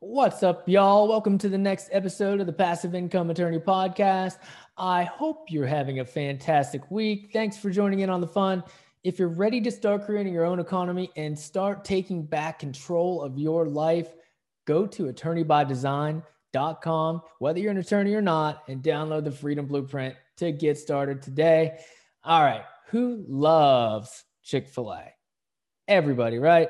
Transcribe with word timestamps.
What's 0.00 0.42
up, 0.42 0.68
y'all? 0.68 1.08
Welcome 1.08 1.38
to 1.38 1.48
the 1.48 1.56
next 1.56 1.88
episode 1.90 2.38
of 2.38 2.46
the 2.46 2.52
Passive 2.52 2.94
Income 2.94 3.30
Attorney 3.30 3.58
Podcast. 3.58 4.36
I 4.76 5.04
hope 5.04 5.46
you're 5.48 5.64
having 5.64 6.00
a 6.00 6.04
fantastic 6.04 6.90
week. 6.90 7.30
Thanks 7.32 7.56
for 7.56 7.70
joining 7.70 8.00
in 8.00 8.10
on 8.10 8.20
the 8.20 8.26
fun. 8.26 8.62
If 9.04 9.18
you're 9.18 9.28
ready 9.28 9.58
to 9.62 9.70
start 9.70 10.04
creating 10.04 10.34
your 10.34 10.44
own 10.44 10.60
economy 10.60 11.10
and 11.16 11.38
start 11.38 11.82
taking 11.82 12.26
back 12.26 12.58
control 12.58 13.22
of 13.22 13.38
your 13.38 13.68
life, 13.68 14.12
go 14.66 14.86
to 14.86 15.04
attorneybydesign.com, 15.04 17.22
whether 17.38 17.58
you're 17.58 17.70
an 17.70 17.78
attorney 17.78 18.12
or 18.12 18.20
not, 18.20 18.64
and 18.68 18.82
download 18.82 19.24
the 19.24 19.32
Freedom 19.32 19.64
Blueprint 19.64 20.14
to 20.36 20.52
get 20.52 20.76
started 20.76 21.22
today. 21.22 21.78
All 22.22 22.42
right, 22.42 22.64
who 22.88 23.24
loves 23.26 24.24
Chick 24.42 24.68
fil 24.68 24.92
A? 24.92 25.04
Everybody, 25.88 26.38
right? 26.38 26.68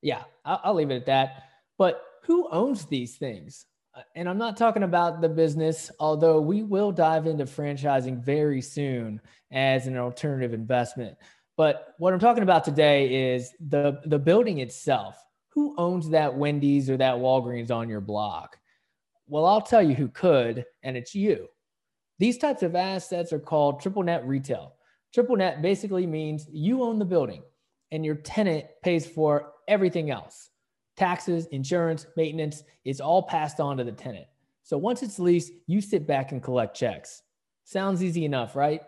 Yeah, 0.00 0.22
I'll, 0.46 0.72
leave 0.72 0.90
it 0.90 0.96
at 0.96 1.04
that. 1.06 1.42
But 1.76 2.02
who 2.26 2.48
owns 2.50 2.86
these 2.86 3.16
things? 3.16 3.66
Uh, 3.94 4.00
and 4.16 4.28
I'm 4.28 4.38
not 4.38 4.56
talking 4.56 4.82
about 4.82 5.20
the 5.20 5.28
business, 5.28 5.90
although 6.00 6.40
we 6.40 6.62
will 6.62 6.90
dive 6.90 7.26
into 7.26 7.44
franchising 7.44 8.22
very 8.22 8.60
soon 8.60 9.20
as 9.52 9.86
an 9.86 9.96
alternative 9.96 10.54
investment. 10.54 11.16
But 11.56 11.94
what 11.98 12.12
I'm 12.12 12.18
talking 12.18 12.42
about 12.42 12.64
today 12.64 13.34
is 13.34 13.52
the, 13.60 14.00
the 14.06 14.18
building 14.18 14.58
itself. 14.58 15.16
Who 15.50 15.74
owns 15.78 16.10
that 16.10 16.34
Wendy's 16.34 16.90
or 16.90 16.96
that 16.96 17.14
Walgreens 17.16 17.70
on 17.70 17.88
your 17.88 18.00
block? 18.00 18.58
Well, 19.28 19.46
I'll 19.46 19.60
tell 19.60 19.82
you 19.82 19.94
who 19.94 20.08
could, 20.08 20.64
and 20.82 20.96
it's 20.96 21.14
you. 21.14 21.48
These 22.18 22.38
types 22.38 22.62
of 22.62 22.74
assets 22.74 23.32
are 23.32 23.38
called 23.38 23.80
triple 23.80 24.02
net 24.02 24.26
retail. 24.26 24.74
Triple 25.12 25.36
net 25.36 25.62
basically 25.62 26.06
means 26.06 26.46
you 26.50 26.82
own 26.82 26.98
the 26.98 27.04
building 27.04 27.42
and 27.92 28.04
your 28.04 28.16
tenant 28.16 28.66
pays 28.82 29.06
for 29.06 29.52
everything 29.68 30.10
else 30.10 30.50
taxes, 30.96 31.46
insurance, 31.46 32.06
maintenance, 32.16 32.62
it's 32.84 33.00
all 33.00 33.22
passed 33.22 33.60
on 33.60 33.76
to 33.76 33.84
the 33.84 33.92
tenant. 33.92 34.26
So 34.62 34.78
once 34.78 35.02
it's 35.02 35.18
leased, 35.18 35.52
you 35.66 35.80
sit 35.80 36.06
back 36.06 36.32
and 36.32 36.42
collect 36.42 36.76
checks. 36.76 37.22
Sounds 37.64 38.02
easy 38.02 38.24
enough, 38.24 38.56
right? 38.56 38.82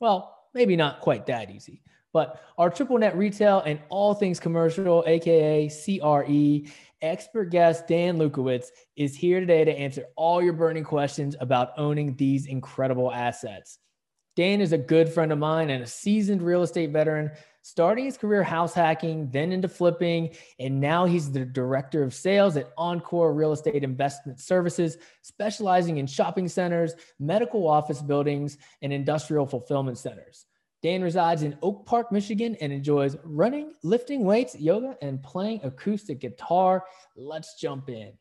Well, 0.00 0.36
maybe 0.54 0.76
not 0.76 1.00
quite 1.00 1.26
that 1.26 1.50
easy. 1.50 1.82
But 2.12 2.42
our 2.58 2.68
triple 2.68 2.98
net 2.98 3.16
retail 3.16 3.60
and 3.60 3.80
all 3.88 4.14
things 4.14 4.38
commercial, 4.38 5.02
aka 5.06 5.68
CRE, 5.68 6.70
expert 7.00 7.46
guest 7.46 7.88
Dan 7.88 8.18
Lewkowicz 8.18 8.66
is 8.96 9.16
here 9.16 9.40
today 9.40 9.64
to 9.64 9.72
answer 9.72 10.04
all 10.14 10.42
your 10.42 10.52
burning 10.52 10.84
questions 10.84 11.34
about 11.40 11.70
owning 11.78 12.14
these 12.16 12.46
incredible 12.46 13.10
assets. 13.10 13.78
Dan 14.36 14.60
is 14.60 14.72
a 14.72 14.78
good 14.78 15.08
friend 15.08 15.32
of 15.32 15.38
mine 15.38 15.70
and 15.70 15.82
a 15.82 15.86
seasoned 15.86 16.42
real 16.42 16.62
estate 16.62 16.90
veteran 16.90 17.30
starting 17.62 18.04
his 18.04 18.18
career 18.18 18.42
house 18.42 18.74
hacking, 18.74 19.30
then 19.30 19.52
into 19.52 19.68
flipping, 19.68 20.30
and 20.58 20.80
now 20.80 21.06
he's 21.06 21.30
the 21.30 21.44
director 21.44 22.02
of 22.02 22.12
sales 22.12 22.56
at 22.56 22.70
Encore 22.76 23.32
Real 23.32 23.52
Estate 23.52 23.82
Investment 23.82 24.40
Services, 24.40 24.98
specializing 25.22 25.96
in 25.98 26.06
shopping 26.06 26.48
centers, 26.48 26.94
medical 27.18 27.66
office 27.66 28.02
buildings, 28.02 28.58
and 28.82 28.92
industrial 28.92 29.46
fulfillment 29.46 29.96
centers. 29.96 30.46
Dan 30.82 31.02
resides 31.02 31.44
in 31.44 31.56
Oak 31.62 31.86
Park, 31.86 32.10
Michigan, 32.10 32.56
and 32.60 32.72
enjoys 32.72 33.16
running, 33.22 33.72
lifting 33.84 34.24
weights, 34.24 34.58
yoga, 34.58 34.96
and 35.00 35.22
playing 35.22 35.60
acoustic 35.62 36.20
guitar. 36.20 36.84
Let's 37.16 37.54
jump 37.54 37.88
in. 37.88 38.12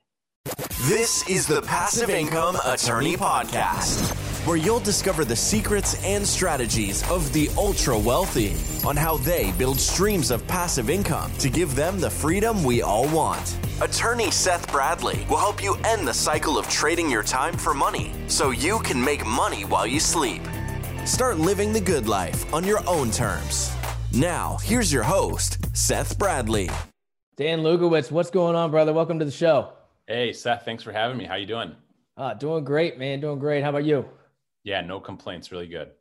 This 0.87 1.27
is 1.27 1.47
the 1.47 1.61
Passive 1.63 2.09
Income 2.09 2.57
Attorney 2.65 3.17
Podcast 3.17 4.30
where 4.45 4.57
you'll 4.57 4.79
discover 4.79 5.23
the 5.23 5.35
secrets 5.35 6.03
and 6.03 6.25
strategies 6.25 7.07
of 7.11 7.31
the 7.31 7.49
ultra 7.57 7.97
wealthy 7.97 8.55
on 8.85 8.95
how 8.95 9.17
they 9.17 9.51
build 9.51 9.79
streams 9.79 10.31
of 10.31 10.45
passive 10.47 10.89
income 10.89 11.31
to 11.33 11.49
give 11.49 11.75
them 11.75 11.99
the 11.99 12.09
freedom 12.09 12.63
we 12.63 12.81
all 12.81 13.07
want. 13.09 13.57
Attorney 13.81 14.31
Seth 14.31 14.71
Bradley 14.71 15.25
will 15.29 15.37
help 15.37 15.61
you 15.63 15.75
end 15.83 16.07
the 16.07 16.13
cycle 16.13 16.57
of 16.57 16.67
trading 16.69 17.09
your 17.09 17.21
time 17.23 17.55
for 17.55 17.73
money 17.73 18.13
so 18.27 18.49
you 18.49 18.79
can 18.79 19.03
make 19.03 19.25
money 19.25 19.63
while 19.63 19.85
you 19.85 19.99
sleep. 19.99 20.41
Start 21.05 21.37
living 21.37 21.71
the 21.71 21.81
good 21.81 22.07
life 22.07 22.51
on 22.53 22.63
your 22.63 22.81
own 22.87 23.11
terms. 23.11 23.71
Now, 24.13 24.57
here's 24.63 24.91
your 24.91 25.03
host, 25.03 25.75
Seth 25.75 26.17
Bradley. 26.17 26.69
Dan 27.37 27.59
Lewkowicz, 27.59 28.11
what's 28.11 28.29
going 28.29 28.55
on, 28.55 28.71
brother? 28.71 28.91
Welcome 28.91 29.19
to 29.19 29.25
the 29.25 29.31
show. 29.31 29.73
Hey, 30.07 30.33
Seth, 30.33 30.65
thanks 30.65 30.83
for 30.83 30.91
having 30.91 31.17
me. 31.17 31.25
How 31.25 31.35
you 31.35 31.45
doing? 31.45 31.75
Uh, 32.17 32.33
doing 32.33 32.63
great, 32.63 32.97
man. 32.97 33.21
Doing 33.21 33.39
great. 33.39 33.63
How 33.63 33.69
about 33.69 33.85
you? 33.85 34.05
Yeah, 34.63 34.81
no 34.81 34.99
complaints. 34.99 35.51
Really 35.51 35.67
good. 35.67 35.91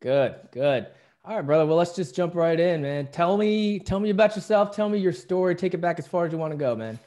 Good, 0.00 0.34
good. 0.52 0.86
All 1.24 1.36
right, 1.36 1.46
brother. 1.46 1.64
Well, 1.64 1.76
let's 1.76 1.96
just 1.96 2.14
jump 2.14 2.34
right 2.34 2.60
in, 2.60 2.82
man. 2.82 3.06
Tell 3.06 3.36
me, 3.36 3.78
tell 3.78 3.98
me 3.98 4.10
about 4.10 4.36
yourself. 4.36 4.76
Tell 4.76 4.88
me 4.88 4.98
your 4.98 5.12
story. 5.12 5.54
Take 5.54 5.72
it 5.72 5.80
back 5.80 5.98
as 5.98 6.06
far 6.06 6.26
as 6.26 6.32
you 6.32 6.38
want 6.38 6.52
to 6.52 6.58
go, 6.58 6.76
man. 6.76 6.98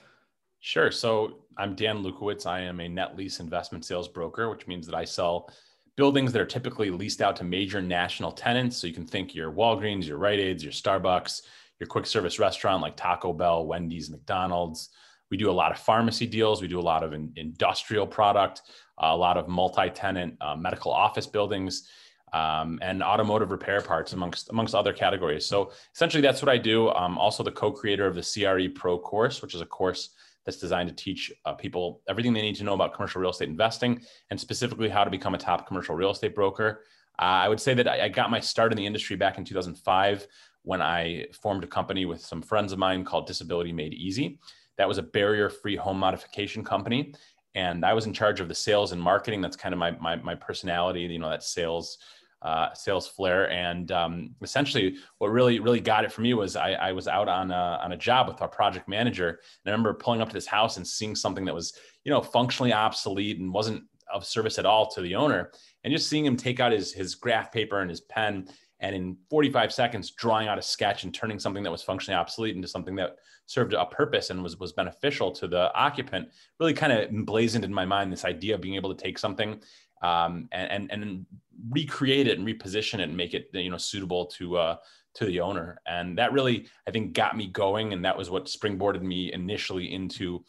Sure. 0.59 0.90
So 0.90 1.44
I'm 1.57 1.75
Dan 1.75 2.03
Lewkowicz. 2.03 2.47
I 2.47 2.62
am 2.62 2.79
a 2.79 2.90
net 2.90 3.16
lease 3.16 3.40
investment 3.40 3.85
sales 3.85 4.07
broker, 4.07 4.50
which 4.50 4.66
means 4.66 4.88
that 4.88 4.96
I 4.96 5.06
sell 5.06 5.50
buildings 5.96 6.31
that 6.31 6.41
are 6.41 6.47
typically 6.47 6.90
leased 6.90 7.22
out 7.22 7.35
to 7.35 7.44
major 7.44 7.81
national 7.81 8.31
tenants. 8.31 8.78
So 8.78 8.88
you 8.88 8.94
can 8.94 9.06
think 9.06 9.35
your 9.35 9.51
Walgreens, 9.51 10.07
your 10.07 10.17
Rite 10.17 10.40
Aids, 10.40 10.63
your 10.63 10.73
Starbucks, 10.73 11.44
your 11.79 11.88
quick 11.88 12.06
service 12.06 12.40
restaurant 12.40 12.81
like 12.81 12.96
Taco 12.96 13.34
Bell, 13.34 13.66
Wendy's, 13.66 14.09
McDonald's. 14.09 14.90
We 15.29 15.38
do 15.38 15.50
a 15.50 15.51
lot 15.51 15.72
of 15.72 15.78
pharmacy 15.78 16.25
deals. 16.25 16.62
We 16.62 16.67
do 16.67 16.79
a 16.79 16.81
lot 16.81 17.03
of 17.03 17.13
in, 17.13 17.31
industrial 17.35 18.07
product 18.07 18.63
a 19.00 19.16
lot 19.16 19.38
of 19.38 19.47
multi-tenant 19.47 20.35
uh, 20.41 20.56
medical 20.56 20.91
office 20.91 21.28
buildings, 21.28 21.88
um, 22.34 22.80
and 22.81 23.02
automotive 23.02 23.52
repair 23.52 23.81
parts 23.81 24.13
amongst 24.13 24.50
amongst 24.50 24.75
other 24.75 24.94
categories. 24.94 25.46
So 25.46 25.72
essentially, 25.94 26.22
that's 26.22 26.41
what 26.41 26.50
I 26.50 26.58
do. 26.58 26.90
I'm 26.90 27.18
also 27.18 27.44
the 27.44 27.52
co-creator 27.52 28.06
of 28.06 28.16
the 28.16 28.22
CRE 28.22 28.69
Pro 28.78 29.00
course, 29.00 29.41
which 29.41 29.56
is 29.56 29.62
a 29.62 29.66
course 29.66 30.09
that's 30.46 30.58
designed 30.58 30.90
to 30.90 30.96
teach 30.96 31.31
uh, 31.46 31.53
people 31.53 32.02
everything 32.08 32.34
they 32.34 32.41
need 32.41 32.56
to 32.56 32.63
know 32.63 32.74
about 32.74 32.94
commercial 32.94 33.22
real 33.22 33.31
estate 33.31 33.50
investing 33.50 34.02
and 34.30 34.40
specifically 34.40 34.88
how 34.88 35.03
to 35.03 35.09
become 35.09 35.35
a 35.35 35.38
top 35.38 35.68
commercial 35.68 35.96
real 35.96 36.12
estate 36.12 36.34
broker. 36.34 36.84
Uh, 37.19 37.44
I 37.44 37.50
would 37.50 37.59
say 37.59 37.74
that 37.74 37.88
I, 37.88 38.06
I 38.06 38.09
got 38.09 38.29
my 38.29 38.40
start 38.40 38.72
in 38.72 38.78
the 38.78 38.85
industry 38.85 39.16
back 39.16 39.38
in 39.38 39.44
2005 39.44 40.28
when 40.64 40.81
I 40.81 41.25
formed 41.41 41.64
a 41.64 41.68
company 41.68 42.06
with 42.06 42.22
some 42.22 42.41
friends 42.41 42.72
of 42.72 42.79
mine 42.79 43.03
called 43.03 43.28
Disability 43.28 43.74
Made 43.74 43.94
Easy. 43.94 44.40
That 44.78 44.88
was 44.88 44.97
a 44.97 45.03
barrier 45.03 45.50
free 45.50 45.75
home 45.75 45.97
modification 45.97 46.64
company 46.64 47.14
and 47.57 47.84
I 47.84 47.94
was 47.94 48.06
in 48.06 48.13
charge 48.13 48.40
of 48.40 48.47
the 48.47 48.56
sales 48.56 48.91
and 48.91 49.01
marketing. 49.01 49.41
That's 49.41 49.56
kind 49.56 49.73
of 49.73 49.79
my 49.79 49.91
my, 50.00 50.16
my 50.18 50.35
personality, 50.35 51.01
you 51.01 51.18
know, 51.18 51.29
that 51.29 51.44
sales 51.44 51.97
uh, 52.44 52.72
sales 52.75 53.07
flair. 53.07 53.50
And 53.50 53.91
um, 53.91 54.35
essentially, 54.44 54.97
what 55.18 55.29
really 55.29 55.59
really 55.59 55.81
got 55.81 56.06
it 56.06 56.12
for 56.12 56.22
me 56.22 56.35
was 56.35 56.56
I, 56.56 56.73
I 56.73 56.91
was 56.91 57.07
out 57.07 57.28
on 57.28 57.50
a, 57.50 57.79
on 57.84 57.94
a 57.94 57.97
job 57.97 58.28
with 58.28 58.41
our 58.44 58.47
project 58.47 58.88
manager, 58.88 59.29
and 59.29 59.38
I 59.66 59.72
remember 59.72 59.96
pulling 59.96 60.22
up 60.22 60.29
to 60.29 60.35
this 60.35 60.46
house 60.46 60.78
and 60.78 60.88
seeing 60.88 61.16
something 61.16 61.46
that 61.46 61.56
was 61.56 61.73
you 62.03 62.12
know 62.12 62.22
functionally 62.22 62.73
obsolete 62.73 63.40
and 63.40 63.51
wasn't 63.51 63.84
of 64.13 64.23
service 64.23 64.59
at 64.59 64.66
all 64.66 64.88
to 64.91 65.01
the 65.01 65.16
owner, 65.16 65.51
and 65.84 65.91
just 65.91 66.09
seeing 66.09 66.25
him 66.25 66.38
take 66.38 66.59
out 66.59 66.72
his 66.72 66.94
his 66.94 67.16
graph 67.16 67.51
paper 67.51 67.81
and 67.81 67.90
his 67.90 68.01
pen 68.01 68.47
and 68.79 68.96
in 68.96 69.17
45 69.31 69.73
seconds 69.73 70.12
drawing 70.12 70.47
out 70.47 70.59
a 70.59 70.62
sketch 70.62 71.03
and 71.03 71.12
turning 71.12 71.40
something 71.40 71.63
that 71.63 71.72
was 71.72 71.81
functionally 71.81 72.16
obsolete 72.16 72.56
into 72.56 72.67
something 72.67 72.96
that 72.96 73.16
served 73.47 73.74
a 73.74 73.85
purpose 73.85 74.30
and 74.30 74.44
was 74.44 74.59
was 74.59 74.72
beneficial 74.72 75.31
to 75.31 75.47
the 75.47 75.74
occupant 75.74 76.30
really 76.59 76.74
kind 76.74 76.94
of 76.94 77.09
emblazoned 77.09 77.66
in 77.66 77.74
my 77.74 77.85
mind 77.85 78.12
this 78.13 78.25
idea 78.25 78.53
of 78.53 78.62
being 78.62 78.75
able 78.75 78.94
to 78.94 79.03
take 79.03 79.18
something 79.18 79.59
um, 80.03 80.47
and, 80.52 80.91
and, 80.91 81.03
and 81.03 81.25
recreate 81.72 82.28
it 82.28 82.38
and 82.38 82.47
reposition 82.47 83.00
it 83.00 83.03
and 83.03 83.18
make 83.18 83.34
it 83.34 83.50
you 83.53 83.72
know 83.72 83.78
suitable 83.78 84.25
to 84.25 84.58
uh, 84.58 84.75
to 85.16 85.25
the 85.25 85.40
owner 85.40 85.81
and 85.88 86.18
that 86.18 86.31
really 86.31 86.68
I 86.88 86.91
think 86.91 87.13
got 87.13 87.35
me 87.35 87.47
going 87.47 87.94
and 87.94 88.06
that 88.06 88.18
was 88.18 88.30
what 88.30 88.46
springboarded 88.46 89.02
me 89.02 89.34
initially 89.34 89.91
into 89.91 90.44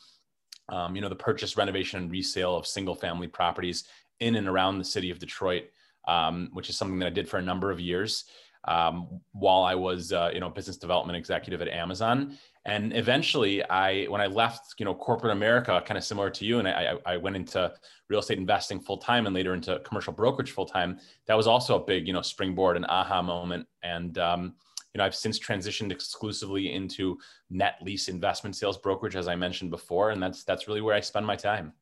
um, 0.68 0.94
you 0.94 1.00
know 1.00 1.08
the 1.08 1.16
purchase 1.16 1.56
renovation 1.56 2.02
and 2.02 2.10
resale 2.10 2.54
of 2.54 2.66
single 2.66 2.94
family 2.94 3.28
properties 3.28 3.84
in 4.20 4.34
and 4.34 4.48
around 4.48 4.78
the 4.78 4.84
city 4.84 5.10
of 5.10 5.18
Detroit 5.18 5.64
um, 6.08 6.48
which 6.52 6.68
is 6.68 6.76
something 6.76 6.98
that 6.98 7.06
I 7.06 7.10
did 7.10 7.28
for 7.28 7.36
a 7.36 7.42
number 7.42 7.70
of 7.70 7.78
years 7.78 8.24
um, 8.64 9.20
while 9.32 9.62
I 9.62 9.74
was, 9.74 10.12
uh, 10.12 10.30
you 10.32 10.40
know, 10.40 10.50
business 10.50 10.76
development 10.76 11.16
executive 11.16 11.62
at 11.62 11.68
Amazon. 11.68 12.36
And 12.68 12.94
eventually, 12.94 13.64
I 13.64 14.04
when 14.04 14.20
I 14.20 14.26
left, 14.26 14.74
you 14.78 14.84
know, 14.84 14.94
corporate 14.94 15.32
America, 15.32 15.82
kind 15.86 15.96
of 15.96 16.04
similar 16.04 16.28
to 16.28 16.44
you, 16.44 16.58
and 16.58 16.68
I, 16.68 16.96
I 17.06 17.16
went 17.16 17.34
into 17.34 17.72
real 18.10 18.20
estate 18.20 18.36
investing 18.36 18.78
full 18.78 18.98
time, 18.98 19.26
and 19.26 19.34
later 19.34 19.54
into 19.54 19.78
commercial 19.80 20.12
brokerage 20.12 20.50
full 20.50 20.66
time. 20.66 20.98
That 21.26 21.34
was 21.34 21.46
also 21.46 21.80
a 21.80 21.84
big, 21.84 22.06
you 22.06 22.12
know, 22.12 22.20
springboard 22.20 22.76
and 22.76 22.84
aha 22.86 23.22
moment. 23.22 23.66
And 23.82 24.18
um, 24.18 24.54
you 24.92 24.98
know, 24.98 25.04
I've 25.04 25.14
since 25.14 25.38
transitioned 25.38 25.92
exclusively 25.92 26.72
into 26.74 27.18
net 27.48 27.76
lease 27.80 28.08
investment 28.08 28.54
sales 28.54 28.76
brokerage, 28.76 29.16
as 29.16 29.28
I 29.28 29.34
mentioned 29.34 29.70
before, 29.70 30.10
and 30.10 30.22
that's 30.22 30.44
that's 30.44 30.68
really 30.68 30.82
where 30.82 30.94
I 30.94 31.00
spend 31.00 31.24
my 31.24 31.36
time. 31.36 31.72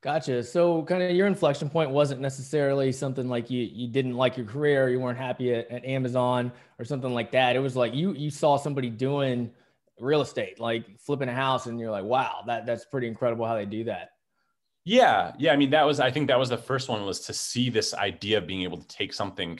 Gotcha. 0.00 0.42
So, 0.42 0.84
kind 0.84 1.02
of 1.02 1.10
your 1.10 1.26
inflection 1.26 1.68
point 1.68 1.90
wasn't 1.90 2.22
necessarily 2.22 2.92
something 2.92 3.28
like 3.28 3.50
you 3.50 3.64
you 3.64 3.88
didn't 3.88 4.14
like 4.14 4.38
your 4.38 4.46
career, 4.46 4.88
you 4.88 5.00
weren't 5.00 5.18
happy 5.18 5.52
at, 5.52 5.70
at 5.70 5.84
Amazon 5.84 6.50
or 6.78 6.86
something 6.86 7.12
like 7.12 7.32
that. 7.32 7.56
It 7.56 7.58
was 7.58 7.76
like 7.76 7.94
you 7.94 8.14
you 8.14 8.30
saw 8.30 8.56
somebody 8.56 8.88
doing 8.88 9.50
real 10.00 10.20
estate, 10.20 10.60
like 10.60 10.98
flipping 10.98 11.28
a 11.28 11.34
house, 11.34 11.66
and 11.66 11.78
you're 11.78 11.90
like, 11.90 12.04
wow, 12.04 12.42
that 12.46 12.66
that's 12.66 12.84
pretty 12.84 13.06
incredible 13.06 13.46
how 13.46 13.54
they 13.54 13.66
do 13.66 13.84
that. 13.84 14.10
Yeah, 14.84 15.32
yeah. 15.38 15.52
I 15.52 15.56
mean, 15.56 15.70
that 15.70 15.86
was 15.86 16.00
I 16.00 16.10
think 16.10 16.28
that 16.28 16.38
was 16.38 16.48
the 16.48 16.56
first 16.56 16.88
one 16.88 17.04
was 17.04 17.20
to 17.20 17.34
see 17.34 17.70
this 17.70 17.94
idea 17.94 18.38
of 18.38 18.46
being 18.46 18.62
able 18.62 18.78
to 18.78 18.88
take 18.88 19.12
something 19.12 19.58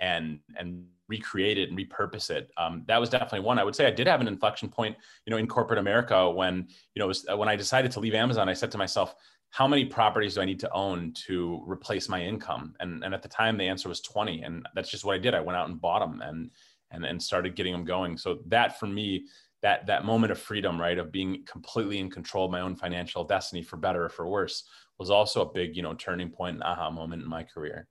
and 0.00 0.40
and 0.56 0.86
recreate 1.08 1.58
it 1.58 1.70
and 1.70 1.78
repurpose 1.78 2.30
it. 2.30 2.50
Um, 2.56 2.84
that 2.86 3.00
was 3.00 3.08
definitely 3.08 3.40
one. 3.40 3.58
I 3.58 3.64
would 3.64 3.74
say 3.74 3.86
I 3.86 3.90
did 3.90 4.06
have 4.06 4.20
an 4.20 4.28
inflection 4.28 4.68
point, 4.68 4.96
you 5.24 5.30
know, 5.30 5.38
in 5.38 5.46
corporate 5.46 5.78
America 5.78 6.30
when, 6.30 6.68
you 6.94 7.00
know, 7.00 7.06
was, 7.06 7.26
when 7.34 7.48
I 7.48 7.56
decided 7.56 7.90
to 7.92 8.00
leave 8.00 8.14
Amazon, 8.14 8.48
I 8.48 8.52
said 8.52 8.70
to 8.72 8.78
myself, 8.78 9.14
how 9.50 9.66
many 9.66 9.86
properties 9.86 10.34
do 10.34 10.42
I 10.42 10.44
need 10.44 10.60
to 10.60 10.72
own 10.72 11.12
to 11.26 11.64
replace 11.66 12.08
my 12.08 12.22
income? 12.22 12.74
And, 12.80 13.02
and 13.02 13.14
at 13.14 13.22
the 13.22 13.28
time, 13.28 13.56
the 13.56 13.66
answer 13.66 13.88
was 13.88 14.02
20. 14.02 14.42
And 14.42 14.66
that's 14.74 14.90
just 14.90 15.04
what 15.04 15.14
I 15.14 15.18
did. 15.18 15.34
I 15.34 15.40
went 15.40 15.56
out 15.56 15.70
and 15.70 15.80
bought 15.80 16.00
them 16.00 16.20
and, 16.20 16.50
and, 16.90 17.06
and 17.06 17.22
started 17.22 17.56
getting 17.56 17.72
them 17.72 17.84
going. 17.84 18.18
So 18.18 18.40
that 18.46 18.78
for 18.78 18.86
me, 18.86 19.24
that, 19.62 19.86
that 19.86 20.04
moment 20.04 20.32
of 20.32 20.38
freedom, 20.38 20.80
right, 20.80 20.98
of 20.98 21.10
being 21.10 21.44
completely 21.44 21.98
in 21.98 22.10
control 22.10 22.46
of 22.46 22.50
my 22.50 22.60
own 22.60 22.76
financial 22.76 23.24
destiny 23.24 23.62
for 23.62 23.76
better 23.76 24.04
or 24.04 24.08
for 24.08 24.28
worse 24.28 24.64
was 24.98 25.10
also 25.10 25.42
a 25.42 25.52
big, 25.52 25.76
you 25.76 25.82
know, 25.82 25.94
turning 25.94 26.30
point 26.30 26.54
and 26.54 26.62
aha 26.62 26.90
moment 26.90 27.22
in 27.22 27.28
my 27.28 27.42
career. 27.42 27.86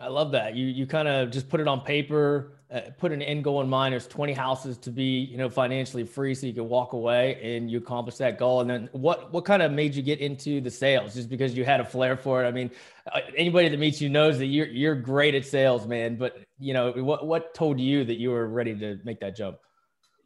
I 0.00 0.06
love 0.06 0.30
that. 0.32 0.54
You 0.54 0.66
you 0.66 0.86
kind 0.86 1.08
of 1.08 1.30
just 1.30 1.48
put 1.48 1.58
it 1.58 1.66
on 1.66 1.80
paper, 1.80 2.60
uh, 2.70 2.82
put 2.98 3.10
an 3.10 3.20
end 3.20 3.42
goal 3.42 3.60
in 3.62 3.68
mind. 3.68 3.92
There's 3.92 4.06
20 4.06 4.32
houses 4.32 4.78
to 4.78 4.92
be, 4.92 5.22
you 5.24 5.36
know, 5.36 5.50
financially 5.50 6.04
free, 6.04 6.36
so 6.36 6.46
you 6.46 6.52
can 6.52 6.68
walk 6.68 6.92
away 6.92 7.36
and 7.42 7.68
you 7.68 7.78
accomplish 7.78 8.14
that 8.18 8.38
goal. 8.38 8.60
And 8.60 8.70
then 8.70 8.88
what 8.92 9.32
what 9.32 9.44
kind 9.44 9.60
of 9.60 9.72
made 9.72 9.96
you 9.96 10.02
get 10.02 10.20
into 10.20 10.60
the 10.60 10.70
sales? 10.70 11.14
Just 11.14 11.28
because 11.28 11.56
you 11.56 11.64
had 11.64 11.80
a 11.80 11.84
flair 11.84 12.16
for 12.16 12.44
it? 12.44 12.46
I 12.46 12.52
mean, 12.52 12.70
uh, 13.12 13.20
anybody 13.36 13.68
that 13.70 13.78
meets 13.78 14.00
you 14.00 14.08
knows 14.08 14.38
that 14.38 14.46
you're 14.46 14.68
you're 14.68 14.94
great 14.94 15.34
at 15.34 15.44
sales, 15.44 15.84
man. 15.84 16.14
But 16.14 16.44
you 16.60 16.74
know, 16.74 16.92
what 16.92 17.26
what 17.26 17.52
told 17.52 17.80
you 17.80 18.04
that 18.04 18.20
you 18.20 18.30
were 18.30 18.46
ready 18.46 18.78
to 18.78 19.00
make 19.02 19.18
that 19.18 19.36
jump? 19.36 19.58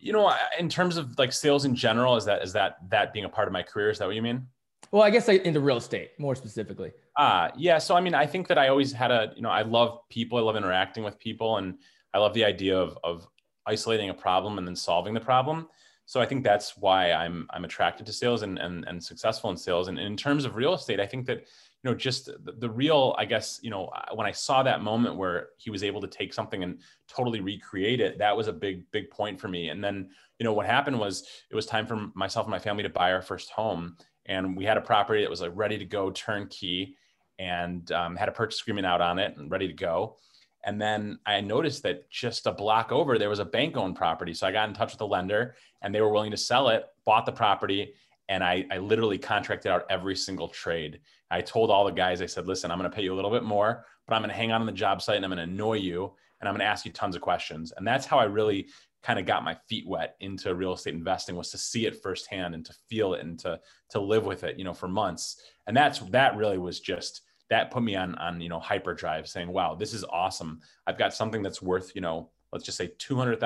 You 0.02 0.12
know, 0.12 0.34
in 0.58 0.68
terms 0.68 0.96
of 0.96 1.16
like 1.18 1.32
sales 1.32 1.64
in 1.64 1.76
general, 1.76 2.16
is 2.16 2.24
that 2.24 2.42
is 2.42 2.52
that 2.52 2.78
that 2.90 3.12
being 3.12 3.24
a 3.24 3.28
part 3.28 3.46
of 3.46 3.52
my 3.52 3.62
career? 3.62 3.88
Is 3.88 3.98
that 3.98 4.06
what 4.06 4.16
you 4.16 4.22
mean? 4.22 4.48
Well, 4.90 5.02
I 5.02 5.10
guess 5.10 5.28
like 5.28 5.44
into 5.44 5.60
real 5.60 5.76
estate 5.76 6.10
more 6.18 6.34
specifically. 6.34 6.92
Ah, 7.16 7.44
uh, 7.44 7.50
yeah. 7.56 7.78
So 7.78 7.94
I 7.96 8.00
mean, 8.00 8.14
I 8.14 8.26
think 8.26 8.48
that 8.48 8.58
I 8.58 8.68
always 8.68 8.92
had 8.92 9.10
a, 9.10 9.32
you 9.36 9.42
know, 9.42 9.48
I 9.48 9.62
love 9.62 10.00
people. 10.10 10.38
I 10.38 10.42
love 10.42 10.56
interacting 10.56 11.04
with 11.04 11.18
people, 11.18 11.58
and 11.58 11.78
I 12.12 12.18
love 12.18 12.34
the 12.34 12.44
idea 12.44 12.76
of 12.76 12.98
of 13.04 13.28
isolating 13.64 14.10
a 14.10 14.14
problem 14.14 14.58
and 14.58 14.66
then 14.66 14.76
solving 14.76 15.14
the 15.14 15.20
problem. 15.20 15.68
So 16.06 16.20
I 16.20 16.26
think 16.26 16.42
that's 16.42 16.76
why 16.76 17.12
I'm 17.12 17.46
I'm 17.50 17.64
attracted 17.64 18.04
to 18.06 18.12
sales 18.12 18.42
and 18.42 18.58
and, 18.58 18.84
and 18.88 19.02
successful 19.02 19.50
in 19.50 19.56
sales. 19.56 19.86
And, 19.86 19.98
and 19.98 20.06
in 20.08 20.16
terms 20.16 20.44
of 20.44 20.56
real 20.56 20.74
estate, 20.74 20.98
I 20.98 21.06
think 21.06 21.26
that 21.26 21.46
you 21.82 21.90
know 21.90 21.96
just 21.96 22.26
the, 22.26 22.52
the 22.58 22.70
real, 22.70 23.14
I 23.18 23.24
guess, 23.24 23.58
you 23.62 23.70
know, 23.70 23.90
when 24.14 24.26
I 24.26 24.30
saw 24.30 24.62
that 24.62 24.82
moment 24.82 25.16
where 25.16 25.48
he 25.56 25.70
was 25.70 25.82
able 25.82 26.00
to 26.00 26.06
take 26.06 26.32
something 26.32 26.62
and 26.62 26.78
totally 27.08 27.40
recreate 27.40 28.00
it, 28.00 28.18
that 28.18 28.36
was 28.36 28.46
a 28.46 28.52
big 28.52 28.88
big 28.92 29.10
point 29.10 29.40
for 29.40 29.48
me. 29.48 29.68
And 29.68 29.82
then 29.82 30.10
you 30.38 30.44
know 30.44 30.52
what 30.52 30.66
happened 30.66 30.98
was 30.98 31.26
it 31.50 31.56
was 31.56 31.66
time 31.66 31.86
for 31.86 32.08
myself 32.14 32.46
and 32.46 32.52
my 32.52 32.58
family 32.58 32.82
to 32.84 32.88
buy 32.88 33.12
our 33.12 33.22
first 33.22 33.50
home. 33.50 33.96
And 34.26 34.56
we 34.56 34.64
had 34.64 34.76
a 34.76 34.80
property 34.80 35.22
that 35.22 35.30
was 35.30 35.40
like 35.40 35.50
ready 35.54 35.76
to 35.78 35.84
go 35.84 36.10
turnkey 36.10 36.96
and 37.38 37.90
um, 37.90 38.14
had 38.14 38.28
a 38.28 38.32
purchase 38.32 38.60
agreement 38.60 38.86
out 38.86 39.00
on 39.00 39.18
it 39.18 39.36
and 39.36 39.50
ready 39.50 39.66
to 39.66 39.74
go. 39.74 40.18
And 40.64 40.80
then 40.80 41.18
i 41.26 41.40
noticed 41.40 41.82
that 41.82 42.08
just 42.08 42.46
a 42.46 42.52
block 42.52 42.92
over 42.92 43.18
there 43.18 43.28
was 43.28 43.40
a 43.40 43.44
bank 43.44 43.76
owned 43.76 43.96
property. 43.96 44.34
So 44.34 44.46
i 44.46 44.52
got 44.52 44.68
in 44.68 44.74
touch 44.74 44.92
with 44.92 44.98
the 44.98 45.06
lender 45.06 45.56
and 45.82 45.92
they 45.92 46.00
were 46.00 46.12
willing 46.12 46.30
to 46.30 46.36
sell 46.36 46.68
it 46.68 46.84
bought 47.04 47.26
the 47.26 47.32
property 47.32 47.94
and 48.28 48.42
I, 48.42 48.64
I 48.70 48.78
literally 48.78 49.18
contracted 49.18 49.70
out 49.70 49.84
every 49.90 50.16
single 50.16 50.48
trade. 50.48 51.00
I 51.30 51.40
told 51.40 51.70
all 51.70 51.84
the 51.84 51.92
guys 51.92 52.20
i 52.20 52.26
said 52.26 52.46
listen 52.46 52.70
i'm 52.70 52.78
going 52.78 52.90
to 52.90 52.94
pay 52.94 53.02
you 53.02 53.14
a 53.14 53.16
little 53.16 53.30
bit 53.30 53.42
more 53.42 53.86
but 54.06 54.14
i'm 54.14 54.20
going 54.20 54.30
to 54.30 54.36
hang 54.36 54.52
on 54.52 54.60
on 54.60 54.66
the 54.66 54.72
job 54.72 55.00
site 55.00 55.16
and 55.16 55.24
i'm 55.24 55.30
going 55.30 55.38
to 55.38 55.50
annoy 55.52 55.74
you 55.74 56.12
and 56.40 56.48
i'm 56.48 56.54
going 56.54 56.60
to 56.60 56.66
ask 56.66 56.84
you 56.84 56.92
tons 56.92 57.16
of 57.16 57.22
questions. 57.22 57.72
And 57.76 57.86
that's 57.86 58.06
how 58.06 58.18
i 58.18 58.24
really 58.24 58.68
kind 59.02 59.18
of 59.18 59.26
got 59.26 59.44
my 59.44 59.56
feet 59.68 59.86
wet 59.86 60.16
into 60.20 60.54
real 60.54 60.74
estate 60.74 60.94
investing 60.94 61.34
was 61.34 61.50
to 61.50 61.58
see 61.58 61.86
it 61.86 62.02
firsthand 62.02 62.54
and 62.54 62.64
to 62.64 62.72
feel 62.88 63.14
it 63.14 63.24
and 63.24 63.38
to 63.40 63.58
to 63.90 64.00
live 64.00 64.24
with 64.24 64.44
it 64.44 64.58
you 64.58 64.64
know 64.64 64.74
for 64.74 64.88
months. 64.88 65.40
And 65.66 65.76
that's 65.76 65.98
that 66.10 66.36
really 66.36 66.58
was 66.58 66.80
just 66.80 67.22
that 67.50 67.70
put 67.70 67.82
me 67.82 67.96
on 67.96 68.14
on 68.16 68.40
you 68.40 68.48
know 68.48 68.60
hyperdrive 68.60 69.28
saying 69.28 69.48
wow 69.48 69.74
this 69.74 69.92
is 69.92 70.04
awesome. 70.04 70.60
I've 70.86 70.98
got 70.98 71.14
something 71.14 71.42
that's 71.42 71.62
worth 71.62 71.92
you 71.94 72.00
know 72.00 72.30
let's 72.52 72.64
just 72.64 72.78
say 72.78 72.92
$200000 72.98 73.44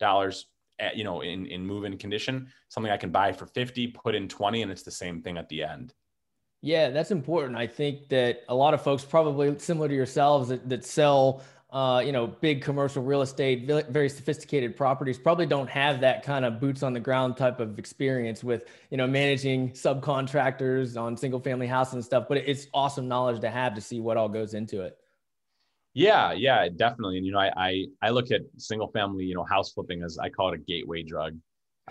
at, 0.00 0.44
you 0.94 1.04
know 1.04 1.20
in 1.20 1.46
in 1.46 1.66
move 1.66 1.84
in 1.84 1.96
condition 1.96 2.48
something 2.68 2.92
i 2.92 2.96
can 2.96 3.10
buy 3.10 3.32
for 3.32 3.46
50 3.46 3.88
put 3.88 4.14
in 4.14 4.28
20 4.28 4.62
and 4.62 4.72
it's 4.72 4.82
the 4.82 4.90
same 4.90 5.22
thing 5.22 5.38
at 5.38 5.48
the 5.48 5.62
end 5.62 5.94
yeah, 6.64 6.90
that's 6.90 7.10
important. 7.10 7.58
I 7.58 7.66
think 7.66 8.08
that 8.10 8.44
a 8.48 8.54
lot 8.54 8.72
of 8.72 8.80
folks, 8.82 9.04
probably 9.04 9.58
similar 9.58 9.88
to 9.88 9.94
yourselves, 9.94 10.48
that, 10.50 10.68
that 10.68 10.84
sell 10.84 11.42
uh, 11.72 12.02
you 12.04 12.12
know, 12.12 12.26
big 12.26 12.60
commercial 12.60 13.02
real 13.02 13.22
estate, 13.22 13.66
very 13.66 14.08
sophisticated 14.08 14.76
properties 14.76 15.18
probably 15.18 15.46
don't 15.46 15.70
have 15.70 16.02
that 16.02 16.22
kind 16.22 16.44
of 16.44 16.60
boots 16.60 16.82
on 16.82 16.92
the 16.92 17.00
ground 17.00 17.34
type 17.34 17.60
of 17.60 17.78
experience 17.78 18.44
with, 18.44 18.66
you 18.90 18.98
know, 18.98 19.06
managing 19.06 19.70
subcontractors 19.70 21.00
on 21.00 21.16
single 21.16 21.40
family 21.40 21.66
houses 21.66 21.94
and 21.94 22.04
stuff. 22.04 22.26
But 22.28 22.38
it's 22.38 22.66
awesome 22.74 23.08
knowledge 23.08 23.40
to 23.40 23.48
have 23.48 23.74
to 23.74 23.80
see 23.80 24.00
what 24.00 24.18
all 24.18 24.28
goes 24.28 24.52
into 24.52 24.82
it. 24.82 24.98
Yeah, 25.94 26.32
yeah, 26.32 26.68
definitely. 26.74 27.18
And 27.18 27.26
you 27.26 27.32
know, 27.32 27.38
I 27.38 27.52
I, 27.56 27.84
I 28.02 28.10
look 28.10 28.30
at 28.30 28.42
single 28.56 28.88
family, 28.88 29.24
you 29.24 29.34
know, 29.34 29.44
house 29.44 29.72
flipping 29.72 30.02
as 30.02 30.18
I 30.18 30.30
call 30.30 30.52
it 30.52 30.54
a 30.54 30.58
gateway 30.58 31.02
drug. 31.02 31.36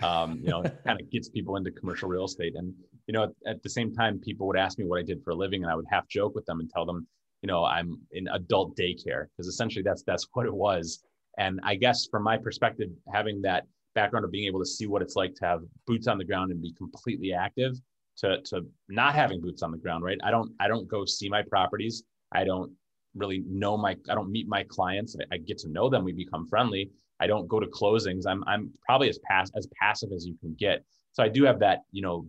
Um, 0.02 0.40
you 0.42 0.50
know, 0.50 0.62
kind 0.86 1.00
of 1.00 1.10
gets 1.10 1.28
people 1.28 1.56
into 1.56 1.70
commercial 1.70 2.08
real 2.08 2.24
estate. 2.24 2.54
And 2.56 2.74
you 3.06 3.12
know, 3.12 3.24
at, 3.24 3.30
at 3.46 3.62
the 3.62 3.70
same 3.70 3.94
time, 3.94 4.18
people 4.18 4.46
would 4.46 4.56
ask 4.56 4.78
me 4.78 4.86
what 4.86 4.98
I 4.98 5.02
did 5.02 5.22
for 5.22 5.30
a 5.30 5.34
living, 5.34 5.62
and 5.62 5.70
I 5.70 5.76
would 5.76 5.86
half 5.90 6.08
joke 6.08 6.34
with 6.34 6.46
them 6.46 6.60
and 6.60 6.70
tell 6.70 6.84
them, 6.86 7.06
you 7.42 7.48
know 7.48 7.64
i'm 7.64 8.00
in 8.12 8.26
adult 8.28 8.76
daycare 8.76 9.26
because 9.36 9.46
essentially 9.46 9.82
that's 9.82 10.02
that's 10.04 10.26
what 10.32 10.46
it 10.46 10.54
was 10.54 11.04
and 11.38 11.60
i 11.64 11.74
guess 11.74 12.06
from 12.10 12.22
my 12.22 12.36
perspective 12.36 12.88
having 13.12 13.42
that 13.42 13.64
background 13.94 14.24
of 14.24 14.30
being 14.30 14.46
able 14.46 14.60
to 14.60 14.66
see 14.66 14.86
what 14.86 15.02
it's 15.02 15.16
like 15.16 15.34
to 15.34 15.44
have 15.44 15.60
boots 15.86 16.06
on 16.06 16.16
the 16.16 16.24
ground 16.24 16.50
and 16.50 16.62
be 16.62 16.72
completely 16.72 17.32
active 17.32 17.74
to 18.16 18.40
to 18.42 18.64
not 18.88 19.14
having 19.14 19.40
boots 19.40 19.62
on 19.62 19.70
the 19.70 19.76
ground 19.76 20.02
right 20.02 20.18
i 20.24 20.30
don't 20.30 20.50
i 20.60 20.68
don't 20.68 20.88
go 20.88 21.04
see 21.04 21.28
my 21.28 21.42
properties 21.42 22.04
i 22.32 22.44
don't 22.44 22.72
really 23.14 23.42
know 23.46 23.76
my 23.76 23.96
i 24.10 24.14
don't 24.14 24.30
meet 24.30 24.48
my 24.48 24.62
clients. 24.64 25.16
I, 25.18 25.34
I 25.34 25.38
get 25.38 25.58
to 25.58 25.68
know 25.68 25.88
them. 25.88 26.04
We 26.04 26.12
become 26.12 26.48
friendly. 26.48 26.90
I 27.20 27.26
don't 27.26 27.46
go 27.46 27.60
to 27.60 27.66
closings. 27.66 28.26
I'm 28.26 28.42
i'm 28.46 28.70
probably 28.84 29.08
as 29.08 29.18
pass 29.28 29.50
as 29.56 29.68
passive 29.80 30.10
as 30.14 30.26
you 30.26 30.36
can 30.40 30.54
get. 30.58 30.84
So 31.12 31.22
i 31.22 31.28
do 31.28 31.44
have 31.44 31.60
that 31.60 31.80
you 31.90 32.02
know 32.02 32.26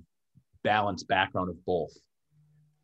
balanced 0.63 1.07
background 1.07 1.49
of 1.49 1.63
both. 1.65 1.91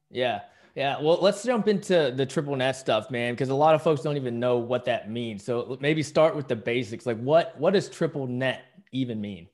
Yeah. 0.10 0.42
Yeah, 0.76 1.02
well, 1.02 1.18
let's 1.20 1.44
jump 1.44 1.68
into 1.68 2.14
the 2.16 2.26
triple 2.26 2.56
net 2.56 2.76
stuff, 2.76 3.12
man, 3.12 3.34
because 3.34 3.50
a 3.50 3.56
lot 3.56 3.76
of 3.76 3.82
folks 3.82 4.02
don't 4.02 4.16
even 4.16 4.40
know 4.40 4.60
what 4.60 4.86
that 4.86 5.10
means. 5.10 5.44
So 5.44 5.78
maybe 5.82 6.04
start 6.04 6.36
with 6.36 6.48
the 6.48 6.56
basics. 6.56 7.06
Like, 7.06 7.20
what 7.20 7.60
what 7.60 7.74
does 7.74 7.90
triple 7.90 8.28
net 8.28 8.62
even 8.94 9.20
mean? 9.20 9.48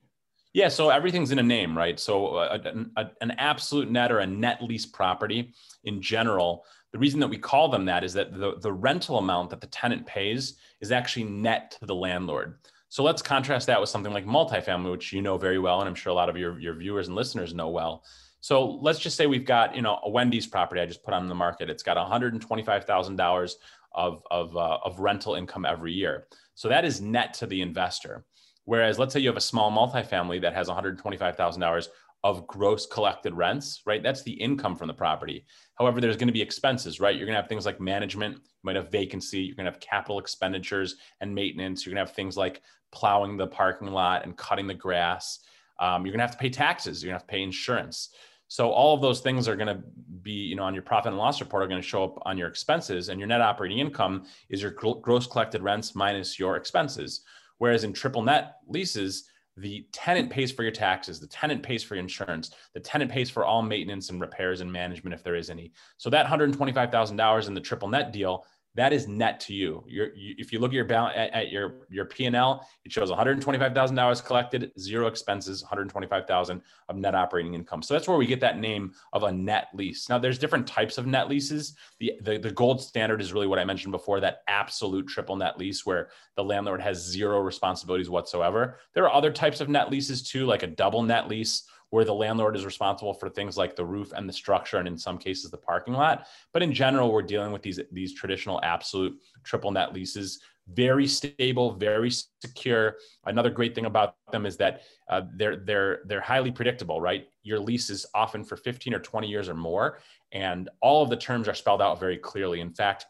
Yeah, 0.52 0.68
so 0.68 0.88
everything's 0.88 1.32
in 1.32 1.38
a 1.38 1.42
name, 1.42 1.76
right? 1.76 1.98
So 1.98 2.36
uh, 2.36 2.58
a, 2.64 3.00
a, 3.00 3.10
an 3.20 3.32
absolute 3.32 3.90
net 3.90 4.10
or 4.12 4.20
a 4.20 4.26
net 4.26 4.62
lease 4.62 4.86
property 4.86 5.52
in 5.84 6.00
general, 6.00 6.64
the 6.96 7.00
reason 7.00 7.20
that 7.20 7.28
we 7.28 7.36
call 7.36 7.68
them 7.68 7.84
that 7.84 8.04
is 8.04 8.14
that 8.14 8.32
the, 8.32 8.54
the 8.58 8.72
rental 8.72 9.18
amount 9.18 9.50
that 9.50 9.60
the 9.60 9.66
tenant 9.66 10.06
pays 10.06 10.54
is 10.80 10.90
actually 10.90 11.24
net 11.24 11.76
to 11.78 11.84
the 11.84 11.94
landlord. 11.94 12.54
So 12.88 13.02
let's 13.02 13.20
contrast 13.20 13.66
that 13.66 13.78
with 13.78 13.90
something 13.90 14.14
like 14.14 14.24
multifamily, 14.24 14.90
which 14.90 15.12
you 15.12 15.20
know 15.20 15.36
very 15.36 15.58
well, 15.58 15.80
and 15.80 15.88
I'm 15.90 15.94
sure 15.94 16.10
a 16.10 16.14
lot 16.14 16.30
of 16.30 16.38
your, 16.38 16.58
your 16.58 16.72
viewers 16.72 17.08
and 17.08 17.14
listeners 17.14 17.52
know 17.52 17.68
well. 17.68 18.02
So 18.40 18.78
let's 18.80 18.98
just 18.98 19.14
say 19.14 19.26
we've 19.26 19.44
got, 19.44 19.76
you 19.76 19.82
know, 19.82 20.00
a 20.04 20.08
Wendy's 20.08 20.46
property 20.46 20.80
I 20.80 20.86
just 20.86 21.04
put 21.04 21.12
on 21.12 21.28
the 21.28 21.34
market. 21.34 21.68
It's 21.68 21.82
got 21.82 21.98
$125,000 21.98 23.54
of, 23.92 24.22
of, 24.30 24.56
uh, 24.56 24.78
of 24.82 24.98
rental 24.98 25.34
income 25.34 25.66
every 25.66 25.92
year. 25.92 26.28
So 26.54 26.70
that 26.70 26.86
is 26.86 27.02
net 27.02 27.34
to 27.34 27.46
the 27.46 27.60
investor. 27.60 28.24
Whereas 28.64 28.98
let's 28.98 29.12
say 29.12 29.20
you 29.20 29.28
have 29.28 29.36
a 29.36 29.40
small 29.42 29.70
multifamily 29.70 30.40
that 30.40 30.54
has 30.54 30.68
$125,000 30.68 31.88
of 32.26 32.46
gross 32.48 32.86
collected 32.86 33.34
rents, 33.34 33.82
right? 33.86 34.02
That's 34.02 34.22
the 34.24 34.32
income 34.32 34.74
from 34.74 34.88
the 34.88 34.94
property. 34.94 35.46
However, 35.76 36.00
there's 36.00 36.16
going 36.16 36.26
to 36.26 36.32
be 36.32 36.42
expenses, 36.42 36.98
right? 36.98 37.14
You're 37.14 37.26
going 37.26 37.36
to 37.36 37.40
have 37.40 37.48
things 37.48 37.66
like 37.66 37.80
management, 37.80 38.34
you 38.34 38.64
might 38.64 38.74
have 38.74 38.90
vacancy, 38.90 39.42
you're 39.42 39.54
going 39.54 39.66
to 39.66 39.70
have 39.70 39.80
capital 39.80 40.18
expenditures 40.18 40.96
and 41.20 41.32
maintenance. 41.32 41.86
You're 41.86 41.94
going 41.94 42.04
to 42.04 42.08
have 42.08 42.16
things 42.16 42.36
like 42.36 42.62
plowing 42.90 43.36
the 43.36 43.46
parking 43.46 43.92
lot 43.92 44.24
and 44.24 44.36
cutting 44.36 44.66
the 44.66 44.74
grass. 44.74 45.38
Um, 45.78 46.04
you're 46.04 46.12
going 46.12 46.18
to 46.18 46.26
have 46.26 46.32
to 46.32 46.38
pay 46.38 46.50
taxes. 46.50 47.00
You're 47.00 47.10
going 47.10 47.20
to 47.20 47.22
have 47.22 47.28
to 47.28 47.32
pay 47.32 47.42
insurance. 47.42 48.10
So 48.48 48.70
all 48.70 48.92
of 48.92 49.00
those 49.00 49.20
things 49.20 49.46
are 49.46 49.56
going 49.56 49.74
to 49.76 49.82
be, 50.22 50.32
you 50.32 50.56
know, 50.56 50.64
on 50.64 50.74
your 50.74 50.82
profit 50.82 51.10
and 51.12 51.18
loss 51.18 51.40
report 51.40 51.62
are 51.62 51.68
going 51.68 51.80
to 51.80 51.86
show 51.86 52.02
up 52.02 52.18
on 52.26 52.36
your 52.36 52.48
expenses, 52.48 53.08
and 53.08 53.20
your 53.20 53.28
net 53.28 53.40
operating 53.40 53.78
income 53.78 54.24
is 54.48 54.62
your 54.62 54.72
gross 54.72 55.26
collected 55.28 55.62
rents 55.62 55.94
minus 55.94 56.38
your 56.38 56.56
expenses. 56.56 57.22
Whereas 57.58 57.84
in 57.84 57.92
triple 57.92 58.22
net 58.22 58.56
leases, 58.66 59.28
the 59.56 59.86
tenant 59.92 60.30
pays 60.30 60.52
for 60.52 60.62
your 60.62 60.72
taxes, 60.72 61.18
the 61.18 61.26
tenant 61.26 61.62
pays 61.62 61.82
for 61.82 61.94
your 61.94 62.02
insurance, 62.02 62.50
the 62.74 62.80
tenant 62.80 63.10
pays 63.10 63.30
for 63.30 63.44
all 63.44 63.62
maintenance 63.62 64.10
and 64.10 64.20
repairs 64.20 64.60
and 64.60 64.70
management 64.70 65.14
if 65.14 65.22
there 65.22 65.34
is 65.34 65.48
any. 65.48 65.72
So 65.96 66.10
that 66.10 66.26
$125,000 66.26 67.48
in 67.48 67.54
the 67.54 67.60
triple 67.60 67.88
net 67.88 68.12
deal 68.12 68.44
that 68.76 68.92
is 68.92 69.08
net 69.08 69.40
to 69.40 69.54
you. 69.54 69.82
you 69.86 70.10
if 70.14 70.52
you 70.52 70.58
look 70.58 70.70
at 70.70 70.74
your 70.74 70.84
balance 70.84 71.14
at, 71.16 71.32
at, 71.32 71.50
your 71.50 71.86
your 71.90 72.04
P 72.04 72.26
and 72.26 72.36
L, 72.36 72.66
it 72.84 72.92
shows 72.92 73.08
one 73.08 73.18
hundred 73.18 73.40
twenty 73.40 73.58
five 73.58 73.74
thousand 73.74 73.96
dollars 73.96 74.20
collected, 74.20 74.70
zero 74.78 75.06
expenses, 75.06 75.62
one 75.62 75.68
hundred 75.68 75.88
twenty 75.88 76.06
five 76.06 76.26
thousand 76.26 76.62
of 76.88 76.96
net 76.96 77.14
operating 77.14 77.54
income. 77.54 77.82
So 77.82 77.94
that's 77.94 78.06
where 78.06 78.16
we 78.16 78.26
get 78.26 78.40
that 78.40 78.58
name 78.58 78.92
of 79.12 79.22
a 79.24 79.32
net 79.32 79.68
lease. 79.74 80.08
Now, 80.08 80.18
there's 80.18 80.38
different 80.38 80.66
types 80.66 80.98
of 80.98 81.06
net 81.06 81.28
leases. 81.28 81.74
The, 81.98 82.12
the 82.22 82.38
the 82.38 82.52
gold 82.52 82.80
standard 82.80 83.20
is 83.20 83.32
really 83.32 83.46
what 83.46 83.58
I 83.58 83.64
mentioned 83.64 83.92
before, 83.92 84.20
that 84.20 84.42
absolute 84.46 85.08
triple 85.08 85.36
net 85.36 85.58
lease 85.58 85.84
where 85.86 86.10
the 86.36 86.44
landlord 86.44 86.80
has 86.82 87.02
zero 87.02 87.40
responsibilities 87.40 88.10
whatsoever. 88.10 88.78
There 88.94 89.04
are 89.04 89.12
other 89.12 89.32
types 89.32 89.60
of 89.60 89.68
net 89.68 89.90
leases 89.90 90.22
too, 90.22 90.46
like 90.46 90.62
a 90.62 90.68
double 90.68 91.02
net 91.02 91.28
lease 91.28 91.64
where 91.90 92.04
the 92.04 92.14
landlord 92.14 92.56
is 92.56 92.64
responsible 92.64 93.14
for 93.14 93.28
things 93.28 93.56
like 93.56 93.76
the 93.76 93.84
roof 93.84 94.12
and 94.12 94.28
the 94.28 94.32
structure, 94.32 94.78
and 94.78 94.88
in 94.88 94.98
some 94.98 95.18
cases 95.18 95.50
the 95.50 95.56
parking 95.56 95.94
lot. 95.94 96.26
But 96.52 96.62
in 96.62 96.72
general, 96.72 97.12
we're 97.12 97.22
dealing 97.22 97.52
with 97.52 97.62
these 97.62 97.80
these 97.92 98.14
traditional 98.14 98.60
absolute 98.62 99.16
triple 99.44 99.70
net 99.70 99.92
leases 99.92 100.40
very 100.72 101.06
stable, 101.06 101.72
very 101.72 102.10
secure. 102.40 102.96
Another 103.24 103.50
great 103.50 103.74
thing 103.74 103.86
about 103.86 104.16
them 104.32 104.46
is 104.46 104.56
that 104.56 104.82
uh, 105.08 105.22
they're 105.36 105.56
they're 105.56 106.00
they're 106.06 106.20
highly 106.20 106.50
predictable, 106.50 107.00
right? 107.00 107.28
Your 107.42 107.60
lease 107.60 107.90
is 107.90 108.06
often 108.14 108.42
for 108.42 108.56
15 108.56 108.94
or 108.94 108.98
20 108.98 109.28
years 109.28 109.48
or 109.48 109.54
more, 109.54 110.00
and 110.32 110.68
all 110.82 111.02
of 111.02 111.10
the 111.10 111.16
terms 111.16 111.48
are 111.48 111.54
spelled 111.54 111.82
out 111.82 112.00
very 112.00 112.18
clearly. 112.18 112.60
In 112.60 112.72
fact, 112.72 113.06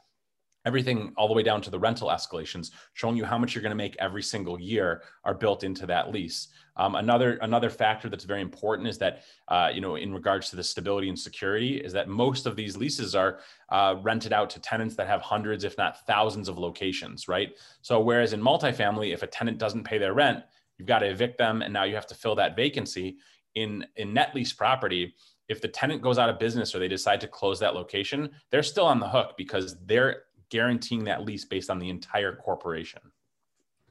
everything 0.66 1.12
all 1.16 1.28
the 1.28 1.34
way 1.34 1.42
down 1.42 1.62
to 1.62 1.70
the 1.70 1.78
rental 1.78 2.08
escalations 2.08 2.72
showing 2.92 3.16
you 3.16 3.24
how 3.24 3.38
much 3.38 3.54
you're 3.54 3.62
going 3.62 3.70
to 3.70 3.76
make 3.76 3.96
every 3.98 4.22
single 4.22 4.60
year 4.60 5.02
are 5.24 5.32
built 5.32 5.64
into 5.64 5.86
that 5.86 6.12
lease. 6.12 6.48
Um, 6.76 6.96
another 6.96 7.38
another 7.40 7.70
factor 7.70 8.10
that's 8.10 8.24
very 8.24 8.42
important 8.42 8.88
is 8.88 8.98
that 8.98 9.22
uh, 9.48 9.70
you 9.72 9.80
know 9.80 9.94
in 9.94 10.12
regards 10.12 10.50
to 10.50 10.56
the 10.56 10.64
stability 10.64 11.08
and 11.08 11.18
security 11.18 11.76
is 11.76 11.92
that 11.94 12.08
most 12.08 12.44
of 12.44 12.56
these 12.56 12.76
leases 12.76 13.14
are 13.14 13.38
uh, 13.70 13.94
rented 14.02 14.32
out 14.32 14.50
to 14.50 14.60
tenants 14.60 14.94
that 14.96 15.06
have 15.06 15.22
hundreds 15.22 15.64
if 15.64 15.78
not 15.78 16.04
thousands 16.06 16.48
of 16.48 16.58
locations 16.58 17.28
right? 17.28 17.52
So 17.80 18.00
whereas 18.00 18.34
in 18.34 18.42
multifamily 18.42 19.14
if 19.14 19.22
a 19.22 19.26
tenant 19.26 19.56
doesn't 19.56 19.84
pay 19.84 19.96
their 19.96 20.12
rent 20.12 20.44
you've 20.76 20.88
got 20.88 20.98
to 20.98 21.06
evict 21.06 21.38
them 21.38 21.62
and 21.62 21.72
now 21.72 21.84
you 21.84 21.94
have 21.94 22.08
to 22.08 22.14
fill 22.14 22.34
that 22.34 22.56
vacancy 22.56 23.16
in 23.54 23.86
in 23.96 24.12
net 24.12 24.34
lease 24.34 24.52
property 24.52 25.14
if 25.48 25.60
the 25.60 25.68
tenant 25.68 26.02
goes 26.02 26.18
out 26.18 26.28
of 26.28 26.38
business 26.38 26.74
or 26.74 26.78
they 26.78 26.88
decide 26.88 27.20
to 27.20 27.28
close 27.28 27.60
that 27.60 27.74
location, 27.74 28.30
they're 28.50 28.62
still 28.62 28.86
on 28.86 28.98
the 28.98 29.08
hook 29.08 29.34
because 29.36 29.76
they're 29.86 30.22
guaranteeing 30.50 31.04
that 31.04 31.24
lease 31.24 31.44
based 31.44 31.70
on 31.70 31.78
the 31.78 31.88
entire 31.88 32.34
corporation. 32.34 33.00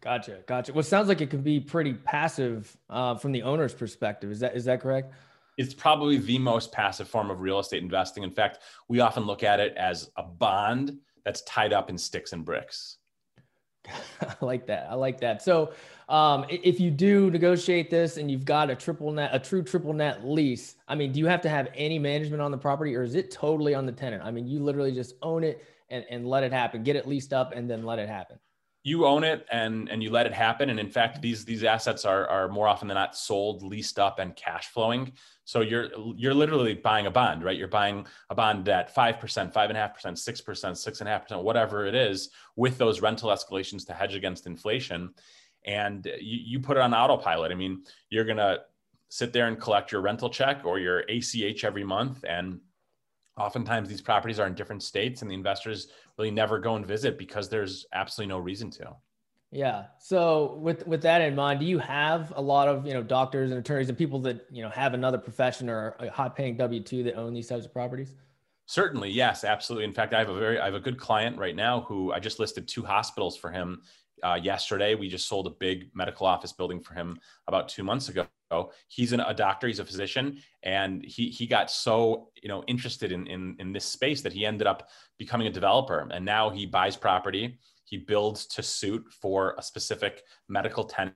Gotcha, 0.01 0.39
gotcha. 0.45 0.71
Well, 0.71 0.81
it 0.81 0.85
sounds 0.85 1.07
like 1.07 1.21
it 1.21 1.29
can 1.29 1.41
be 1.41 1.59
pretty 1.59 1.93
passive 1.93 2.75
uh, 2.89 3.15
from 3.15 3.31
the 3.31 3.41
owner's 3.41 3.73
perspective. 3.73 4.31
Is 4.31 4.39
that 4.41 4.55
is 4.55 4.65
that 4.65 4.81
correct? 4.81 5.13
It's 5.57 5.73
probably 5.73 6.17
the 6.17 6.37
most 6.37 6.71
passive 6.71 7.07
form 7.07 7.31
of 7.31 7.39
real 7.39 7.59
estate 7.59 7.81
investing. 7.81 8.23
In 8.23 8.31
fact, 8.31 8.59
we 8.87 8.99
often 8.99 9.23
look 9.23 9.41
at 9.41 9.59
it 9.59 9.75
as 9.77 10.11
a 10.17 10.23
bond 10.23 10.99
that's 11.23 11.41
tied 11.43 11.73
up 11.73 11.89
in 11.89 11.97
sticks 11.97 12.33
and 12.33 12.45
bricks. 12.45 12.97
I 14.21 14.35
like 14.41 14.67
that. 14.67 14.87
I 14.89 14.95
like 14.95 15.19
that. 15.21 15.41
So, 15.41 15.73
um, 16.09 16.45
if 16.49 16.79
you 16.79 16.91
do 16.91 17.31
negotiate 17.31 17.89
this 17.89 18.17
and 18.17 18.29
you've 18.29 18.45
got 18.45 18.69
a 18.69 18.75
triple 18.75 19.11
net, 19.11 19.31
a 19.33 19.39
true 19.39 19.63
triple 19.63 19.93
net 19.93 20.25
lease, 20.25 20.75
I 20.87 20.95
mean, 20.95 21.11
do 21.11 21.19
you 21.19 21.25
have 21.27 21.41
to 21.41 21.49
have 21.49 21.69
any 21.73 21.97
management 21.97 22.41
on 22.41 22.51
the 22.51 22.57
property, 22.57 22.95
or 22.95 23.01
is 23.01 23.15
it 23.15 23.31
totally 23.31 23.73
on 23.73 23.85
the 23.85 23.91
tenant? 23.91 24.23
I 24.23 24.31
mean, 24.31 24.47
you 24.47 24.59
literally 24.59 24.91
just 24.91 25.15
own 25.21 25.43
it 25.43 25.65
and, 25.89 26.05
and 26.09 26.27
let 26.27 26.43
it 26.43 26.51
happen. 26.51 26.83
Get 26.83 26.95
it 26.95 27.07
leased 27.07 27.33
up 27.33 27.53
and 27.53 27.69
then 27.69 27.83
let 27.83 27.99
it 27.99 28.09
happen. 28.09 28.37
You 28.83 29.07
own 29.07 29.23
it 29.23 29.47
and 29.51 29.89
and 29.89 30.03
you 30.03 30.11
let 30.11 30.27
it 30.27 30.33
happen. 30.33 30.69
And 30.69 30.79
in 30.79 30.89
fact, 30.89 31.19
these 31.19 31.43
these 31.43 31.63
assets 31.63 32.05
are 32.05 32.27
are 32.27 32.47
more 32.47 32.67
often 32.67 32.87
than 32.87 32.95
not 32.95 33.15
sold, 33.15 33.63
leased 33.63 33.97
up, 33.97 34.19
and 34.19 34.35
cash 34.35 34.67
flowing. 34.67 35.13
So 35.43 35.61
you're 35.61 35.89
you're 36.15 36.35
literally 36.35 36.75
buying 36.75 37.07
a 37.07 37.11
bond, 37.11 37.43
right? 37.43 37.57
You're 37.57 37.67
buying 37.67 38.05
a 38.29 38.35
bond 38.35 38.69
at 38.69 38.93
five 38.93 39.19
percent, 39.19 39.53
five 39.53 39.71
and 39.71 39.77
a 39.77 39.81
half 39.81 39.95
percent, 39.95 40.19
six 40.19 40.39
percent, 40.39 40.77
six 40.77 40.99
and 40.99 41.09
a 41.09 41.11
half 41.11 41.23
percent, 41.23 41.41
whatever 41.41 41.87
it 41.87 41.95
is, 41.95 42.29
with 42.55 42.77
those 42.77 43.01
rental 43.01 43.31
escalations 43.31 43.87
to 43.87 43.93
hedge 43.93 44.13
against 44.13 44.45
inflation. 44.45 45.15
And 45.65 46.05
you, 46.05 46.39
you 46.45 46.59
put 46.59 46.77
it 46.77 46.81
on 46.81 46.93
autopilot. 46.93 47.51
I 47.51 47.55
mean, 47.55 47.85
you're 48.11 48.23
gonna 48.23 48.59
sit 49.09 49.33
there 49.33 49.47
and 49.47 49.59
collect 49.59 49.91
your 49.91 50.01
rental 50.01 50.29
check 50.29 50.61
or 50.63 50.77
your 50.77 50.99
ACH 51.09 51.63
every 51.63 51.83
month 51.83 52.23
and 52.27 52.59
oftentimes 53.37 53.89
these 53.89 54.01
properties 54.01 54.39
are 54.39 54.47
in 54.47 54.53
different 54.53 54.83
states 54.83 55.21
and 55.21 55.29
the 55.29 55.35
investors 55.35 55.87
really 56.17 56.31
never 56.31 56.59
go 56.59 56.75
and 56.75 56.85
visit 56.85 57.17
because 57.17 57.49
there's 57.49 57.85
absolutely 57.93 58.29
no 58.29 58.39
reason 58.39 58.69
to. 58.71 58.95
Yeah. 59.51 59.85
So 59.99 60.57
with 60.61 60.85
with 60.87 61.01
that 61.03 61.21
in 61.21 61.35
mind 61.35 61.59
do 61.59 61.65
you 61.65 61.79
have 61.79 62.33
a 62.35 62.41
lot 62.41 62.67
of 62.67 62.85
you 62.85 62.93
know 62.93 63.03
doctors 63.03 63.51
and 63.51 63.59
attorneys 63.59 63.89
and 63.89 63.97
people 63.97 64.19
that 64.19 64.45
you 64.51 64.61
know 64.61 64.69
have 64.69 64.93
another 64.93 65.17
profession 65.17 65.69
or 65.69 65.95
a 65.99 66.09
high 66.09 66.29
paying 66.29 66.57
w2 66.57 67.03
that 67.05 67.15
own 67.15 67.33
these 67.33 67.47
types 67.47 67.65
of 67.65 67.73
properties? 67.73 68.15
Certainly. 68.65 69.11
Yes 69.11 69.43
absolutely. 69.43 69.85
In 69.85 69.93
fact 69.93 70.13
i 70.13 70.19
have 70.19 70.29
a 70.29 70.37
very 70.37 70.59
i 70.59 70.65
have 70.65 70.73
a 70.73 70.79
good 70.79 70.97
client 70.97 71.37
right 71.37 71.55
now 71.55 71.81
who 71.81 72.11
i 72.11 72.19
just 72.19 72.39
listed 72.39 72.67
two 72.67 72.83
hospitals 72.83 73.37
for 73.37 73.51
him 73.51 73.81
uh, 74.25 74.39
yesterday 74.41 74.95
we 74.95 75.07
just 75.07 75.27
sold 75.27 75.47
a 75.47 75.51
big 75.51 75.89
medical 75.93 76.25
office 76.25 76.51
building 76.51 76.79
for 76.79 76.93
him 76.93 77.19
about 77.47 77.69
two 77.69 77.83
months 77.83 78.09
ago. 78.09 78.25
He's 78.87 79.11
an, 79.11 79.19
a 79.19 79.33
doctor 79.33 79.67
he's 79.67 79.79
a 79.79 79.85
physician 79.85 80.37
and 80.63 81.03
he 81.03 81.29
he 81.29 81.45
got 81.45 81.69
so 81.69 82.29
you 82.41 82.49
know 82.49 82.63
interested 82.67 83.11
in, 83.11 83.27
in 83.27 83.55
in 83.59 83.73
this 83.73 83.85
space 83.85 84.21
that 84.21 84.33
he 84.33 84.45
ended 84.45 84.67
up 84.67 84.89
becoming 85.17 85.47
a 85.47 85.51
developer. 85.51 86.07
And 86.11 86.25
now 86.25 86.49
he 86.49 86.65
buys 86.65 86.95
property 86.95 87.59
he 87.85 87.97
builds 87.97 88.45
to 88.47 88.63
suit 88.63 89.05
for 89.21 89.55
a 89.57 89.63
specific 89.63 90.23
medical 90.49 90.83
tenant 90.83 91.15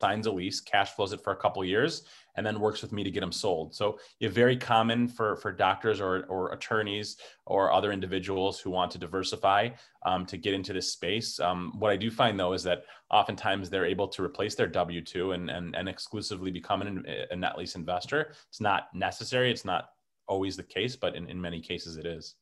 signs 0.00 0.26
a 0.26 0.32
lease, 0.32 0.60
cash 0.60 0.90
flows 0.90 1.12
it 1.12 1.22
for 1.22 1.32
a 1.32 1.36
couple 1.36 1.64
years, 1.64 2.04
and 2.36 2.46
then 2.46 2.60
works 2.60 2.80
with 2.82 2.92
me 2.92 3.04
to 3.04 3.10
get 3.10 3.20
them 3.20 3.32
sold. 3.32 3.74
So 3.74 3.98
it's 4.18 4.34
very 4.34 4.56
common 4.56 5.08
for, 5.08 5.36
for 5.36 5.52
doctors 5.52 6.00
or, 6.00 6.24
or 6.26 6.52
attorneys 6.52 7.16
or 7.46 7.72
other 7.72 7.92
individuals 7.92 8.60
who 8.60 8.70
want 8.70 8.90
to 8.92 8.98
diversify 8.98 9.70
um, 10.06 10.24
to 10.26 10.36
get 10.36 10.54
into 10.54 10.72
this 10.72 10.92
space. 10.92 11.38
Um, 11.40 11.72
what 11.78 11.90
I 11.90 11.96
do 11.96 12.10
find 12.10 12.38
though 12.38 12.52
is 12.52 12.62
that 12.62 12.84
oftentimes 13.10 13.68
they're 13.68 13.86
able 13.86 14.08
to 14.08 14.22
replace 14.22 14.54
their 14.54 14.68
W-2 14.68 15.34
and, 15.34 15.50
and, 15.50 15.74
and 15.74 15.88
exclusively 15.88 16.50
become 16.50 16.82
an, 16.82 17.04
a 17.30 17.36
net 17.36 17.58
lease 17.58 17.74
investor. 17.74 18.32
It's 18.48 18.60
not 18.60 18.88
necessary. 18.94 19.50
It's 19.50 19.64
not 19.64 19.90
always 20.26 20.56
the 20.56 20.62
case, 20.62 20.96
but 20.96 21.16
in, 21.16 21.28
in 21.28 21.40
many 21.40 21.60
cases 21.60 21.96
it 21.96 22.06
is. 22.06 22.36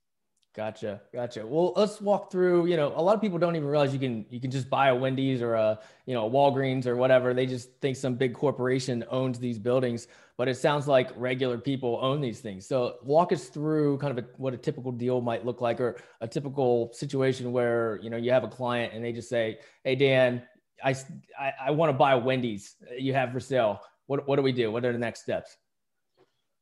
Gotcha, 0.55 1.01
gotcha. 1.13 1.47
Well, 1.47 1.73
let's 1.77 2.01
walk 2.01 2.33
through. 2.33 2.67
You 2.67 2.77
know, 2.77 2.93
a 2.97 3.03
lot 3.03 3.15
of 3.15 3.21
people 3.21 3.39
don't 3.39 3.55
even 3.55 3.69
realize 3.69 3.93
you 3.93 4.01
can 4.01 4.27
you 4.29 4.41
can 4.41 4.51
just 4.51 4.69
buy 4.69 4.89
a 4.89 4.95
Wendy's 4.95 5.41
or 5.41 5.55
a 5.55 5.79
you 6.05 6.15
know 6.15 6.27
a 6.27 6.31
Walgreens 6.31 6.85
or 6.87 6.97
whatever. 6.97 7.33
They 7.33 7.47
just 7.47 7.71
think 7.81 7.97
some 7.97 8.15
big 8.15 8.35
corporation 8.35 9.05
owns 9.09 9.39
these 9.39 9.57
buildings, 9.59 10.09
but 10.37 10.49
it 10.49 10.57
sounds 10.57 10.89
like 10.89 11.11
regular 11.17 11.59
people 11.59 12.01
own 12.03 12.21
these 12.21 12.41
things. 12.41 12.67
So 12.67 12.97
walk 13.05 13.31
us 13.31 13.49
through 13.49 13.99
kind 13.99 14.19
of 14.19 14.25
a, 14.25 14.29
what 14.37 14.53
a 14.53 14.57
typical 14.57 14.91
deal 14.91 15.21
might 15.21 15.47
look 15.47 15.61
like, 15.61 15.81
or 15.81 15.97
a 16.23 16.27
typical 16.27 16.93
situation 16.93 17.53
where 17.53 18.01
you 18.03 18.11
know 18.11 18.17
you 18.17 18.33
have 18.33 18.43
a 18.43 18.49
client 18.49 18.95
and 18.95 19.05
they 19.05 19.13
just 19.13 19.29
say, 19.29 19.59
"Hey 19.85 19.95
Dan, 19.95 20.43
I 20.83 20.97
I, 21.39 21.53
I 21.67 21.71
want 21.71 21.91
to 21.91 21.97
buy 21.97 22.17
Wendy's 22.17 22.75
uh, 22.91 22.95
you 22.95 23.15
have 23.15 23.31
for 23.31 23.39
sale. 23.39 23.81
What 24.07 24.27
what 24.27 24.37
do 24.37 24.43
we 24.43 24.53
do? 24.53 24.73
What 24.73 24.85
are 24.85 24.93
the 24.93 24.99
next 24.99 25.23
steps?" 25.23 25.57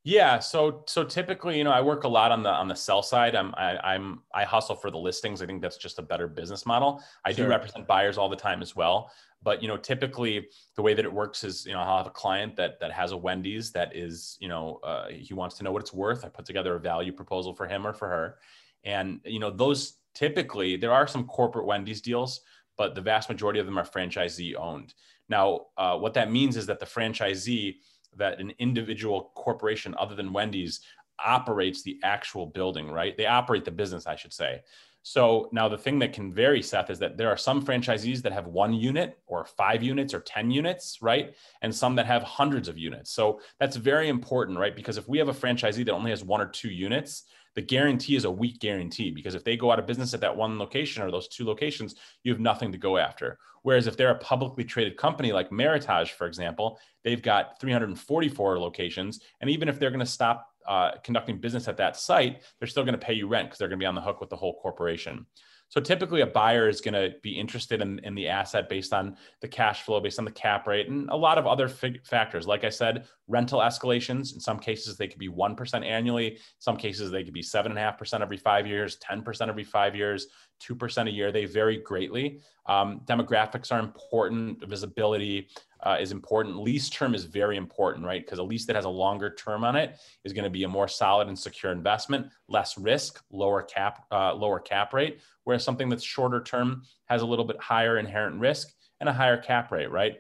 Yeah, 0.07 0.39
so 0.39 0.85
so 0.87 1.03
typically, 1.03 1.59
you 1.59 1.65
know, 1.65 1.73
I 1.73 1.81
work 1.81 2.05
a 2.05 2.09
lot 2.09 2.31
on 2.31 2.45
the 2.45 2.49
on 2.49 2.69
the 2.69 2.77
sell 2.77 3.03
side. 3.03 3.35
I'm 3.35 3.53
I, 3.57 3.77
I'm 3.79 4.21
I 4.33 4.45
hustle 4.45 4.77
for 4.77 4.89
the 4.89 4.97
listings. 4.97 5.43
I 5.43 5.47
think 5.47 5.61
that's 5.61 5.77
just 5.77 5.99
a 5.99 6.03
better 6.03 6.29
business 6.29 6.65
model. 6.65 7.03
I 7.25 7.33
sure. 7.33 7.47
do 7.47 7.51
represent 7.51 7.89
buyers 7.89 8.17
all 8.17 8.29
the 8.29 8.37
time 8.37 8.63
as 8.63 8.77
well, 8.77 9.11
but 9.43 9.61
you 9.61 9.67
know, 9.67 9.77
typically 9.77 10.47
the 10.77 10.83
way 10.83 10.95
that 10.95 11.05
it 11.05 11.13
works 11.13 11.43
is, 11.43 11.67
you 11.67 11.73
know, 11.73 11.81
I'll 11.81 11.97
have 11.97 12.07
a 12.07 12.11
client 12.11 12.55
that 12.55 12.79
that 12.79 12.93
has 12.93 13.11
a 13.11 13.17
Wendy's 13.17 13.73
that 13.73 13.97
is, 13.97 14.37
you 14.39 14.47
know, 14.47 14.79
uh, 14.85 15.09
he 15.09 15.35
wants 15.35 15.57
to 15.57 15.65
know 15.65 15.73
what 15.73 15.83
it's 15.83 15.93
worth. 15.93 16.25
I 16.25 16.29
put 16.29 16.45
together 16.45 16.77
a 16.77 16.81
value 16.81 17.11
proposal 17.11 17.53
for 17.53 17.67
him 17.67 17.85
or 17.85 17.93
for 17.93 18.09
her, 18.09 18.37
and 18.85 19.19
you 19.25 19.41
know, 19.41 19.51
those 19.51 19.95
typically 20.15 20.77
there 20.77 20.93
are 20.93 21.09
some 21.09 21.25
corporate 21.27 21.67
Wendy's 21.67 22.01
deals, 22.01 22.43
but 22.79 22.95
the 22.95 23.01
vast 23.01 23.29
majority 23.29 23.59
of 23.59 23.67
them 23.67 23.77
are 23.77 23.85
franchisee 23.85 24.55
owned. 24.55 24.95
Now, 25.29 25.63
uh, 25.77 25.99
what 25.99 26.15
that 26.15 26.31
means 26.31 26.57
is 26.57 26.67
that 26.67 26.79
the 26.79 26.87
franchisee 26.87 27.79
that 28.17 28.41
an 28.41 28.53
individual 28.59 29.33
corporation 29.35 29.95
other 29.99 30.15
than 30.15 30.33
Wendy's 30.33 30.81
operates 31.25 31.83
the 31.83 31.99
actual 32.03 32.47
building, 32.47 32.91
right? 32.91 33.17
They 33.17 33.27
operate 33.27 33.65
the 33.65 33.71
business, 33.71 34.07
I 34.07 34.17
should 34.17 34.33
say. 34.33 34.63
So 35.03 35.49
now 35.53 35.69
the 35.69 35.79
thing 35.79 36.01
that 36.01 36.13
can 36.13 36.33
vary, 36.33 36.61
Seth, 36.61 36.91
is 36.91 36.99
that 36.99 37.17
there 37.17 37.29
are 37.29 37.37
some 37.37 37.65
franchisees 37.65 38.23
that 38.23 38.33
have 38.33 38.49
one 38.49 38.75
unit 38.75 39.21
or 39.29 39.45
five 39.45 39.81
units 39.81 40.13
or 40.13 40.19
10 40.19 40.51
units, 40.51 40.99
right? 41.01 41.37
And 41.63 41.73
some 41.73 41.95
that 41.95 42.07
have 42.07 42.25
hundreds 42.25 42.67
of 42.67 42.77
units. 42.77 43.13
So 43.13 43.41
that's 43.61 43.77
very 43.77 44.09
important, 44.09 44.59
right? 44.59 44.75
Because 44.75 44.97
if 44.97 45.09
we 45.09 45.19
have 45.19 45.29
a 45.29 45.33
franchisee 45.33 45.85
that 45.85 45.93
only 45.93 46.11
has 46.11 46.25
one 46.25 46.41
or 46.41 46.49
two 46.49 46.71
units, 46.71 47.23
the 47.57 47.63
guarantee 47.63 48.15
is 48.15 48.25
a 48.25 48.31
weak 48.31 48.61
guarantee 48.61 49.11
because 49.11 49.35
if 49.35 49.43
they 49.43 49.57
go 49.57 49.73
out 49.73 49.79
of 49.79 49.87
business 49.87 50.15
at 50.15 50.21
that 50.21 50.37
one 50.37 50.59
location 50.59 51.03
or 51.03 51.11
those 51.11 51.27
two 51.27 51.45
locations, 51.45 51.97
you 52.23 52.31
have 52.31 52.41
nothing 52.41 52.71
to 52.71 52.79
go 52.79 52.99
after. 52.99 53.39
Whereas 53.63 53.89
if 53.89 53.97
they're 53.97 54.11
a 54.11 54.19
publicly 54.19 54.63
traded 54.63 54.97
company 54.97 55.33
like 55.33 55.51
Meritage, 55.51 56.11
for 56.11 56.27
example, 56.27 56.79
they've 57.03 57.23
got 57.23 57.59
344 57.59 58.61
locations. 58.61 59.21
And 59.41 59.51
even 59.51 59.69
if 59.69 59.81
they're 59.81 59.91
going 59.91 59.99
to 59.99 60.07
stop 60.07 60.47
uh, 60.69 60.93
conducting 61.03 61.39
business 61.39 61.67
at 61.67 61.79
that 61.79 61.97
site, 61.97 62.43
they're 62.59 62.69
still 62.69 62.85
going 62.85 62.99
to 62.99 63.05
pay 63.05 63.15
you 63.15 63.27
rent 63.27 63.49
because 63.49 63.59
they're 63.59 63.69
going 63.69 63.79
to 63.79 63.83
be 63.83 63.89
on 63.89 63.95
the 63.95 64.01
hook 64.01 64.21
with 64.21 64.31
the 64.31 64.37
whole 64.37 64.61
corporation. 64.61 65.27
So 65.69 65.81
typically, 65.81 66.21
a 66.21 66.27
buyer 66.27 66.69
is 66.69 66.81
going 66.81 66.95
to 66.95 67.17
be 67.23 67.39
interested 67.39 67.83
in, 67.83 67.99
in 68.05 68.15
the 68.15 68.29
asset 68.29 68.69
based 68.69 68.93
on 68.93 69.17
the 69.41 69.49
cash 69.49 69.83
flow, 69.83 70.01
based 70.01 70.19
on 70.19 70.25
the 70.25 70.31
cap 70.31 70.67
rate, 70.67 70.89
and 70.89 71.11
a 71.11 71.17
lot 71.17 71.39
of 71.39 71.47
other 71.47 71.69
fig- 71.69 72.07
factors. 72.07 72.47
Like 72.47 72.63
I 72.63 72.69
said, 72.69 73.07
rental 73.27 73.59
escalations. 73.59 74.33
In 74.33 74.41
some 74.41 74.61
cases, 74.61 74.97
they 74.97 75.09
could 75.09 75.19
be 75.19 75.29
1% 75.29 75.85
annually. 75.85 76.29
In 76.29 76.39
some 76.61 76.77
cases, 76.77 77.11
they 77.11 77.25
could 77.25 77.35
be 77.35 77.43
7.5% 77.43 78.21
every 78.21 78.37
five 78.37 78.67
years, 78.67 78.97
10% 78.99 79.49
every 79.49 79.65
five 79.65 79.97
years, 79.97 80.29
2% 80.61 81.09
a 81.09 81.11
year. 81.11 81.33
They 81.33 81.45
vary 81.45 81.79
greatly. 81.79 82.41
Um, 82.67 83.01
demographics 83.05 83.73
are 83.73 83.79
important, 83.79 84.67
visibility 84.67 85.49
uh, 85.83 85.97
is 86.01 86.13
important. 86.13 86.59
Lease 86.59 86.89
term 86.89 87.15
is 87.15 87.25
very 87.25 87.57
important, 87.57 88.05
right? 88.05 88.25
Because 88.25 88.39
a 88.39 88.43
lease 88.43 88.67
that 88.67 88.77
has 88.77 88.85
a 88.85 88.91
longer 88.91 89.35
term 89.35 89.65
on 89.65 89.77
it 89.77 89.99
is 90.25 90.33
going 90.33 90.45
to 90.45 90.51
be 90.51 90.65
a 90.65 90.69
more 90.69 90.89
solid 90.89 91.29
and 91.29 91.39
secure 91.39 91.73
investment, 91.73 92.27
less 92.49 92.77
risk, 92.79 93.23
lower 93.31 93.63
cap, 93.63 94.05
uh, 94.11 94.35
lower 94.35 94.59
cap 94.59 94.93
rate. 94.93 95.21
Whereas 95.45 95.63
something 95.65 95.89
that's 95.89 96.03
shorter 96.03 96.43
term 96.43 96.83
has 97.07 97.23
a 97.23 97.27
little 97.27 97.45
bit 97.45 97.61
higher 97.61 97.99
inherent 97.99 98.41
risk 98.41 98.73
and 99.01 99.09
a 99.09 99.13
higher 99.13 99.37
cap 99.37 99.71
rate, 99.71 99.91
right? 99.91 100.17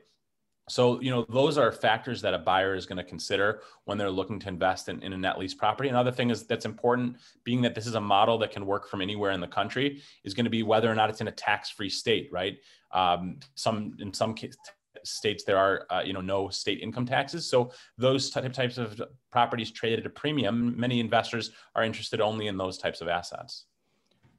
So, 0.69 1.01
you 1.01 1.11
know, 1.11 1.25
those 1.29 1.59
are 1.59 1.71
factors 1.71 2.21
that 2.23 2.35
a 2.35 2.39
buyer 2.39 2.75
is 2.75 2.87
going 2.87 2.97
to 2.97 3.05
consider 3.05 3.61
when 3.85 3.99
they're 3.99 4.11
looking 4.11 4.41
to 4.41 4.49
invest 4.49 4.89
in, 4.89 5.01
in 5.01 5.13
a 5.13 5.17
net 5.17 5.39
lease 5.39 5.55
property. 5.55 5.89
Another 5.89 6.11
thing 6.11 6.31
is 6.31 6.45
that's 6.45 6.65
important, 6.65 7.19
being 7.45 7.63
that 7.63 7.77
this 7.77 7.87
is 7.87 7.95
a 7.95 8.01
model 8.01 8.37
that 8.39 8.51
can 8.51 8.67
work 8.67 8.89
from 8.89 9.01
anywhere 9.01 9.31
in 9.31 9.41
the 9.41 9.47
country, 9.47 10.03
is 10.25 10.35
going 10.35 10.45
to 10.45 10.51
be 10.51 10.65
whether 10.65 10.91
or 10.91 10.95
not 10.97 11.09
it's 11.09 11.21
in 11.21 11.29
a 11.29 11.33
tax-free 11.33 11.91
state, 11.91 12.29
right? 12.33 12.59
Um, 12.93 13.39
some 13.55 13.97
in 14.01 14.13
some 14.13 14.35
states 15.05 15.45
there 15.45 15.59
are 15.59 15.87
uh, 15.91 16.03
you 16.05 16.13
know 16.13 16.21
no 16.21 16.49
state 16.49 16.81
income 16.81 17.07
taxes, 17.07 17.49
so 17.49 17.71
those 17.97 18.31
type, 18.31 18.53
types 18.53 18.79
of 18.79 19.01
properties 19.31 19.71
traded 19.71 20.01
at 20.01 20.07
a 20.07 20.11
premium. 20.11 20.75
Many 20.79 20.99
investors 20.99 21.53
are 21.75 21.85
interested 21.85 22.21
only 22.21 22.49
in 22.49 22.57
those 22.57 22.79
types 22.79 23.01
of 23.01 23.09
assets. 23.09 23.67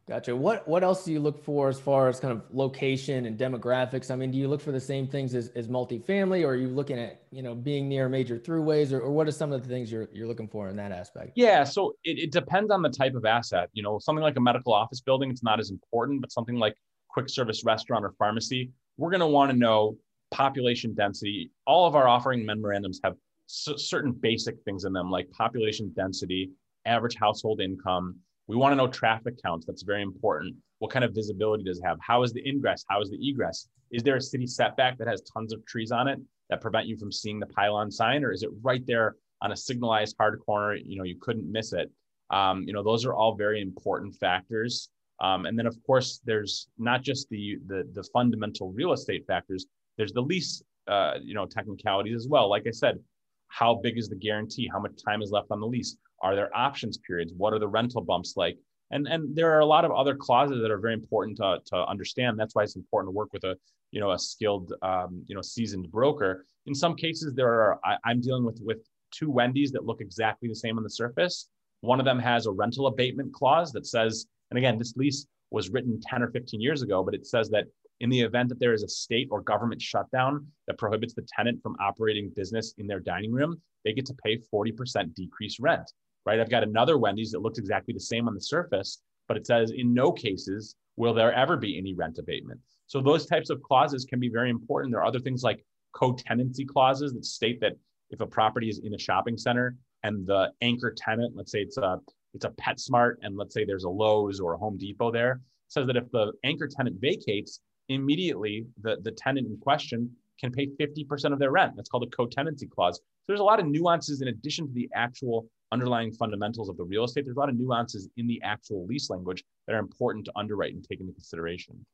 Gotcha. 0.07 0.33
What 0.33 0.65
what 0.69 0.85
else 0.85 1.03
do 1.03 1.11
you 1.11 1.19
look 1.19 1.43
for 1.43 1.67
as 1.67 1.81
far 1.81 2.07
as 2.07 2.17
kind 2.17 2.31
of 2.31 2.41
location 2.53 3.25
and 3.25 3.37
demographics? 3.37 4.09
I 4.09 4.15
mean, 4.15 4.31
do 4.31 4.37
you 4.37 4.47
look 4.47 4.61
for 4.61 4.71
the 4.71 4.79
same 4.79 5.05
things 5.05 5.35
as, 5.35 5.49
as 5.49 5.67
multifamily, 5.67 6.43
or 6.43 6.51
are 6.51 6.55
you 6.55 6.69
looking 6.69 6.97
at 6.97 7.23
you 7.29 7.43
know 7.43 7.53
being 7.53 7.89
near 7.89 8.07
major 8.07 8.39
throughways, 8.39 8.93
or, 8.93 9.01
or 9.01 9.11
what 9.11 9.27
are 9.27 9.33
some 9.33 9.51
of 9.51 9.61
the 9.61 9.67
things 9.67 9.91
you're 9.91 10.07
you're 10.13 10.27
looking 10.27 10.47
for 10.47 10.69
in 10.69 10.77
that 10.77 10.93
aspect? 10.93 11.33
Yeah, 11.35 11.65
so 11.65 11.93
it, 12.05 12.19
it 12.19 12.31
depends 12.31 12.71
on 12.71 12.81
the 12.81 12.89
type 12.89 13.15
of 13.15 13.25
asset. 13.25 13.69
You 13.73 13.83
know, 13.83 13.99
something 13.99 14.23
like 14.23 14.37
a 14.37 14.41
medical 14.41 14.73
office 14.73 15.01
building, 15.01 15.29
it's 15.29 15.43
not 15.43 15.59
as 15.59 15.71
important, 15.71 16.21
but 16.21 16.31
something 16.31 16.55
like 16.55 16.75
quick 17.09 17.27
service 17.27 17.65
restaurant 17.65 18.05
or 18.05 18.13
pharmacy, 18.17 18.71
we're 18.95 19.09
going 19.09 19.19
to 19.19 19.27
want 19.27 19.51
to 19.51 19.57
know 19.57 19.97
population 20.31 20.93
density. 20.93 21.51
All 21.65 21.85
of 21.85 21.95
our 21.95 22.07
offering 22.07 22.45
memorandums 22.45 23.01
have 23.03 23.15
c- 23.47 23.77
certain 23.77 24.13
basic 24.13 24.55
things 24.63 24.85
in 24.85 24.93
them, 24.93 25.11
like 25.11 25.29
population 25.31 25.91
density, 25.97 26.51
average 26.85 27.15
household 27.15 27.59
income 27.59 28.15
we 28.47 28.55
want 28.55 28.71
to 28.71 28.75
know 28.75 28.87
traffic 28.87 29.41
counts. 29.43 29.65
That's 29.65 29.83
very 29.83 30.01
important. 30.01 30.55
What 30.79 30.91
kind 30.91 31.03
of 31.03 31.13
visibility 31.13 31.63
does 31.63 31.79
it 31.79 31.85
have? 31.85 31.97
How 32.01 32.23
is 32.23 32.33
the 32.33 32.47
ingress? 32.47 32.85
How 32.89 33.01
is 33.01 33.09
the 33.09 33.17
egress? 33.17 33.67
Is 33.91 34.03
there 34.03 34.15
a 34.15 34.21
city 34.21 34.47
setback 34.47 34.97
that 34.97 35.07
has 35.07 35.21
tons 35.21 35.53
of 35.53 35.65
trees 35.65 35.91
on 35.91 36.07
it 36.07 36.19
that 36.49 36.61
prevent 36.61 36.87
you 36.87 36.97
from 36.97 37.11
seeing 37.11 37.39
the 37.39 37.45
pylon 37.47 37.91
sign, 37.91 38.23
or 38.23 38.31
is 38.31 38.43
it 38.43 38.49
right 38.61 38.85
there 38.85 39.15
on 39.41 39.51
a 39.51 39.55
signalized 39.55 40.15
hard 40.17 40.39
corner? 40.45 40.75
You 40.75 40.97
know, 40.97 41.03
you 41.03 41.17
couldn't 41.19 41.51
miss 41.51 41.73
it. 41.73 41.91
Um, 42.29 42.63
you 42.63 42.73
know, 42.73 42.83
those 42.83 43.05
are 43.05 43.13
all 43.13 43.35
very 43.35 43.61
important 43.61 44.15
factors. 44.15 44.89
Um, 45.19 45.45
and 45.45 45.57
then, 45.57 45.65
of 45.65 45.77
course, 45.85 46.21
there's 46.25 46.67
not 46.77 47.01
just 47.01 47.27
the, 47.29 47.57
the 47.67 47.89
the 47.93 48.03
fundamental 48.13 48.71
real 48.71 48.93
estate 48.93 49.25
factors. 49.25 49.65
There's 49.97 50.13
the 50.13 50.21
lease, 50.21 50.61
uh, 50.87 51.15
you 51.21 51.33
know, 51.33 51.45
technicalities 51.45 52.15
as 52.15 52.27
well. 52.27 52.49
Like 52.49 52.67
I 52.67 52.71
said, 52.71 52.99
how 53.47 53.75
big 53.75 53.97
is 53.97 54.09
the 54.09 54.15
guarantee? 54.15 54.69
How 54.71 54.79
much 54.79 54.91
time 55.03 55.21
is 55.21 55.31
left 55.31 55.47
on 55.49 55.59
the 55.59 55.65
lease? 55.65 55.97
Are 56.21 56.35
there 56.35 56.55
options 56.55 56.97
periods? 56.97 57.33
What 57.35 57.53
are 57.53 57.59
the 57.59 57.67
rental 57.67 58.01
bumps 58.01 58.33
like? 58.35 58.57
And, 58.91 59.07
and 59.07 59.35
there 59.35 59.51
are 59.53 59.59
a 59.59 59.65
lot 59.65 59.85
of 59.85 59.91
other 59.91 60.15
clauses 60.15 60.61
that 60.61 60.71
are 60.71 60.79
very 60.79 60.93
important 60.93 61.37
to, 61.37 61.59
to 61.67 61.85
understand. 61.85 62.39
That's 62.39 62.55
why 62.55 62.63
it's 62.63 62.75
important 62.75 63.11
to 63.13 63.15
work 63.15 63.33
with 63.33 63.43
a, 63.43 63.57
you 63.91 63.99
know, 63.99 64.11
a 64.11 64.19
skilled, 64.19 64.73
um, 64.81 65.23
you 65.27 65.35
know, 65.35 65.41
seasoned 65.41 65.91
broker. 65.91 66.45
In 66.65 66.73
some 66.73 66.95
cases, 66.95 67.33
there 67.33 67.49
are, 67.49 67.79
I, 67.83 67.97
I'm 68.05 68.21
dealing 68.21 68.45
with, 68.45 68.59
with 68.63 68.87
two 69.11 69.29
Wendy's 69.29 69.71
that 69.71 69.85
look 69.85 70.01
exactly 70.01 70.47
the 70.47 70.55
same 70.55 70.77
on 70.77 70.83
the 70.83 70.89
surface. 70.89 71.49
One 71.81 71.99
of 71.99 72.05
them 72.05 72.19
has 72.19 72.45
a 72.45 72.51
rental 72.51 72.87
abatement 72.87 73.33
clause 73.33 73.71
that 73.73 73.85
says, 73.85 74.25
and 74.51 74.57
again, 74.57 74.77
this 74.77 74.95
lease 74.95 75.27
was 75.51 75.69
written 75.69 75.99
10 76.01 76.23
or 76.23 76.29
15 76.29 76.61
years 76.61 76.81
ago, 76.81 77.03
but 77.03 77.13
it 77.13 77.27
says 77.27 77.49
that 77.49 77.65
in 77.99 78.09
the 78.09 78.21
event 78.21 78.49
that 78.49 78.59
there 78.59 78.73
is 78.73 78.83
a 78.83 78.87
state 78.87 79.27
or 79.31 79.41
government 79.41 79.81
shutdown 79.81 80.45
that 80.67 80.77
prohibits 80.77 81.13
the 81.13 81.27
tenant 81.35 81.61
from 81.61 81.75
operating 81.79 82.29
business 82.35 82.73
in 82.77 82.87
their 82.87 82.99
dining 82.99 83.31
room, 83.31 83.59
they 83.83 83.93
get 83.93 84.05
to 84.05 84.13
pay 84.13 84.37
40% 84.53 85.13
decreased 85.15 85.59
rent 85.59 85.91
right? 86.27 86.41
I've 86.41 86.49
got 86.49 86.63
another 86.63 86.97
Wendy's 86.97 87.31
that 87.31 87.41
looks 87.41 87.57
exactly 87.57 87.93
the 87.93 88.01
same 88.01 88.27
on 88.27 88.35
the 88.35 88.41
surface, 88.41 89.01
but 89.29 89.37
it 89.37 89.47
says 89.47 89.71
in 89.71 89.93
no 89.93 90.11
cases 90.11 90.75
will 90.97 91.13
there 91.13 91.31
ever 91.31 91.55
be 91.55 91.77
any 91.77 91.93
rent 91.93 92.19
abatement. 92.19 92.59
So 92.85 93.01
those 93.01 93.25
types 93.25 93.49
of 93.49 93.61
clauses 93.63 94.03
can 94.03 94.19
be 94.19 94.27
very 94.27 94.49
important. 94.49 94.91
There 94.91 95.01
are 95.01 95.07
other 95.07 95.21
things 95.21 95.41
like 95.41 95.63
co-tenancy 95.93 96.65
clauses 96.65 97.13
that 97.13 97.23
state 97.23 97.61
that 97.61 97.73
if 98.09 98.19
a 98.19 98.25
property 98.25 98.67
is 98.67 98.79
in 98.83 98.93
a 98.93 98.99
shopping 98.99 99.37
center 99.37 99.77
and 100.03 100.27
the 100.27 100.51
anchor 100.61 100.93
tenant, 100.95 101.33
let's 101.35 101.51
say 101.51 101.61
it's 101.61 101.77
a 101.77 101.99
it's 102.33 102.45
a 102.45 102.49
PetSmart, 102.51 103.15
and 103.21 103.35
let's 103.37 103.53
say 103.53 103.63
there's 103.63 103.85
a 103.85 103.89
Lowe's 103.89 104.39
or 104.39 104.53
a 104.53 104.57
Home 104.57 104.77
Depot 104.77 105.11
there, 105.11 105.41
says 105.69 105.87
that 105.87 105.95
if 105.95 106.11
the 106.11 106.33
anchor 106.43 106.67
tenant 106.67 106.97
vacates, 106.99 107.61
immediately 107.89 108.65
the, 108.81 108.97
the 109.01 109.11
tenant 109.11 109.47
in 109.47 109.57
question 109.57 110.11
can 110.39 110.51
pay 110.51 110.67
50% 110.67 111.33
of 111.33 111.39
their 111.39 111.51
rent. 111.51 111.73
That's 111.75 111.89
called 111.89 112.03
a 112.03 112.15
co-tenancy 112.15 112.67
clause. 112.67 112.97
So 112.97 113.25
there's 113.29 113.39
a 113.39 113.45
lot 113.45 113.59
of 113.59 113.65
nuances 113.65 114.21
in 114.21 114.27
addition 114.27 114.67
to 114.67 114.73
the 114.73 114.89
actual 114.93 115.47
underlying 115.71 116.11
fundamentals 116.11 116.69
of 116.69 116.77
the 116.77 116.83
real 116.83 117.03
estate, 117.03 117.25
there's 117.25 117.37
a 117.37 117.39
lot 117.39 117.49
of 117.49 117.55
nuances 117.55 118.09
in 118.17 118.27
the 118.27 118.41
actual 118.43 118.85
lease 118.85 119.09
language 119.09 119.43
that 119.65 119.75
are 119.75 119.79
important 119.79 120.25
to 120.25 120.31
underwrite 120.35 120.73
and 120.73 120.83
take 120.83 120.99
into 120.99 121.13
consideration. 121.13 121.85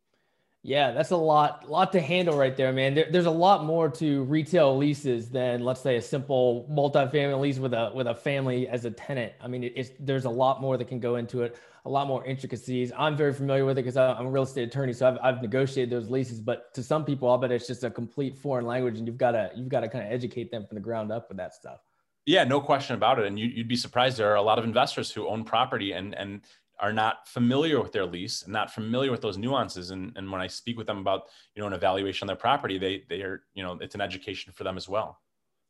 Yeah, 0.66 0.92
that's 0.92 1.12
a 1.12 1.18
lot, 1.18 1.70
lot 1.70 1.92
to 1.92 2.00
handle 2.00 2.38
right 2.38 2.56
there, 2.56 2.72
man. 2.72 2.96
There, 2.96 3.08
there's 3.12 3.26
a 3.26 3.32
lot 3.32 3.66
more 3.66 3.90
to 3.90 4.24
retail 4.24 4.78
leases 4.78 5.30
than, 5.30 5.62
let's 5.66 5.82
say, 5.82 5.98
a 5.98 6.02
simple 6.02 6.70
multifamily 6.72 7.42
lease 7.42 7.60
with 7.60 7.74
a 7.74 7.92
with 7.94 8.08
a 8.08 8.16
family 8.16 8.70
as 8.70 8.86
a 8.86 8.92
tenant. 8.92 9.34
I 9.42 9.50
mean, 9.50 9.66
it's 9.76 9.92
there's 10.00 10.24
a 10.24 10.30
lot 10.30 10.62
more 10.62 10.78
that 10.78 10.88
can 10.88 11.02
go 11.02 11.18
into 11.18 11.42
it, 11.42 11.58
a 11.84 11.90
lot 11.90 12.08
more 12.08 12.24
intricacies. 12.24 12.94
I'm 12.98 13.18
very 13.18 13.34
familiar 13.34 13.66
with 13.66 13.78
it 13.78 13.82
because 13.82 13.98
I'm 13.98 14.26
a 14.26 14.30
real 14.30 14.44
estate 14.44 14.70
attorney, 14.70 14.94
so 14.94 15.06
I've, 15.10 15.18
I've 15.22 15.42
negotiated 15.42 15.90
those 15.90 16.10
leases. 16.10 16.40
But 16.40 16.74
to 16.76 16.82
some 16.82 17.04
people, 17.04 17.30
I'll 17.30 17.38
bet 17.38 17.52
it's 17.52 17.68
just 17.68 17.84
a 17.84 17.90
complete 17.90 18.38
foreign 18.38 18.66
language, 18.66 18.98
and 18.98 19.06
you've 19.06 19.18
got 19.18 19.32
to 19.32 19.52
you've 19.58 19.68
got 19.68 19.82
to 19.82 19.90
kind 19.90 20.06
of 20.06 20.14
educate 20.14 20.50
them 20.50 20.66
from 20.66 20.76
the 20.76 20.82
ground 20.82 21.12
up 21.12 21.28
with 21.28 21.36
that 21.40 21.54
stuff. 21.54 21.82
Yeah, 22.26 22.44
no 22.46 22.62
question 22.62 22.96
about 22.96 23.20
it. 23.20 23.26
And 23.26 23.38
you, 23.38 23.52
would 23.58 23.68
be 23.68 23.76
surprised. 23.76 24.18
There 24.18 24.32
are 24.32 24.36
a 24.36 24.42
lot 24.42 24.58
of 24.58 24.64
investors 24.64 25.12
who 25.12 25.28
own 25.28 25.44
property 25.44 25.92
and 25.92 26.16
and 26.16 26.42
are 26.80 26.94
not 26.94 27.28
familiar 27.28 27.82
with 27.82 27.92
their 27.92 28.06
lease 28.06 28.44
and 28.44 28.52
not 28.52 28.74
familiar 28.74 29.12
with 29.12 29.22
those 29.22 29.38
nuances. 29.38 29.92
And, 29.92 30.12
and 30.16 30.30
when 30.32 30.42
I 30.42 30.48
speak 30.48 30.78
with 30.78 30.88
them 30.88 30.98
about 30.98 31.24
you 31.56 31.62
know 31.62 31.68
an 31.68 31.74
evaluation 31.74 32.26
on 32.26 32.28
their 32.28 32.36
property, 32.36 32.78
they 32.78 33.04
they 33.10 33.22
are 33.22 33.44
you 33.54 33.64
know 33.64 33.78
it's 33.82 33.96
an 33.96 34.02
education 34.02 34.54
for 34.54 34.64
them 34.64 34.78
as 34.78 34.88
well. 34.88 35.20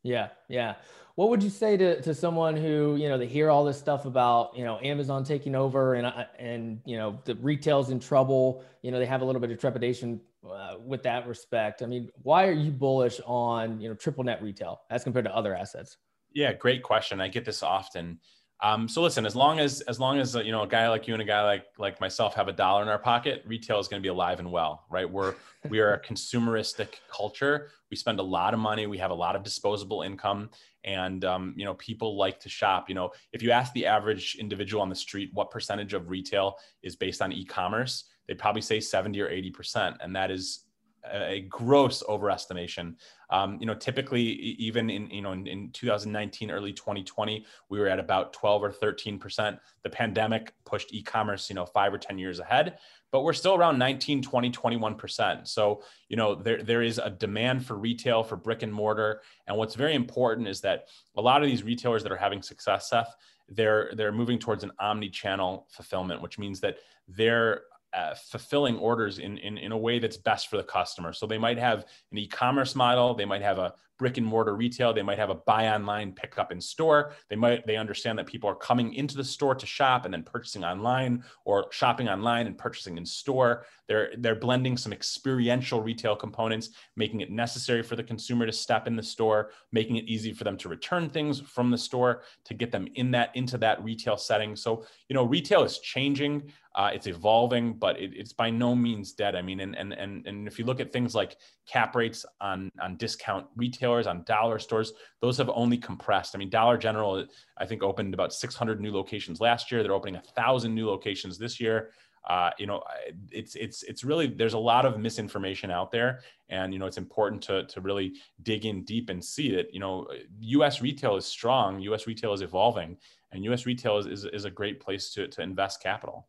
Yeah, 0.02 0.28
yeah. 0.48 0.74
What 1.14 1.30
would 1.30 1.42
you 1.42 1.50
say 1.50 1.76
to, 1.76 2.02
to 2.02 2.14
someone 2.14 2.56
who 2.56 2.96
you 2.96 3.08
know 3.08 3.18
they 3.18 3.26
hear 3.26 3.50
all 3.50 3.64
this 3.64 3.78
stuff 3.78 4.04
about 4.04 4.56
you 4.56 4.64
know 4.64 4.78
Amazon 4.80 5.24
taking 5.24 5.54
over 5.54 5.94
and 5.94 6.06
uh, 6.06 6.24
and 6.38 6.80
you 6.84 6.96
know 6.96 7.18
the 7.24 7.34
retail's 7.36 7.90
in 7.90 7.98
trouble? 7.98 8.64
You 8.82 8.92
know 8.92 8.98
they 8.98 9.06
have 9.06 9.22
a 9.22 9.24
little 9.24 9.40
bit 9.40 9.50
of 9.50 9.58
trepidation 9.58 10.20
uh, 10.48 10.76
with 10.84 11.02
that 11.02 11.26
respect. 11.26 11.82
I 11.82 11.86
mean, 11.86 12.10
why 12.22 12.46
are 12.46 12.52
you 12.52 12.70
bullish 12.70 13.20
on 13.26 13.80
you 13.80 13.88
know 13.88 13.94
triple 13.94 14.24
net 14.24 14.42
retail 14.42 14.82
as 14.90 15.02
compared 15.02 15.24
to 15.24 15.34
other 15.34 15.54
assets? 15.54 15.96
Yeah, 16.34 16.52
great 16.52 16.82
question. 16.82 17.20
I 17.20 17.28
get 17.28 17.44
this 17.44 17.62
often. 17.62 18.18
Um, 18.62 18.88
so 18.88 19.02
listen, 19.02 19.26
as 19.26 19.36
long 19.36 19.58
as 19.58 19.80
as 19.82 20.00
long 20.00 20.18
as 20.18 20.36
uh, 20.36 20.40
you 20.40 20.52
know 20.52 20.62
a 20.62 20.66
guy 20.66 20.88
like 20.88 21.06
you 21.06 21.14
and 21.14 21.22
a 21.22 21.26
guy 21.26 21.44
like 21.44 21.66
like 21.78 22.00
myself 22.00 22.34
have 22.34 22.48
a 22.48 22.52
dollar 22.52 22.82
in 22.82 22.88
our 22.88 22.98
pocket, 22.98 23.42
retail 23.46 23.78
is 23.78 23.88
going 23.88 24.00
to 24.00 24.06
be 24.06 24.10
alive 24.10 24.38
and 24.38 24.50
well, 24.50 24.84
right? 24.90 25.10
We're 25.10 25.34
we 25.68 25.80
are 25.80 25.94
a 25.94 26.00
consumeristic 26.00 26.94
culture. 27.14 27.70
We 27.90 27.96
spend 27.96 28.20
a 28.20 28.22
lot 28.22 28.54
of 28.54 28.60
money. 28.60 28.86
We 28.86 28.98
have 28.98 29.10
a 29.10 29.14
lot 29.14 29.36
of 29.36 29.42
disposable 29.42 30.02
income, 30.02 30.50
and 30.84 31.24
um, 31.24 31.54
you 31.56 31.64
know 31.64 31.74
people 31.74 32.16
like 32.16 32.40
to 32.40 32.48
shop. 32.48 32.88
You 32.88 32.94
know, 32.94 33.10
if 33.32 33.42
you 33.42 33.50
ask 33.50 33.72
the 33.72 33.86
average 33.86 34.36
individual 34.40 34.82
on 34.82 34.88
the 34.88 34.94
street 34.94 35.30
what 35.34 35.50
percentage 35.50 35.92
of 35.92 36.08
retail 36.08 36.56
is 36.82 36.96
based 36.96 37.22
on 37.22 37.32
e-commerce, 37.32 38.04
they'd 38.26 38.38
probably 38.38 38.62
say 38.62 38.80
seventy 38.80 39.20
or 39.20 39.28
eighty 39.28 39.50
percent, 39.50 39.96
and 40.00 40.14
that 40.16 40.30
is 40.30 40.63
a 41.12 41.40
gross 41.48 42.02
overestimation. 42.02 42.94
Um, 43.30 43.58
you 43.60 43.66
know, 43.66 43.74
typically, 43.74 44.22
even 44.22 44.90
in 44.90 45.10
you 45.10 45.22
know 45.22 45.32
in, 45.32 45.46
in, 45.46 45.70
2019, 45.70 46.50
early 46.50 46.72
2020, 46.72 47.44
we 47.68 47.78
were 47.78 47.88
at 47.88 47.98
about 47.98 48.32
12 48.32 48.62
or 48.62 48.72
13 48.72 49.18
percent. 49.18 49.58
The 49.82 49.90
pandemic 49.90 50.54
pushed 50.64 50.94
e-commerce, 50.94 51.48
you 51.48 51.56
know, 51.56 51.66
five 51.66 51.92
or 51.92 51.98
10 51.98 52.18
years 52.18 52.38
ahead, 52.38 52.78
but 53.10 53.22
we're 53.22 53.32
still 53.32 53.54
around 53.54 53.78
19, 53.78 54.22
20, 54.22 54.50
21 54.50 54.94
percent. 54.94 55.48
So, 55.48 55.82
you 56.08 56.16
know, 56.16 56.34
there 56.34 56.62
there 56.62 56.82
is 56.82 56.98
a 56.98 57.10
demand 57.10 57.64
for 57.64 57.74
retail, 57.74 58.22
for 58.22 58.36
brick 58.36 58.62
and 58.62 58.72
mortar, 58.72 59.20
and 59.46 59.56
what's 59.56 59.74
very 59.74 59.94
important 59.94 60.48
is 60.48 60.60
that 60.62 60.86
a 61.16 61.20
lot 61.20 61.42
of 61.42 61.48
these 61.48 61.62
retailers 61.62 62.02
that 62.02 62.12
are 62.12 62.16
having 62.16 62.42
success, 62.42 62.90
Seth, 62.90 63.14
they're 63.48 63.90
they're 63.96 64.12
moving 64.12 64.38
towards 64.38 64.64
an 64.64 64.72
omni-channel 64.78 65.66
fulfillment, 65.70 66.22
which 66.22 66.38
means 66.38 66.60
that 66.60 66.78
they're 67.08 67.62
uh, 67.94 68.14
fulfilling 68.14 68.76
orders 68.78 69.18
in, 69.18 69.38
in, 69.38 69.58
in 69.58 69.72
a 69.72 69.78
way 69.78 69.98
that's 69.98 70.16
best 70.16 70.48
for 70.48 70.56
the 70.56 70.62
customer. 70.64 71.12
So 71.12 71.26
they 71.26 71.38
might 71.38 71.58
have 71.58 71.86
an 72.10 72.18
e-commerce 72.18 72.74
model, 72.74 73.14
they 73.14 73.24
might 73.24 73.42
have 73.42 73.58
a 73.58 73.74
brick 73.98 74.18
and 74.18 74.26
mortar 74.26 74.56
retail, 74.56 74.92
they 74.92 75.02
might 75.02 75.18
have 75.18 75.30
a 75.30 75.34
buy 75.34 75.68
online, 75.68 76.12
pick 76.12 76.38
up 76.38 76.52
in 76.52 76.60
store. 76.60 77.12
They 77.30 77.36
might 77.36 77.66
they 77.66 77.76
understand 77.76 78.18
that 78.18 78.26
people 78.26 78.50
are 78.50 78.54
coming 78.54 78.94
into 78.94 79.16
the 79.16 79.24
store 79.24 79.54
to 79.54 79.66
shop 79.66 80.04
and 80.04 80.12
then 80.12 80.22
purchasing 80.22 80.64
online 80.64 81.24
or 81.44 81.66
shopping 81.70 82.08
online 82.08 82.46
and 82.46 82.58
purchasing 82.58 82.96
in 82.96 83.06
store. 83.06 83.66
They're 83.88 84.12
they're 84.18 84.34
blending 84.34 84.76
some 84.76 84.92
experiential 84.92 85.82
retail 85.82 86.16
components, 86.16 86.70
making 86.96 87.20
it 87.20 87.30
necessary 87.30 87.82
for 87.82 87.96
the 87.96 88.02
consumer 88.02 88.46
to 88.46 88.52
step 88.52 88.86
in 88.86 88.96
the 88.96 89.02
store, 89.02 89.50
making 89.72 89.96
it 89.96 90.06
easy 90.06 90.32
for 90.32 90.44
them 90.44 90.56
to 90.58 90.68
return 90.68 91.08
things 91.08 91.40
from 91.40 91.70
the 91.70 91.78
store 91.78 92.22
to 92.46 92.54
get 92.54 92.72
them 92.72 92.88
in 92.94 93.10
that 93.12 93.30
into 93.34 93.58
that 93.58 93.82
retail 93.84 94.16
setting. 94.16 94.56
So, 94.56 94.84
you 95.08 95.14
know, 95.14 95.24
retail 95.24 95.62
is 95.64 95.78
changing. 95.78 96.50
Uh, 96.74 96.90
it's 96.92 97.06
evolving, 97.06 97.74
but 97.74 98.00
it, 98.00 98.10
it's 98.16 98.32
by 98.32 98.50
no 98.50 98.74
means 98.74 99.12
dead. 99.12 99.36
I 99.36 99.42
mean, 99.42 99.60
and, 99.60 99.76
and 99.76 99.92
and 99.92 100.26
and 100.26 100.48
if 100.48 100.58
you 100.58 100.64
look 100.64 100.80
at 100.80 100.92
things 100.92 101.14
like 101.14 101.36
cap 101.68 101.94
rates 101.94 102.26
on 102.40 102.70
on 102.80 102.96
discount 102.96 103.46
retailers, 103.84 104.06
on 104.06 104.22
dollar 104.24 104.58
stores, 104.58 104.92
those 105.20 105.38
have 105.38 105.50
only 105.54 105.76
compressed. 105.76 106.34
I 106.34 106.38
mean, 106.38 106.50
Dollar 106.50 106.78
General, 106.78 107.26
I 107.58 107.66
think, 107.66 107.82
opened 107.82 108.14
about 108.14 108.32
600 108.32 108.80
new 108.80 108.92
locations 108.92 109.40
last 109.40 109.70
year. 109.70 109.82
They're 109.82 109.92
opening 109.92 110.16
a 110.16 110.22
thousand 110.34 110.74
new 110.74 110.88
locations 110.88 111.38
this 111.38 111.60
year. 111.60 111.90
uh, 112.26 112.50
you 112.58 112.66
know, 112.66 112.82
it's 113.30 113.54
it's 113.54 113.82
it's 113.82 114.02
really 114.02 114.26
there's 114.26 114.54
a 114.54 114.58
lot 114.58 114.86
of 114.86 114.98
misinformation 114.98 115.70
out 115.70 115.90
there, 115.90 116.20
and 116.48 116.72
you 116.72 116.78
know 116.78 116.86
it's 116.86 116.96
important 116.96 117.42
to 117.42 117.66
to 117.66 117.82
really 117.82 118.14
dig 118.42 118.64
in 118.64 118.82
deep 118.84 119.10
and 119.10 119.22
see 119.22 119.54
that 119.54 119.66
you 119.74 119.80
know 119.80 120.06
U.S. 120.40 120.80
retail 120.80 121.16
is 121.16 121.26
strong, 121.26 121.80
U.S. 121.80 122.06
retail 122.06 122.32
is 122.32 122.40
evolving, 122.40 122.96
and 123.32 123.44
U.S. 123.44 123.66
retail 123.66 123.98
is 123.98 124.06
is, 124.06 124.24
is 124.24 124.44
a 124.46 124.50
great 124.50 124.80
place 124.80 125.12
to 125.12 125.28
to 125.28 125.42
invest 125.42 125.82
capital. 125.82 126.26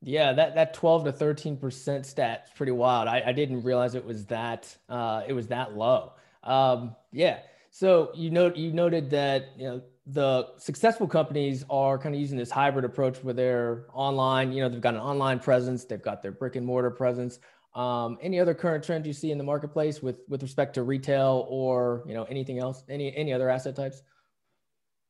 Yeah, 0.00 0.32
that 0.32 0.54
that 0.54 0.72
12 0.74 1.04
to 1.04 1.12
13 1.12 1.56
percent 1.58 2.06
stat 2.06 2.44
is 2.46 2.50
pretty 2.56 2.72
wild. 2.72 3.08
I, 3.08 3.22
I 3.26 3.32
didn't 3.32 3.62
realize 3.62 3.94
it 3.94 4.04
was 4.04 4.24
that 4.26 4.74
uh, 4.88 5.22
it 5.26 5.34
was 5.34 5.48
that 5.48 5.76
low. 5.76 6.12
Um, 6.44 6.94
yeah. 7.12 7.40
So 7.70 8.10
you 8.14 8.30
note 8.30 8.56
you 8.56 8.72
noted 8.72 9.10
that 9.10 9.48
you 9.56 9.64
know 9.64 9.82
the 10.06 10.48
successful 10.58 11.08
companies 11.08 11.64
are 11.70 11.98
kind 11.98 12.14
of 12.14 12.20
using 12.20 12.36
this 12.36 12.50
hybrid 12.50 12.84
approach 12.84 13.24
where 13.24 13.32
they're 13.32 13.86
online, 13.92 14.52
you 14.52 14.62
know, 14.62 14.68
they've 14.68 14.80
got 14.80 14.94
an 14.94 15.00
online 15.00 15.38
presence, 15.38 15.84
they've 15.84 16.02
got 16.02 16.22
their 16.22 16.32
brick 16.32 16.56
and 16.56 16.66
mortar 16.66 16.90
presence. 16.90 17.38
Um, 17.74 18.18
any 18.20 18.38
other 18.38 18.54
current 18.54 18.84
trends 18.84 19.06
you 19.06 19.12
see 19.12 19.32
in 19.32 19.38
the 19.38 19.44
marketplace 19.44 20.02
with 20.02 20.20
with 20.28 20.42
respect 20.42 20.74
to 20.74 20.82
retail 20.82 21.46
or 21.48 22.04
you 22.06 22.14
know 22.14 22.24
anything 22.24 22.58
else, 22.58 22.84
any 22.88 23.14
any 23.16 23.32
other 23.32 23.48
asset 23.48 23.74
types? 23.74 24.02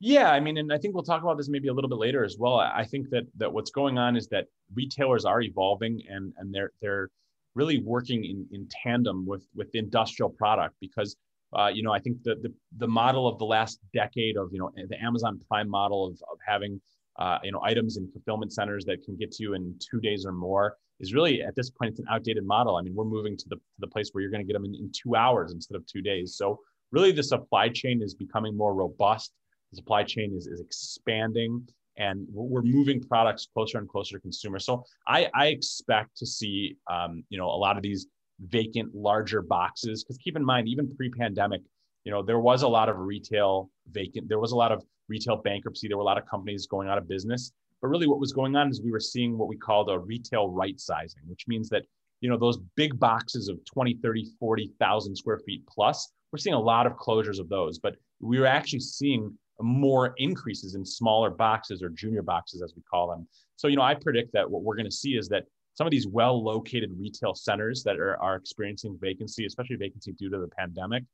Yeah, 0.00 0.30
I 0.30 0.40
mean, 0.40 0.56
and 0.58 0.72
I 0.72 0.78
think 0.78 0.94
we'll 0.94 1.04
talk 1.04 1.22
about 1.22 1.36
this 1.36 1.48
maybe 1.48 1.68
a 1.68 1.72
little 1.72 1.90
bit 1.90 1.98
later 1.98 2.24
as 2.24 2.36
well. 2.38 2.58
I 2.58 2.84
think 2.84 3.10
that 3.10 3.24
that 3.36 3.52
what's 3.52 3.70
going 3.70 3.98
on 3.98 4.16
is 4.16 4.28
that 4.28 4.46
retailers 4.74 5.24
are 5.24 5.42
evolving 5.42 6.02
and 6.08 6.32
and 6.38 6.54
they're 6.54 6.70
they're 6.80 7.10
really 7.54 7.78
working 7.78 8.24
in, 8.24 8.46
in 8.52 8.68
tandem 8.82 9.26
with 9.26 9.46
with 9.54 9.74
industrial 9.74 10.30
product 10.30 10.74
because 10.80 11.16
uh, 11.56 11.68
you 11.68 11.82
know, 11.82 11.92
I 11.92 12.00
think 12.00 12.22
the, 12.24 12.34
the, 12.36 12.52
the 12.78 12.88
model 12.88 13.28
of 13.28 13.38
the 13.38 13.44
last 13.44 13.78
decade 13.92 14.36
of 14.36 14.48
you 14.52 14.58
know 14.58 14.70
the 14.88 15.00
Amazon 15.02 15.40
Prime 15.48 15.68
model 15.68 16.06
of, 16.06 16.12
of 16.30 16.38
having 16.44 16.80
uh, 17.18 17.38
you 17.44 17.52
know 17.52 17.60
items 17.62 17.96
in 17.96 18.10
fulfillment 18.10 18.52
centers 18.52 18.84
that 18.86 19.02
can 19.04 19.16
get 19.16 19.30
to 19.32 19.42
you 19.42 19.54
in 19.54 19.74
two 19.78 20.00
days 20.00 20.26
or 20.26 20.32
more 20.32 20.76
is 21.00 21.14
really 21.14 21.42
at 21.42 21.54
this 21.54 21.70
point 21.70 21.90
it's 21.90 22.00
an 22.00 22.06
outdated 22.10 22.44
model. 22.44 22.76
I 22.76 22.82
mean, 22.82 22.94
we're 22.94 23.04
moving 23.04 23.36
to 23.36 23.48
the 23.48 23.56
to 23.56 23.78
the 23.78 23.86
place 23.86 24.10
where 24.12 24.22
you're 24.22 24.30
going 24.30 24.44
to 24.44 24.46
get 24.46 24.54
them 24.54 24.64
in, 24.64 24.74
in 24.74 24.90
two 24.92 25.14
hours 25.14 25.52
instead 25.52 25.76
of 25.76 25.86
two 25.86 26.02
days. 26.02 26.36
So 26.36 26.58
really, 26.90 27.12
the 27.12 27.22
supply 27.22 27.68
chain 27.68 28.02
is 28.02 28.14
becoming 28.14 28.56
more 28.56 28.74
robust. 28.74 29.32
The 29.70 29.76
supply 29.76 30.02
chain 30.02 30.34
is 30.36 30.48
is 30.48 30.60
expanding, 30.60 31.68
and 31.96 32.26
we're 32.32 32.62
moving 32.62 33.00
products 33.00 33.46
closer 33.52 33.78
and 33.78 33.88
closer 33.88 34.16
to 34.16 34.20
consumers. 34.20 34.64
So 34.64 34.84
I, 35.06 35.28
I 35.34 35.46
expect 35.46 36.16
to 36.18 36.26
see 36.26 36.76
um, 36.90 37.24
you 37.28 37.38
know 37.38 37.46
a 37.46 37.56
lot 37.56 37.76
of 37.76 37.82
these 37.82 38.06
vacant 38.40 38.94
larger 38.94 39.42
boxes 39.42 40.02
because 40.02 40.18
keep 40.18 40.36
in 40.36 40.44
mind 40.44 40.68
even 40.68 40.92
pre-pandemic 40.96 41.62
you 42.04 42.10
know 42.10 42.22
there 42.22 42.40
was 42.40 42.62
a 42.62 42.68
lot 42.68 42.88
of 42.88 42.98
retail 42.98 43.70
vacant 43.92 44.28
there 44.28 44.40
was 44.40 44.52
a 44.52 44.56
lot 44.56 44.72
of 44.72 44.82
retail 45.08 45.36
bankruptcy 45.36 45.86
there 45.86 45.96
were 45.96 46.02
a 46.02 46.06
lot 46.06 46.18
of 46.18 46.26
companies 46.26 46.66
going 46.66 46.88
out 46.88 46.98
of 46.98 47.06
business 47.06 47.52
but 47.80 47.88
really 47.88 48.06
what 48.08 48.18
was 48.18 48.32
going 48.32 48.56
on 48.56 48.68
is 48.68 48.82
we 48.82 48.90
were 48.90 49.00
seeing 49.00 49.38
what 49.38 49.48
we 49.48 49.56
called 49.56 49.88
a 49.88 49.98
retail 49.98 50.48
right 50.48 50.80
sizing 50.80 51.22
which 51.26 51.46
means 51.46 51.68
that 51.68 51.84
you 52.20 52.28
know 52.28 52.36
those 52.36 52.58
big 52.76 52.98
boxes 52.98 53.48
of 53.48 53.64
20 53.66 53.98
30 54.02 54.26
40,000 54.40 55.16
square 55.16 55.38
feet 55.46 55.62
plus 55.68 56.12
we're 56.32 56.38
seeing 56.38 56.54
a 56.54 56.60
lot 56.60 56.86
of 56.86 56.94
closures 56.94 57.38
of 57.38 57.48
those 57.48 57.78
but 57.78 57.94
we 58.20 58.40
were 58.40 58.46
actually 58.46 58.80
seeing 58.80 59.32
more 59.60 60.14
increases 60.18 60.74
in 60.74 60.84
smaller 60.84 61.30
boxes 61.30 61.82
or 61.82 61.88
junior 61.88 62.22
boxes 62.22 62.62
as 62.62 62.74
we 62.74 62.82
call 62.82 63.08
them 63.08 63.26
so 63.56 63.68
you 63.68 63.76
know 63.76 63.82
i 63.82 63.94
predict 63.94 64.32
that 64.32 64.48
what 64.50 64.62
we're 64.62 64.76
going 64.76 64.84
to 64.84 64.90
see 64.90 65.16
is 65.16 65.28
that 65.28 65.44
some 65.74 65.86
of 65.86 65.90
these 65.90 66.06
well 66.06 66.42
located 66.42 66.90
retail 66.96 67.34
centers 67.34 67.82
that 67.82 67.98
are, 67.98 68.16
are 68.22 68.36
experiencing 68.36 68.96
vacancy, 69.00 69.44
especially 69.44 69.76
vacancy 69.76 70.12
due 70.12 70.30
to 70.30 70.38
the 70.38 70.48
pandemic, 70.48 71.04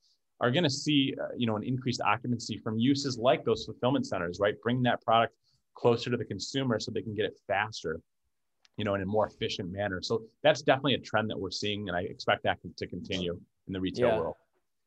are 0.40 0.50
going 0.50 0.64
to 0.64 0.70
see 0.70 1.14
uh, 1.20 1.28
you 1.36 1.46
know 1.46 1.56
an 1.56 1.64
increased 1.64 2.00
occupancy 2.02 2.56
from 2.58 2.78
uses 2.78 3.18
like 3.18 3.44
those 3.44 3.64
fulfillment 3.64 4.06
centers, 4.06 4.38
right? 4.38 4.54
Bring 4.62 4.82
that 4.82 5.02
product 5.02 5.34
closer 5.74 6.10
to 6.10 6.16
the 6.16 6.24
consumer 6.24 6.78
so 6.78 6.90
they 6.90 7.02
can 7.02 7.14
get 7.14 7.24
it 7.24 7.38
faster, 7.46 8.00
you 8.76 8.84
know, 8.84 8.94
in 8.94 9.02
a 9.02 9.06
more 9.06 9.26
efficient 9.26 9.72
manner. 9.72 10.00
So 10.02 10.22
that's 10.42 10.62
definitely 10.62 10.94
a 10.94 10.98
trend 10.98 11.30
that 11.30 11.38
we're 11.38 11.50
seeing, 11.50 11.88
and 11.88 11.96
I 11.96 12.02
expect 12.02 12.42
that 12.44 12.58
to 12.76 12.86
continue 12.86 13.38
in 13.66 13.72
the 13.72 13.80
retail 13.80 14.08
yeah. 14.08 14.18
world. 14.18 14.36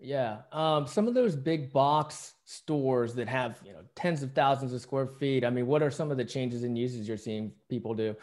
Yeah, 0.03 0.39
um, 0.51 0.85
some 0.85 1.07
of 1.07 1.13
those 1.13 1.35
big 1.35 1.71
box 1.71 2.33
stores 2.45 3.15
that 3.15 3.27
have 3.29 3.59
you 3.65 3.71
know 3.71 3.79
tens 3.95 4.21
of 4.21 4.33
thousands 4.33 4.73
of 4.73 4.81
square 4.81 5.07
feet. 5.07 5.45
I 5.45 5.49
mean, 5.49 5.65
what 5.65 5.81
are 5.81 5.89
some 5.89 6.11
of 6.11 6.17
the 6.17 6.25
changes 6.25 6.63
in 6.63 6.75
uses 6.75 7.07
you're 7.07 7.17
seeing 7.17 7.53
people 7.69 7.93
do? 7.93 8.15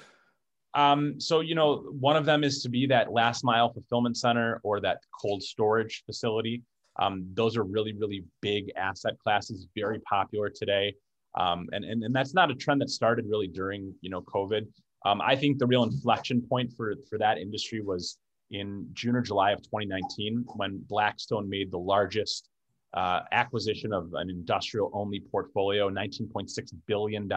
Um, 0.75 1.21
so, 1.21 1.40
you 1.40 1.55
know, 1.55 1.79
one 1.99 2.16
of 2.16 2.25
them 2.25 2.45
is 2.45 2.62
to 2.62 2.69
be 2.69 2.87
that 2.87 3.12
last 3.12 3.45
mile 3.45 3.73
fulfillment 3.73 4.16
center 4.16 4.61
or 4.62 4.81
that 4.81 4.99
cold 5.21 5.43
storage 5.43 6.05
facility. 6.07 6.62
Um, 7.01 7.27
those 7.35 7.57
are 7.57 7.64
really, 7.64 7.93
really 7.93 8.25
big 8.40 8.71
asset 8.77 9.19
classes, 9.19 9.66
very 9.75 9.99
popular 10.01 10.51
today. 10.51 10.95
Um, 11.38 11.69
and, 11.73 11.85
and, 11.85 12.05
and 12.05 12.14
that's 12.14 12.35
not 12.35 12.51
a 12.51 12.55
trend 12.55 12.81
that 12.83 12.90
started 12.90 13.27
really 13.29 13.49
during, 13.49 13.95
you 14.01 14.11
know, 14.11 14.21
COVID. 14.23 14.66
Um, 15.07 15.21
I 15.21 15.35
think 15.35 15.59
the 15.59 15.66
real 15.66 15.83
inflection 15.83 16.43
point 16.43 16.73
for, 16.77 16.95
for 17.09 17.19
that 17.19 17.38
industry 17.38 17.81
was 17.81 18.19
in 18.51 18.89
June 18.93 19.17
or 19.17 19.21
July 19.21 19.53
of 19.53 19.63
2019 19.63 20.45
when 20.57 20.79
Blackstone 20.89 21.49
made 21.49 21.71
the 21.71 21.79
largest 21.79 22.49
uh, 22.95 23.21
acquisition 23.33 23.93
of 23.93 24.13
an 24.15 24.29
industrial 24.29 24.91
only 24.93 25.21
portfolio, 25.21 25.89
$19.6 25.89 26.49
billion. 26.87 27.31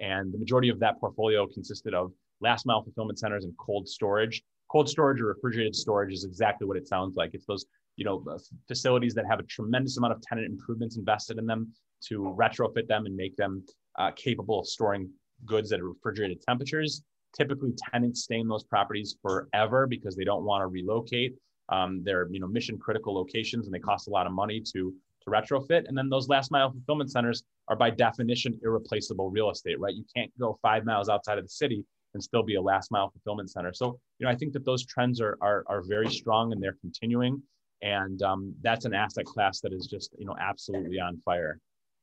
And 0.00 0.32
the 0.32 0.38
majority 0.38 0.68
of 0.68 0.78
that 0.80 0.98
portfolio 1.00 1.46
consisted 1.46 1.94
of 1.94 2.12
last 2.40 2.66
mile 2.66 2.82
fulfillment 2.82 3.18
centers 3.18 3.44
and 3.44 3.56
cold 3.56 3.88
storage. 3.88 4.42
Cold 4.70 4.88
storage 4.88 5.20
or 5.20 5.26
refrigerated 5.26 5.74
storage 5.74 6.12
is 6.12 6.24
exactly 6.24 6.66
what 6.66 6.76
it 6.76 6.88
sounds 6.88 7.16
like. 7.16 7.30
It's 7.34 7.46
those 7.46 7.64
you 7.96 8.04
know 8.04 8.22
facilities 8.68 9.14
that 9.14 9.24
have 9.26 9.38
a 9.38 9.44
tremendous 9.44 9.96
amount 9.96 10.12
of 10.12 10.20
tenant 10.22 10.46
improvements 10.46 10.96
invested 10.96 11.38
in 11.38 11.46
them 11.46 11.72
to 12.08 12.34
retrofit 12.38 12.86
them 12.88 13.06
and 13.06 13.16
make 13.16 13.36
them 13.36 13.64
uh, 13.98 14.10
capable 14.16 14.60
of 14.60 14.66
storing 14.66 15.08
goods 15.44 15.72
at 15.72 15.82
refrigerated 15.82 16.42
temperatures. 16.46 17.02
Typically, 17.34 17.72
tenants 17.90 18.22
stay 18.22 18.38
in 18.38 18.48
those 18.48 18.64
properties 18.64 19.16
forever 19.22 19.86
because 19.86 20.16
they 20.16 20.24
don't 20.24 20.44
want 20.44 20.62
to 20.62 20.66
relocate. 20.66 21.34
Um, 21.68 22.02
they're 22.04 22.28
you 22.30 22.40
know 22.40 22.46
mission 22.46 22.78
critical 22.78 23.14
locations 23.14 23.66
and 23.66 23.74
they 23.74 23.80
cost 23.80 24.08
a 24.08 24.10
lot 24.10 24.26
of 24.26 24.32
money 24.32 24.60
to 24.72 24.94
to 25.22 25.30
retrofit. 25.30 25.88
And 25.88 25.96
then 25.96 26.08
those 26.08 26.28
last 26.28 26.50
mile 26.50 26.70
fulfillment 26.70 27.10
centers 27.10 27.42
are 27.68 27.76
by 27.76 27.90
definition 27.90 28.58
irreplaceable 28.62 29.30
real 29.30 29.50
estate, 29.50 29.78
right? 29.80 29.94
You 29.94 30.04
can't 30.14 30.30
go 30.38 30.58
five 30.62 30.84
miles 30.84 31.08
outside 31.08 31.38
of 31.38 31.44
the 31.44 31.50
city 31.50 31.84
and 32.14 32.22
still 32.22 32.42
be 32.42 32.54
a 32.54 32.62
last 32.62 32.90
mile 32.90 33.10
fulfillment 33.10 33.50
center. 33.50 33.72
So, 33.72 33.98
you 34.18 34.26
know, 34.26 34.30
I 34.30 34.34
think 34.34 34.52
that 34.54 34.64
those 34.64 34.86
trends 34.86 35.20
are 35.20 35.36
are, 35.40 35.64
are 35.66 35.82
very 35.82 36.10
strong 36.10 36.52
and 36.52 36.62
they're 36.62 36.78
continuing. 36.80 37.42
And 37.82 38.22
um, 38.22 38.54
that's 38.62 38.86
an 38.86 38.94
asset 38.94 39.26
class 39.26 39.60
that 39.60 39.72
is 39.72 39.86
just, 39.86 40.14
you 40.18 40.24
know, 40.24 40.34
absolutely 40.40 40.98
on 40.98 41.20
fire. 41.24 41.58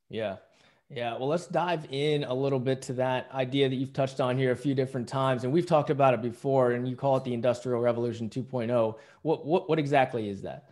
Yeah. 0.10 0.36
Yeah, 0.89 1.17
well, 1.17 1.28
let's 1.28 1.48
dive 1.48 1.88
in 1.91 2.24
a 2.24 2.34
little 2.34 2.60
bit 2.60 2.82
to 2.84 2.93
that 2.93 3.30
idea 3.34 3.67
that 3.67 3.76
you've 3.76 3.93
touched 3.93 4.19
on 4.19 4.38
here 4.38 4.52
a 4.52 4.56
few 4.56 4.76
different 4.76 5.08
times, 5.08 5.43
and 5.43 5.52
we've 5.52 5.65
talked 5.65 5.89
about 5.89 6.13
it 6.13 6.22
before. 6.22 6.72
And 6.74 6.88
you 6.88 6.96
call 6.96 7.17
it 7.17 7.24
the 7.24 7.34
Industrial 7.34 7.80
Revolution 7.80 8.30
2.0. 8.30 8.96
What 9.24 9.46
what 9.46 9.69
what 9.69 9.80
exactly 9.80 10.30
is 10.30 10.41
that? 10.43 10.65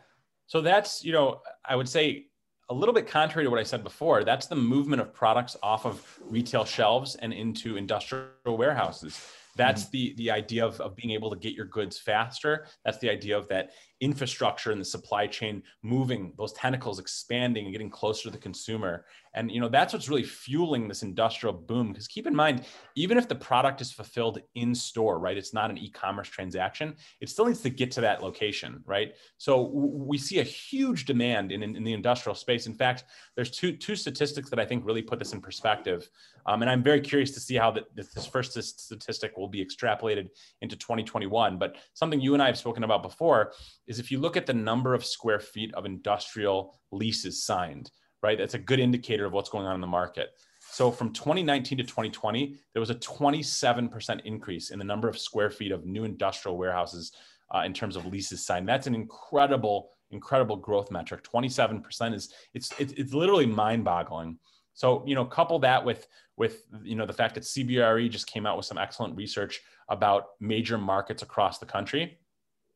So 0.48 0.62
that's 0.62 1.04
you 1.04 1.12
know 1.12 1.42
I 1.66 1.76
would 1.76 1.90
say 1.90 2.28
a 2.70 2.74
little 2.74 2.94
bit 2.94 3.08
contrary 3.08 3.46
to 3.46 3.50
what 3.50 3.60
I 3.60 3.64
said 3.64 3.84
before. 3.84 4.24
That's 4.24 4.48
the 4.48 4.56
movement 4.56 5.02
of 5.02 5.14
products 5.14 5.58
off 5.62 5.86
of 5.86 6.20
retail 6.22 6.66
shelves 6.66 7.16
and 7.16 7.34
into 7.34 7.76
industrial 7.76 8.30
warehouses. 8.46 9.26
That's 9.56 9.84
mm-hmm. 9.84 9.92
the 9.92 10.14
the 10.18 10.32
idea 10.32 10.66
of, 10.66 10.80
of 10.80 10.96
being 10.96 11.12
able 11.12 11.30
to 11.32 11.36
get 11.38 11.54
your 11.54 11.66
goods 11.66 11.98
faster. 11.98 12.68
That's 12.86 13.00
the 13.00 13.10
idea 13.10 13.38
of 13.38 13.48
that 13.50 13.72
infrastructure 14.02 14.72
and 14.72 14.82
the 14.82 14.86
supply 14.86 15.28
chain 15.28 15.62
moving, 15.84 16.34
those 16.36 16.52
tentacles 16.54 17.00
expanding 17.00 17.66
and 17.66 17.72
getting 17.72 17.90
closer 17.90 18.24
to 18.24 18.30
the 18.32 18.38
consumer. 18.38 19.06
And 19.36 19.50
you 19.52 19.62
know, 19.62 19.70
that's 19.70 19.94
what's 19.94 20.10
really 20.10 20.24
fueling 20.24 20.88
this 20.88 21.04
industrial 21.04 21.54
boom. 21.54 21.90
Because 21.90 22.08
keep 22.08 22.28
in 22.28 22.36
mind, 22.36 22.66
even 22.96 23.18
if 23.18 23.28
the 23.28 23.36
product 23.36 23.80
is 23.80 23.92
fulfilled 23.92 24.42
in 24.56 24.76
store, 24.76 25.20
right? 25.20 25.38
It's 25.38 25.54
not 25.54 25.70
an 25.70 25.78
e-commerce 25.78 26.28
transaction, 26.28 26.96
it 27.22 27.30
still 27.30 27.46
needs 27.46 27.62
to 27.62 27.70
get 27.70 27.92
to 27.92 28.02
that 28.02 28.22
location, 28.22 28.84
right? 28.86 29.14
So 29.38 29.62
we 29.62 30.18
see 30.18 30.40
a 30.40 30.44
huge 30.44 31.06
demand 31.06 31.52
in, 31.52 31.64
in, 31.64 31.76
in 31.76 31.84
the 31.84 31.94
industrial 31.94 32.36
space. 32.36 32.66
In 32.66 32.74
fact, 32.74 33.06
there's 33.36 33.52
two 33.52 33.78
two 33.78 33.96
statistics 33.96 34.50
that 34.50 34.60
I 34.60 34.66
think 34.66 34.86
really 34.86 35.04
put 35.04 35.20
this 35.20 35.34
in 35.34 35.42
perspective. 35.42 36.10
Um, 36.48 36.64
and 36.64 36.72
I'm 36.72 36.82
very 36.82 37.02
curious 37.02 37.32
to 37.32 37.40
see 37.40 37.56
how 37.56 37.70
the, 37.72 37.86
this 37.94 38.26
first 38.26 38.60
statistic 38.62 39.38
will 39.38 39.48
be 39.48 39.64
extrapolated 39.64 40.30
into 40.62 40.76
2021. 40.76 41.60
But 41.60 41.78
something 41.94 42.20
you 42.20 42.34
and 42.34 42.42
I 42.42 42.48
have 42.48 42.58
spoken 42.58 42.84
about 42.84 43.04
before 43.04 43.54
is 43.92 44.00
if 44.00 44.10
you 44.10 44.20
look 44.20 44.38
at 44.38 44.46
the 44.46 44.54
number 44.54 44.94
of 44.94 45.06
square 45.06 45.40
feet 45.40 45.74
of 45.74 45.86
industrial 45.86 46.80
leases 46.92 47.44
signed, 47.44 47.92
right? 48.24 48.38
That's 48.38 48.54
a 48.54 48.60
good 48.60 48.80
indicator 48.80 49.26
of 49.26 49.34
what's 49.34 49.50
going 49.50 49.68
on 49.68 49.76
in 49.76 49.82
the 49.82 49.88
market. 49.88 50.30
So 50.72 50.90
from 50.92 51.12
2019 51.12 51.80
to 51.80 51.84
2020, 51.84 52.56
there 52.74 52.80
was 52.80 52.90
a 52.90 52.96
27% 52.96 54.22
increase 54.24 54.72
in 54.72 54.80
the 54.80 54.86
number 54.86 55.10
of 55.10 55.20
square 55.20 55.50
feet 55.50 55.74
of 55.74 55.86
new 55.86 56.06
industrial 56.06 56.58
warehouses 56.58 57.12
uh, 57.54 57.64
in 57.66 57.74
terms 57.74 57.98
of 57.98 58.06
leases 58.06 58.46
signed. 58.46 58.70
That's 58.70 58.88
an 58.88 58.96
incredible, 58.96 59.90
incredible 60.12 60.56
growth 60.56 60.90
metric. 60.90 61.24
27% 61.24 62.14
is 62.14 62.34
it's 62.54 62.72
it's, 62.80 62.94
it's 62.94 63.14
literally 63.14 63.46
mind-boggling. 63.46 64.38
So 64.74 65.04
you 65.06 65.16
know, 65.16 65.26
couple 65.26 65.60
that 65.60 65.84
with 65.84 66.08
with 66.38 66.64
you 66.82 66.96
know 66.96 67.06
the 67.06 67.12
fact 67.12 67.36
that 67.36 67.44
CBRE 67.44 68.10
just 68.10 68.28
came 68.28 68.46
out 68.46 68.56
with 68.56 68.66
some 68.66 68.78
excellent 68.78 69.18
research 69.18 69.60
about 69.90 70.28
major 70.40 70.78
markets 70.78 71.24
across 71.24 71.60
the 71.60 71.66
country 71.66 72.21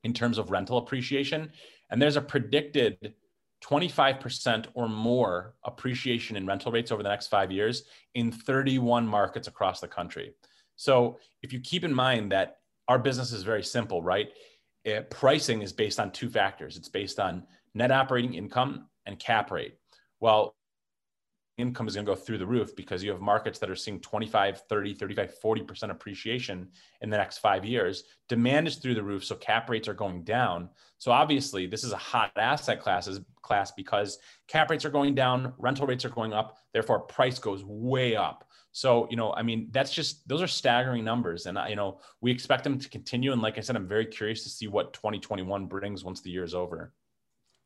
in 0.06 0.14
terms 0.14 0.38
of 0.38 0.52
rental 0.52 0.78
appreciation. 0.78 1.52
And 1.90 2.00
there's 2.00 2.16
a 2.16 2.22
predicted 2.22 3.16
25% 3.64 4.68
or 4.76 4.88
more 4.88 5.56
appreciation 5.64 6.38
in 6.38 6.46
rental 6.46 6.72
rates 6.72 6.92
over 6.92 7.02
the 7.02 7.10
next 7.10 7.28
five 7.28 7.52
years 7.52 7.84
in 8.14 8.32
31 8.32 9.08
markets 9.08 9.48
across 9.48 9.80
the 9.82 9.88
country. 9.88 10.34
So 10.76 11.18
if 11.42 11.52
you 11.52 11.60
keep 11.60 11.84
in 11.84 11.94
mind 11.94 12.32
that 12.32 12.58
our 12.88 13.00
business 13.00 13.32
is 13.32 13.42
very 13.42 13.64
simple, 13.64 14.04
right? 14.04 14.28
It, 14.84 14.90
eh, 14.92 15.02
pricing 15.10 15.64
is 15.64 15.74
based 15.74 16.00
on 16.00 16.12
two 16.12 16.30
factors. 16.30 16.78
It's 16.78 16.90
based 16.90 17.20
on 17.20 17.44
net 17.74 17.92
operating 17.92 18.36
income 18.36 18.88
and 19.08 19.18
cap 19.18 19.50
rate. 19.50 19.76
Well, 20.20 20.55
income 21.58 21.88
is 21.88 21.96
going 21.96 22.06
to 22.06 22.12
go 22.12 22.16
through 22.16 22.38
the 22.38 22.46
roof 22.46 22.76
because 22.76 23.04
you 23.04 23.12
have 23.12 23.22
markets 23.22 23.60
that 23.60 23.70
are 23.70 23.76
seeing 23.76 24.00
25 24.00 24.62
30 24.68 24.94
35 24.94 25.34
40% 25.44 25.90
appreciation 25.90 26.68
in 27.02 27.10
the 27.10 27.18
next 27.18 27.38
five 27.38 27.64
years. 27.64 28.04
Demand 28.28 28.68
is 28.68 28.76
through 28.76 28.96
the 28.96 29.04
roof 29.04 29.24
so 29.24 29.36
cap 29.36 29.70
rates 29.70 29.88
are 29.88 29.94
going 29.94 30.24
down. 30.24 30.70
So 30.98 31.12
obviously 31.12 31.66
this 31.66 31.84
is 31.84 31.94
a 31.94 31.98
hot 31.98 32.32
asset 32.36 32.82
classes 32.82 33.22
class 33.42 33.72
because 33.72 34.20
cap 34.48 34.70
rates 34.70 34.86
are 34.86 34.90
going 34.90 35.16
down 35.16 35.54
rental 35.58 35.88
rates 35.88 36.04
are 36.04 36.10
going 36.10 36.34
up 36.34 36.58
therefore 36.74 37.00
price 37.00 37.40
goes 37.40 37.64
way 37.64 38.16
up. 38.16 38.50
So 38.72 39.08
you 39.10 39.16
know 39.16 39.34
i 39.34 39.42
mean 39.42 39.70
that's 39.72 39.94
just 39.94 40.28
those 40.28 40.42
are 40.42 40.48
staggering 40.48 41.06
numbers. 41.06 41.46
And 41.46 41.58
you 41.70 41.78
know 41.78 42.00
we 42.20 42.32
expect 42.32 42.66
them 42.66 42.80
to 42.80 42.90
continue. 42.90 43.32
And 43.32 43.42
like 43.42 43.58
i 43.58 43.62
said 43.62 43.78
i'm 43.78 43.88
very 43.88 44.06
curious 44.06 44.44
to 44.44 44.50
see 44.50 44.68
what 44.68 44.94
2021 44.94 45.68
brings 45.68 46.04
once 46.04 46.22
the 46.22 46.32
year 46.32 46.44
is 46.44 46.54
over 46.54 46.94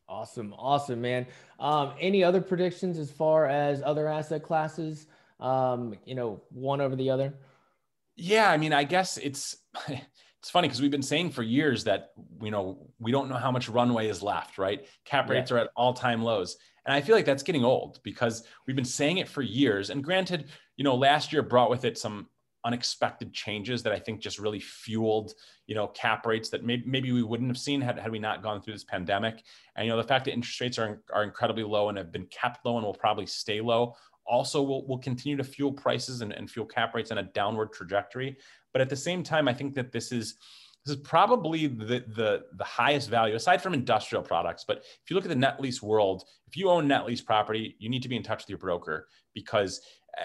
Awesome. 0.10 0.56
Awesome, 0.58 1.00
man. 1.00 1.28
Um, 1.60 1.94
any 2.00 2.24
other 2.24 2.42
predictions 2.42 2.98
as 2.98 3.12
far 3.12 3.46
as 3.46 3.84
other 3.84 4.08
asset 4.08 4.42
classes? 4.42 5.06
Um, 5.40 5.94
you 6.04 6.16
know, 6.16 6.42
one 6.50 6.82
over 6.82 6.96
the 6.96 7.12
other? 7.12 7.36
Yeah, 8.16 8.50
I 8.50 8.58
mean, 8.58 8.74
I 8.74 8.84
guess 8.84 9.18
it's 9.18 9.58
it's 9.88 10.50
funny 10.50 10.68
because 10.68 10.82
we've 10.82 10.90
been 10.90 11.04
saying 11.04 11.30
for 11.30 11.44
years 11.44 11.84
that 11.84 12.10
you 12.42 12.50
know 12.50 12.90
we 13.00 13.12
don't 13.12 13.30
know 13.30 13.36
how 13.36 13.52
much 13.52 13.70
runway 13.70 14.10
is 14.10 14.24
left, 14.24 14.58
right? 14.58 14.86
Cap 15.06 15.30
rates 15.30 15.52
yeah. 15.52 15.58
are 15.58 15.60
at 15.60 15.70
all-time 15.76 16.24
lows. 16.24 16.58
And 16.86 16.94
I 16.96 17.02
feel 17.02 17.16
like 17.16 17.26
that's 17.26 17.44
getting 17.44 17.64
old 17.64 18.00
because 18.04 18.44
we've 18.66 18.76
been 18.76 18.86
saying 18.86 19.18
it 19.18 19.28
for 19.28 19.44
years. 19.44 19.92
And 19.92 20.04
granted, 20.04 20.50
you 20.76 20.84
know, 20.84 20.96
last 20.96 21.32
year 21.32 21.44
brought 21.44 21.70
with 21.70 21.86
it 21.86 22.00
some 22.00 22.28
unexpected 22.66 23.34
changes 23.34 23.84
that 23.84 23.94
I 23.94 24.00
think 24.00 24.20
just 24.20 24.40
really 24.40 24.60
fueled, 24.60 25.34
you 25.68 25.76
know, 25.76 25.88
cap 25.88 26.26
rates 26.26 26.50
that 26.50 26.64
maybe, 26.64 26.84
maybe 26.86 27.12
we 27.12 27.24
wouldn't 27.24 27.50
have 27.50 27.58
seen 27.58 27.80
had, 27.82 27.98
had 27.98 28.12
we 28.12 28.20
not 28.20 28.44
gone 28.44 28.62
through 28.62 28.74
this 28.74 28.84
pandemic. 28.84 29.44
And, 29.76 29.86
you 29.86 29.92
know, 29.92 29.98
the 29.98 30.08
fact 30.08 30.26
that 30.26 30.34
interest 30.34 30.60
rates 30.60 30.78
are, 30.78 31.02
are 31.14 31.24
incredibly 31.24 31.64
low 31.64 31.90
and 31.90 31.98
have 31.98 32.12
been 32.12 32.26
kept 32.26 32.66
low 32.66 32.78
and 32.78 32.86
will 32.86 32.94
probably 32.94 33.26
stay 33.26 33.62
low 33.62 33.96
also 34.30 34.62
will, 34.62 34.86
will 34.88 35.00
continue 35.00 35.36
to 35.36 35.44
fuel 35.44 35.72
prices 35.72 36.22
and, 36.22 36.32
and 36.32 36.50
fuel 36.50 36.66
cap 36.66 36.94
rates 36.94 37.12
in 37.12 37.18
a 37.18 37.24
downward 37.24 37.74
trajectory. 37.74 38.38
But 38.72 38.82
at 38.82 38.90
the 38.90 38.96
same 38.96 39.24
time, 39.24 39.48
I 39.48 39.54
think 39.54 39.74
that 39.74 39.92
this 39.92 40.12
is, 40.12 40.36
this 40.86 40.96
is 40.96 41.02
probably 41.02 41.68
the, 41.68 42.06
the, 42.16 42.44
the 42.56 42.64
highest 42.64 43.10
value 43.10 43.36
aside 43.36 43.62
from 43.62 43.74
industrial 43.74 44.24
products. 44.24 44.64
But 44.66 44.78
if 44.78 45.10
you 45.10 45.16
look 45.16 45.26
at 45.26 45.30
the 45.30 45.36
net 45.36 45.60
lease 45.60 45.82
world, 45.82 46.24
if 46.48 46.56
you 46.56 46.70
own 46.70 46.88
net 46.88 47.06
lease 47.06 47.22
property, 47.22 47.76
you 47.80 47.90
need 47.90 48.04
to 48.04 48.10
be 48.10 48.16
in 48.16 48.24
touch 48.24 48.44
with 48.44 48.50
your 48.50 48.60
broker 48.60 49.08
because 49.34 49.82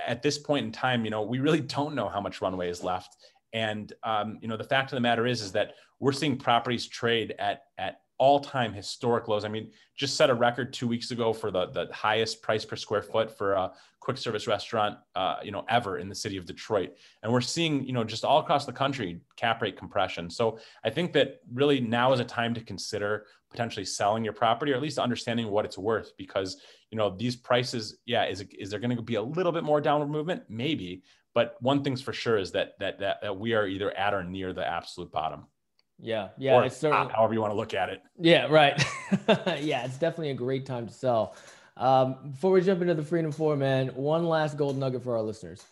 at 0.06 0.22
this 0.22 0.38
point 0.38 0.66
in 0.66 0.72
time, 0.72 1.04
you 1.04 1.10
know, 1.10 1.22
we 1.22 1.38
really 1.38 1.60
don't 1.60 1.94
know 1.94 2.08
how 2.08 2.20
much 2.20 2.40
runway 2.40 2.68
is 2.68 2.82
left. 2.82 3.16
And 3.52 3.92
um, 4.02 4.38
you 4.42 4.48
know, 4.48 4.56
the 4.56 4.64
fact 4.64 4.92
of 4.92 4.96
the 4.96 5.00
matter 5.00 5.26
is, 5.26 5.40
is 5.40 5.52
that 5.52 5.72
we're 6.00 6.12
seeing 6.12 6.36
properties 6.36 6.88
trade 6.88 7.34
at 7.38 7.62
at 7.78 8.00
all-time 8.24 8.72
historic 8.72 9.28
lows. 9.28 9.44
I 9.44 9.48
mean, 9.48 9.70
just 9.96 10.16
set 10.16 10.30
a 10.30 10.34
record 10.34 10.72
two 10.72 10.88
weeks 10.88 11.10
ago 11.10 11.34
for 11.34 11.50
the 11.50 11.66
the 11.66 11.92
highest 11.92 12.40
price 12.40 12.64
per 12.64 12.74
square 12.74 13.02
foot 13.02 13.36
for 13.36 13.52
a 13.52 13.72
quick 14.00 14.16
service 14.16 14.46
restaurant, 14.46 14.96
uh, 15.14 15.36
you 15.42 15.50
know, 15.50 15.62
ever 15.68 15.98
in 15.98 16.08
the 16.08 16.14
city 16.14 16.38
of 16.38 16.46
Detroit. 16.46 16.96
And 17.22 17.30
we're 17.30 17.42
seeing, 17.42 17.84
you 17.84 17.92
know, 17.92 18.02
just 18.02 18.24
all 18.24 18.38
across 18.38 18.64
the 18.64 18.72
country 18.72 19.20
cap 19.36 19.60
rate 19.60 19.76
compression. 19.76 20.30
So 20.30 20.58
I 20.82 20.88
think 20.88 21.12
that 21.12 21.40
really 21.52 21.80
now 21.80 22.14
is 22.14 22.20
a 22.20 22.24
time 22.24 22.54
to 22.54 22.62
consider 22.62 23.26
potentially 23.50 23.84
selling 23.84 24.24
your 24.24 24.32
property 24.32 24.72
or 24.72 24.76
at 24.76 24.82
least 24.82 24.98
understanding 24.98 25.48
what 25.48 25.66
it's 25.66 25.76
worth 25.76 26.16
because 26.16 26.56
you 26.90 26.98
know 26.98 27.14
these 27.16 27.36
prices 27.36 27.98
yeah 28.04 28.24
is, 28.24 28.44
is 28.58 28.68
there 28.68 28.80
going 28.80 28.96
to 28.96 29.00
be 29.00 29.14
a 29.14 29.22
little 29.22 29.52
bit 29.52 29.62
more 29.62 29.80
downward 29.80 30.08
movement 30.08 30.42
maybe 30.48 31.04
but 31.34 31.54
one 31.60 31.84
thing's 31.84 32.02
for 32.02 32.12
sure 32.12 32.36
is 32.36 32.50
that 32.50 32.72
that 32.80 32.98
that, 32.98 33.18
that 33.22 33.38
we 33.38 33.54
are 33.54 33.68
either 33.68 33.96
at 33.96 34.12
or 34.12 34.24
near 34.24 34.52
the 34.52 34.66
absolute 34.66 35.12
bottom 35.12 35.46
yeah 36.00 36.28
yeah 36.36 36.54
or 36.54 36.64
it's 36.64 36.76
certainly 36.76 37.12
however 37.12 37.34
you 37.34 37.40
want 37.40 37.52
to 37.52 37.56
look 37.56 37.74
at 37.74 37.88
it. 37.88 38.02
Yeah 38.18 38.46
right. 38.46 38.82
Yeah 39.60 39.84
it's 39.84 39.98
definitely 39.98 40.30
a 40.30 40.34
great 40.34 40.66
time 40.66 40.86
to 40.86 40.92
sell. 40.92 41.36
Um, 41.76 42.16
before 42.30 42.52
we 42.52 42.60
jump 42.60 42.82
into 42.82 42.94
the 42.94 43.02
freedom 43.02 43.32
four 43.32 43.56
man 43.56 43.88
one 43.88 44.28
last 44.28 44.56
gold 44.56 44.78
nugget 44.78 45.02
for 45.02 45.16
our 45.16 45.22
listeners. 45.22 45.64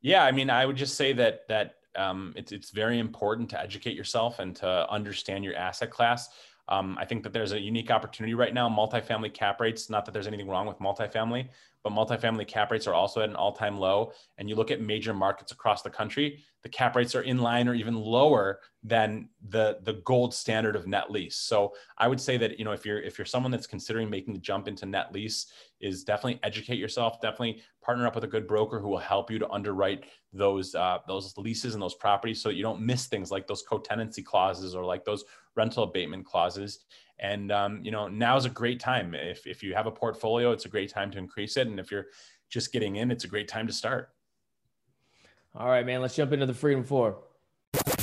Yeah 0.00 0.24
i 0.24 0.32
mean 0.32 0.50
i 0.50 0.64
would 0.64 0.76
just 0.76 0.96
say 0.96 1.12
that 1.14 1.48
that 1.48 1.74
um, 1.96 2.32
it's, 2.36 2.52
it's 2.52 2.70
very 2.70 2.98
important 2.98 3.50
to 3.50 3.60
educate 3.60 3.96
yourself 3.96 4.38
and 4.38 4.54
to 4.56 4.90
understand 4.90 5.44
your 5.44 5.56
asset 5.56 5.90
class. 5.90 6.28
Um, 6.68 6.96
I 7.00 7.04
think 7.04 7.24
that 7.24 7.32
there's 7.32 7.52
a 7.52 7.60
unique 7.60 7.90
opportunity 7.90 8.34
right 8.34 8.54
now. 8.54 8.68
Multifamily 8.68 9.34
cap 9.34 9.60
rates, 9.60 9.90
not 9.90 10.04
that 10.04 10.12
there's 10.12 10.28
anything 10.28 10.48
wrong 10.48 10.66
with 10.66 10.78
multifamily, 10.78 11.48
but 11.82 11.92
multifamily 11.92 12.46
cap 12.46 12.70
rates 12.70 12.86
are 12.86 12.94
also 12.94 13.22
at 13.22 13.28
an 13.28 13.34
all 13.34 13.52
time 13.52 13.78
low. 13.78 14.12
And 14.38 14.48
you 14.48 14.54
look 14.54 14.70
at 14.70 14.80
major 14.80 15.12
markets 15.12 15.50
across 15.50 15.82
the 15.82 15.90
country, 15.90 16.44
the 16.62 16.68
cap 16.68 16.94
rates 16.94 17.14
are 17.16 17.22
in 17.22 17.38
line 17.38 17.66
or 17.66 17.74
even 17.74 17.94
lower 17.94 18.60
than 18.82 19.28
the, 19.48 19.78
the 19.82 19.94
gold 20.04 20.32
standard 20.32 20.74
of 20.74 20.86
net 20.86 21.10
lease. 21.10 21.36
So 21.36 21.74
I 21.98 22.08
would 22.08 22.20
say 22.20 22.38
that, 22.38 22.58
you 22.58 22.64
know, 22.64 22.72
if 22.72 22.86
you're, 22.86 23.00
if 23.00 23.18
you're 23.18 23.26
someone 23.26 23.52
that's 23.52 23.66
considering 23.66 24.08
making 24.08 24.32
the 24.32 24.40
jump 24.40 24.68
into 24.68 24.86
net 24.86 25.12
lease 25.12 25.52
is 25.80 26.02
definitely 26.02 26.40
educate 26.42 26.78
yourself, 26.78 27.20
definitely 27.20 27.62
partner 27.82 28.06
up 28.06 28.14
with 28.14 28.24
a 28.24 28.28
good 28.28 28.46
broker 28.46 28.80
who 28.80 28.88
will 28.88 28.98
help 28.98 29.30
you 29.30 29.38
to 29.38 29.50
underwrite 29.50 30.04
those, 30.32 30.74
uh, 30.74 30.98
those 31.06 31.36
leases 31.36 31.74
and 31.74 31.82
those 31.82 31.94
properties 31.94 32.40
so 32.40 32.48
you 32.48 32.62
don't 32.62 32.80
miss 32.80 33.06
things 33.06 33.30
like 33.30 33.46
those 33.46 33.62
co-tenancy 33.62 34.22
clauses 34.22 34.74
or 34.74 34.84
like 34.84 35.04
those 35.04 35.24
rental 35.56 35.82
abatement 35.84 36.24
clauses. 36.24 36.86
And 37.18 37.52
um, 37.52 37.80
you 37.84 37.90
know, 37.90 38.08
now 38.08 38.38
is 38.38 38.46
a 38.46 38.50
great 38.50 38.80
time. 38.80 39.14
If 39.14 39.46
if 39.46 39.62
you 39.62 39.74
have 39.74 39.86
a 39.86 39.90
portfolio, 39.90 40.52
it's 40.52 40.64
a 40.64 40.70
great 40.70 40.88
time 40.88 41.10
to 41.10 41.18
increase 41.18 41.58
it. 41.58 41.66
And 41.66 41.78
if 41.78 41.90
you're 41.90 42.06
just 42.48 42.72
getting 42.72 42.96
in, 42.96 43.10
it's 43.10 43.24
a 43.24 43.28
great 43.28 43.46
time 43.46 43.66
to 43.66 43.74
start. 43.74 44.08
All 45.54 45.68
right, 45.68 45.84
man. 45.84 46.00
Let's 46.00 46.16
jump 46.16 46.32
into 46.32 46.46
the 46.46 46.54
Freedom 46.54 46.82
Four. 46.82 47.18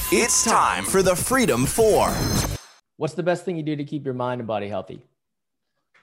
It's 0.09 0.45
time 0.45 0.85
for 0.85 1.03
the 1.03 1.13
Freedom 1.13 1.65
Four. 1.65 2.15
What's 2.95 3.13
the 3.13 3.23
best 3.23 3.43
thing 3.43 3.57
you 3.57 3.61
do 3.61 3.75
to 3.75 3.83
keep 3.83 4.05
your 4.05 4.13
mind 4.13 4.39
and 4.39 4.47
body 4.47 4.69
healthy? 4.69 5.01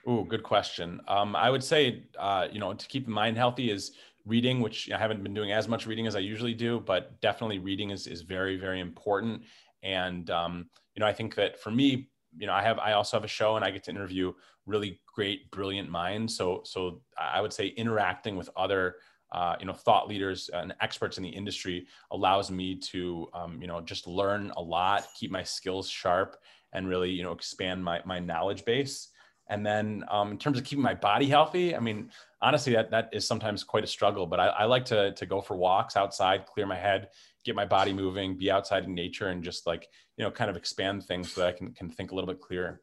Oh, 0.05 0.23
good 0.23 0.43
question. 0.43 1.01
Um, 1.07 1.35
I 1.35 1.49
would 1.49 1.63
say, 1.63 2.03
uh, 2.19 2.47
you 2.51 2.59
know, 2.59 2.71
to 2.75 2.87
keep 2.87 3.05
the 3.05 3.11
mind 3.11 3.35
healthy 3.35 3.71
is 3.71 3.93
reading, 4.23 4.61
which 4.61 4.91
I 4.91 4.99
haven't 4.99 5.23
been 5.23 5.33
doing 5.33 5.51
as 5.51 5.67
much 5.67 5.87
reading 5.87 6.05
as 6.05 6.15
I 6.15 6.19
usually 6.19 6.53
do, 6.53 6.81
but 6.81 7.19
definitely 7.19 7.57
reading 7.57 7.89
is, 7.89 8.05
is 8.05 8.21
very, 8.21 8.57
very 8.57 8.79
important. 8.79 9.41
And, 9.81 10.29
um, 10.29 10.69
you 10.93 10.99
know, 10.99 11.07
I 11.07 11.13
think 11.13 11.33
that 11.33 11.59
for 11.59 11.71
me, 11.71 12.11
you 12.37 12.45
know, 12.45 12.53
I 12.53 12.61
have 12.61 12.77
I 12.77 12.91
also 12.91 13.17
have 13.17 13.23
a 13.23 13.27
show 13.27 13.55
and 13.55 13.65
I 13.65 13.71
get 13.71 13.85
to 13.85 13.91
interview 13.91 14.33
really 14.67 15.01
great, 15.15 15.49
brilliant 15.49 15.89
minds. 15.89 16.37
So 16.37 16.61
so 16.63 17.01
I 17.17 17.41
would 17.41 17.53
say 17.53 17.69
interacting 17.69 18.35
with 18.35 18.51
other 18.55 18.97
uh, 19.35 19.57
you 19.59 19.65
know 19.65 19.73
thought 19.73 20.07
leaders 20.07 20.49
and 20.53 20.73
experts 20.79 21.17
in 21.17 21.23
the 21.23 21.29
industry 21.29 21.85
allows 22.11 22.49
me 22.49 22.73
to 22.73 23.27
um, 23.33 23.61
you 23.61 23.67
know 23.67 23.81
just 23.81 24.07
learn 24.07 24.51
a 24.55 24.61
lot, 24.61 25.05
keep 25.13 25.29
my 25.29 25.43
skills 25.43 25.89
sharp, 25.89 26.37
and 26.71 26.87
really 26.87 27.11
you 27.11 27.21
know 27.21 27.33
expand 27.33 27.83
my 27.83 28.01
my 28.05 28.17
knowledge 28.17 28.63
base. 28.63 29.09
And 29.47 29.63
then 29.63 30.03
um, 30.09 30.31
in 30.31 30.37
terms 30.39 30.57
of 30.57 30.63
keeping 30.63 30.81
my 30.81 30.95
body 30.95 31.27
healthy, 31.27 31.75
I 31.75 31.79
mean, 31.79 32.09
honestly, 32.41 32.73
that 32.73 32.89
that 32.91 33.09
is 33.11 33.27
sometimes 33.27 33.63
quite 33.63 33.83
a 33.83 33.87
struggle. 33.87 34.25
But 34.25 34.39
I, 34.39 34.47
I 34.47 34.65
like 34.65 34.85
to 34.85 35.11
to 35.11 35.25
go 35.25 35.41
for 35.41 35.57
walks 35.57 35.97
outside, 35.97 36.45
clear 36.45 36.65
my 36.65 36.77
head, 36.77 37.09
get 37.43 37.55
my 37.55 37.65
body 37.65 37.91
moving, 37.91 38.37
be 38.37 38.49
outside 38.49 38.85
in 38.85 38.95
nature, 38.95 39.27
and 39.27 39.43
just 39.43 39.67
like 39.67 39.89
you 40.15 40.23
know, 40.23 40.31
kind 40.31 40.49
of 40.49 40.55
expand 40.55 41.03
things 41.03 41.33
so 41.33 41.41
that 41.41 41.47
I 41.47 41.51
can 41.51 41.73
can 41.73 41.89
think 41.89 42.11
a 42.11 42.15
little 42.15 42.29
bit 42.29 42.39
clearer. 42.39 42.79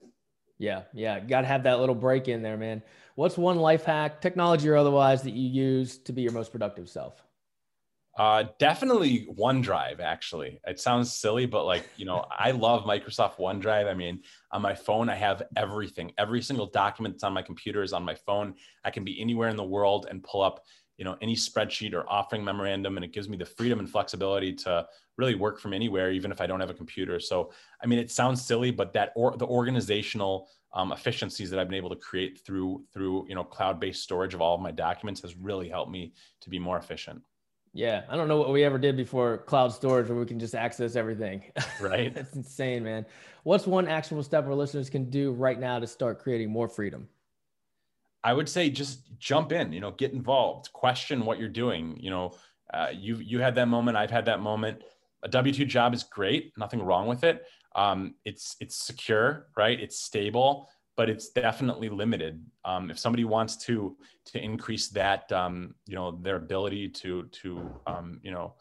Yeah, 0.58 0.82
yeah, 0.92 1.18
got 1.18 1.40
to 1.40 1.46
have 1.46 1.62
that 1.62 1.80
little 1.80 1.94
break 1.94 2.28
in 2.28 2.42
there, 2.42 2.58
man. 2.58 2.82
What's 3.14 3.36
one 3.36 3.56
life 3.56 3.84
hack, 3.84 4.20
technology 4.20 4.68
or 4.68 4.76
otherwise, 4.76 5.22
that 5.22 5.32
you 5.32 5.48
use 5.48 5.98
to 5.98 6.12
be 6.12 6.22
your 6.22 6.32
most 6.32 6.50
productive 6.50 6.88
self? 6.88 7.22
Uh, 8.18 8.44
definitely 8.58 9.26
OneDrive. 9.38 10.00
Actually, 10.00 10.60
it 10.66 10.78
sounds 10.78 11.14
silly, 11.14 11.46
but 11.46 11.64
like 11.64 11.88
you 11.96 12.04
know, 12.04 12.26
I 12.30 12.50
love 12.50 12.84
Microsoft 12.84 13.36
OneDrive. 13.38 13.90
I 13.90 13.94
mean, 13.94 14.22
on 14.50 14.60
my 14.60 14.74
phone, 14.74 15.08
I 15.08 15.14
have 15.14 15.42
everything. 15.56 16.12
Every 16.18 16.42
single 16.42 16.66
document 16.66 17.14
that's 17.14 17.24
on 17.24 17.32
my 17.32 17.42
computer 17.42 17.82
is 17.82 17.94
on 17.94 18.04
my 18.04 18.14
phone. 18.14 18.54
I 18.84 18.90
can 18.90 19.02
be 19.02 19.20
anywhere 19.20 19.48
in 19.48 19.56
the 19.56 19.64
world 19.64 20.06
and 20.10 20.22
pull 20.22 20.42
up 20.42 20.62
you 20.98 21.04
know 21.04 21.16
any 21.20 21.34
spreadsheet 21.34 21.94
or 21.94 22.08
offering 22.08 22.44
memorandum 22.44 22.96
and 22.96 23.04
it 23.04 23.12
gives 23.12 23.28
me 23.28 23.36
the 23.36 23.44
freedom 23.44 23.78
and 23.78 23.90
flexibility 23.90 24.52
to 24.52 24.86
really 25.16 25.34
work 25.34 25.58
from 25.58 25.72
anywhere 25.72 26.12
even 26.12 26.30
if 26.30 26.40
i 26.40 26.46
don't 26.46 26.60
have 26.60 26.70
a 26.70 26.74
computer 26.74 27.18
so 27.18 27.50
i 27.82 27.86
mean 27.86 27.98
it 27.98 28.10
sounds 28.10 28.44
silly 28.44 28.70
but 28.70 28.92
that 28.92 29.10
or 29.16 29.36
the 29.36 29.46
organizational 29.46 30.48
um, 30.74 30.92
efficiencies 30.92 31.50
that 31.50 31.58
i've 31.58 31.68
been 31.68 31.76
able 31.76 31.90
to 31.90 31.96
create 31.96 32.40
through 32.44 32.82
through 32.92 33.26
you 33.28 33.34
know 33.34 33.44
cloud-based 33.44 34.02
storage 34.02 34.34
of 34.34 34.40
all 34.40 34.54
of 34.54 34.60
my 34.60 34.70
documents 34.70 35.20
has 35.20 35.36
really 35.36 35.68
helped 35.68 35.90
me 35.90 36.12
to 36.40 36.50
be 36.50 36.58
more 36.58 36.78
efficient 36.78 37.20
yeah 37.72 38.02
i 38.08 38.16
don't 38.16 38.28
know 38.28 38.36
what 38.36 38.50
we 38.50 38.64
ever 38.64 38.78
did 38.78 38.96
before 38.96 39.38
cloud 39.38 39.72
storage 39.72 40.08
where 40.08 40.18
we 40.18 40.26
can 40.26 40.38
just 40.38 40.54
access 40.54 40.96
everything 40.96 41.42
right 41.80 42.14
that's 42.14 42.34
insane 42.34 42.82
man 42.82 43.04
what's 43.44 43.66
one 43.66 43.88
actionable 43.88 44.22
step 44.22 44.46
our 44.46 44.54
listeners 44.54 44.90
can 44.90 45.08
do 45.10 45.32
right 45.32 45.58
now 45.58 45.78
to 45.78 45.86
start 45.86 46.18
creating 46.18 46.50
more 46.50 46.68
freedom 46.68 47.08
I 48.24 48.32
would 48.32 48.48
say 48.48 48.70
just 48.70 49.18
jump 49.18 49.52
in, 49.52 49.72
you 49.72 49.80
know, 49.80 49.90
get 49.90 50.12
involved, 50.12 50.72
question 50.72 51.24
what 51.24 51.38
you're 51.38 51.48
doing. 51.48 51.96
You 51.98 52.10
know, 52.10 52.34
uh, 52.72 52.88
you 52.92 53.16
you 53.16 53.40
had 53.40 53.54
that 53.56 53.68
moment, 53.68 53.96
I've 53.96 54.10
had 54.10 54.26
that 54.26 54.40
moment. 54.40 54.82
A 55.24 55.28
W 55.28 55.52
two 55.52 55.64
job 55.64 55.94
is 55.94 56.04
great, 56.04 56.52
nothing 56.56 56.82
wrong 56.82 57.06
with 57.06 57.24
it. 57.24 57.44
Um, 57.74 58.14
it's 58.24 58.56
it's 58.60 58.76
secure, 58.76 59.48
right? 59.56 59.78
It's 59.78 59.98
stable, 59.98 60.68
but 60.96 61.08
it's 61.08 61.30
definitely 61.30 61.88
limited. 61.88 62.44
Um, 62.64 62.90
if 62.90 62.98
somebody 62.98 63.24
wants 63.24 63.56
to 63.66 63.96
to 64.26 64.42
increase 64.42 64.88
that, 64.88 65.30
um, 65.32 65.74
you 65.86 65.94
know, 65.94 66.12
their 66.22 66.36
ability 66.36 66.88
to 66.88 67.24
to 67.24 67.70
um, 67.86 68.20
you 68.22 68.30
know 68.30 68.54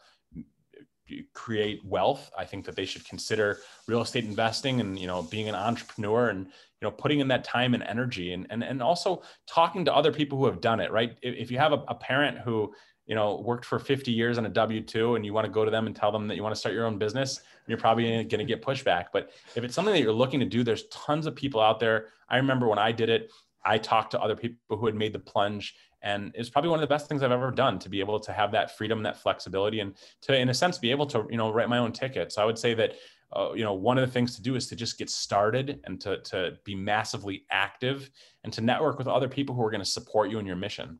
create 1.34 1.84
wealth, 1.84 2.30
I 2.38 2.44
think 2.44 2.64
that 2.64 2.76
they 2.76 2.84
should 2.84 3.06
consider 3.06 3.58
real 3.86 4.00
estate 4.00 4.24
investing 4.24 4.80
and 4.80 4.98
you 4.98 5.06
know 5.06 5.22
being 5.22 5.48
an 5.48 5.54
entrepreneur 5.54 6.30
and 6.30 6.46
you 6.46 6.82
know 6.82 6.90
putting 6.90 7.20
in 7.20 7.28
that 7.28 7.44
time 7.44 7.74
and 7.74 7.82
energy 7.82 8.32
and 8.32 8.46
and 8.50 8.64
and 8.64 8.82
also 8.82 9.22
talking 9.46 9.84
to 9.84 9.94
other 9.94 10.12
people 10.12 10.38
who 10.38 10.46
have 10.46 10.60
done 10.60 10.80
it. 10.80 10.90
Right? 10.90 11.16
If 11.22 11.50
you 11.50 11.58
have 11.58 11.72
a, 11.72 11.84
a 11.88 11.94
parent 11.94 12.38
who 12.38 12.72
you 13.06 13.14
know 13.14 13.40
worked 13.44 13.64
for 13.64 13.78
50 13.78 14.12
years 14.12 14.38
on 14.38 14.46
a 14.46 14.50
w2 14.50 15.16
and 15.16 15.26
you 15.26 15.32
want 15.32 15.44
to 15.44 15.50
go 15.50 15.64
to 15.64 15.70
them 15.70 15.86
and 15.86 15.96
tell 15.96 16.12
them 16.12 16.28
that 16.28 16.36
you 16.36 16.42
want 16.42 16.54
to 16.54 16.58
start 16.58 16.74
your 16.74 16.86
own 16.86 16.98
business 16.98 17.40
you're 17.68 17.78
probably 17.78 18.24
going 18.24 18.38
to 18.40 18.44
get 18.44 18.60
pushback. 18.60 19.06
But 19.12 19.30
if 19.54 19.62
it's 19.62 19.74
something 19.74 19.94
that 19.94 20.00
you're 20.00 20.12
looking 20.12 20.40
to 20.40 20.46
do 20.46 20.64
there's 20.64 20.86
tons 20.88 21.26
of 21.26 21.34
people 21.34 21.60
out 21.60 21.80
there. 21.80 22.08
I 22.28 22.36
remember 22.36 22.68
when 22.68 22.78
i 22.78 22.92
did 22.92 23.08
it 23.08 23.30
i 23.64 23.78
talked 23.78 24.10
to 24.12 24.20
other 24.20 24.36
people 24.36 24.76
who 24.76 24.86
had 24.86 24.94
made 24.94 25.12
the 25.12 25.18
plunge 25.18 25.74
and 26.02 26.32
it's 26.34 26.50
probably 26.50 26.70
one 26.70 26.78
of 26.78 26.80
the 26.80 26.92
best 26.92 27.08
things 27.08 27.22
i've 27.22 27.30
ever 27.30 27.50
done 27.50 27.78
to 27.78 27.88
be 27.88 28.00
able 28.00 28.18
to 28.18 28.32
have 28.32 28.50
that 28.52 28.76
freedom 28.76 29.02
that 29.02 29.16
flexibility 29.16 29.80
and 29.80 29.94
to 30.22 30.36
in 30.36 30.48
a 30.48 30.54
sense 30.54 30.78
be 30.78 30.90
able 30.90 31.06
to 31.06 31.26
you 31.30 31.36
know 31.36 31.52
write 31.52 31.68
my 31.68 31.78
own 31.78 31.92
ticket. 31.92 32.32
So 32.32 32.42
i 32.42 32.44
would 32.44 32.58
say 32.58 32.74
that 32.74 32.94
uh, 33.34 33.52
you 33.54 33.64
know 33.64 33.74
one 33.74 33.98
of 33.98 34.06
the 34.06 34.12
things 34.12 34.34
to 34.36 34.42
do 34.42 34.54
is 34.56 34.66
to 34.68 34.76
just 34.76 34.98
get 34.98 35.08
started 35.08 35.80
and 35.84 36.00
to, 36.00 36.20
to 36.22 36.58
be 36.64 36.74
massively 36.74 37.44
active 37.50 38.10
and 38.44 38.52
to 38.52 38.60
network 38.60 38.98
with 38.98 39.08
other 39.08 39.28
people 39.28 39.54
who 39.54 39.62
are 39.64 39.70
going 39.70 39.82
to 39.82 39.88
support 39.88 40.30
you 40.30 40.38
in 40.38 40.46
your 40.46 40.56
mission 40.56 40.98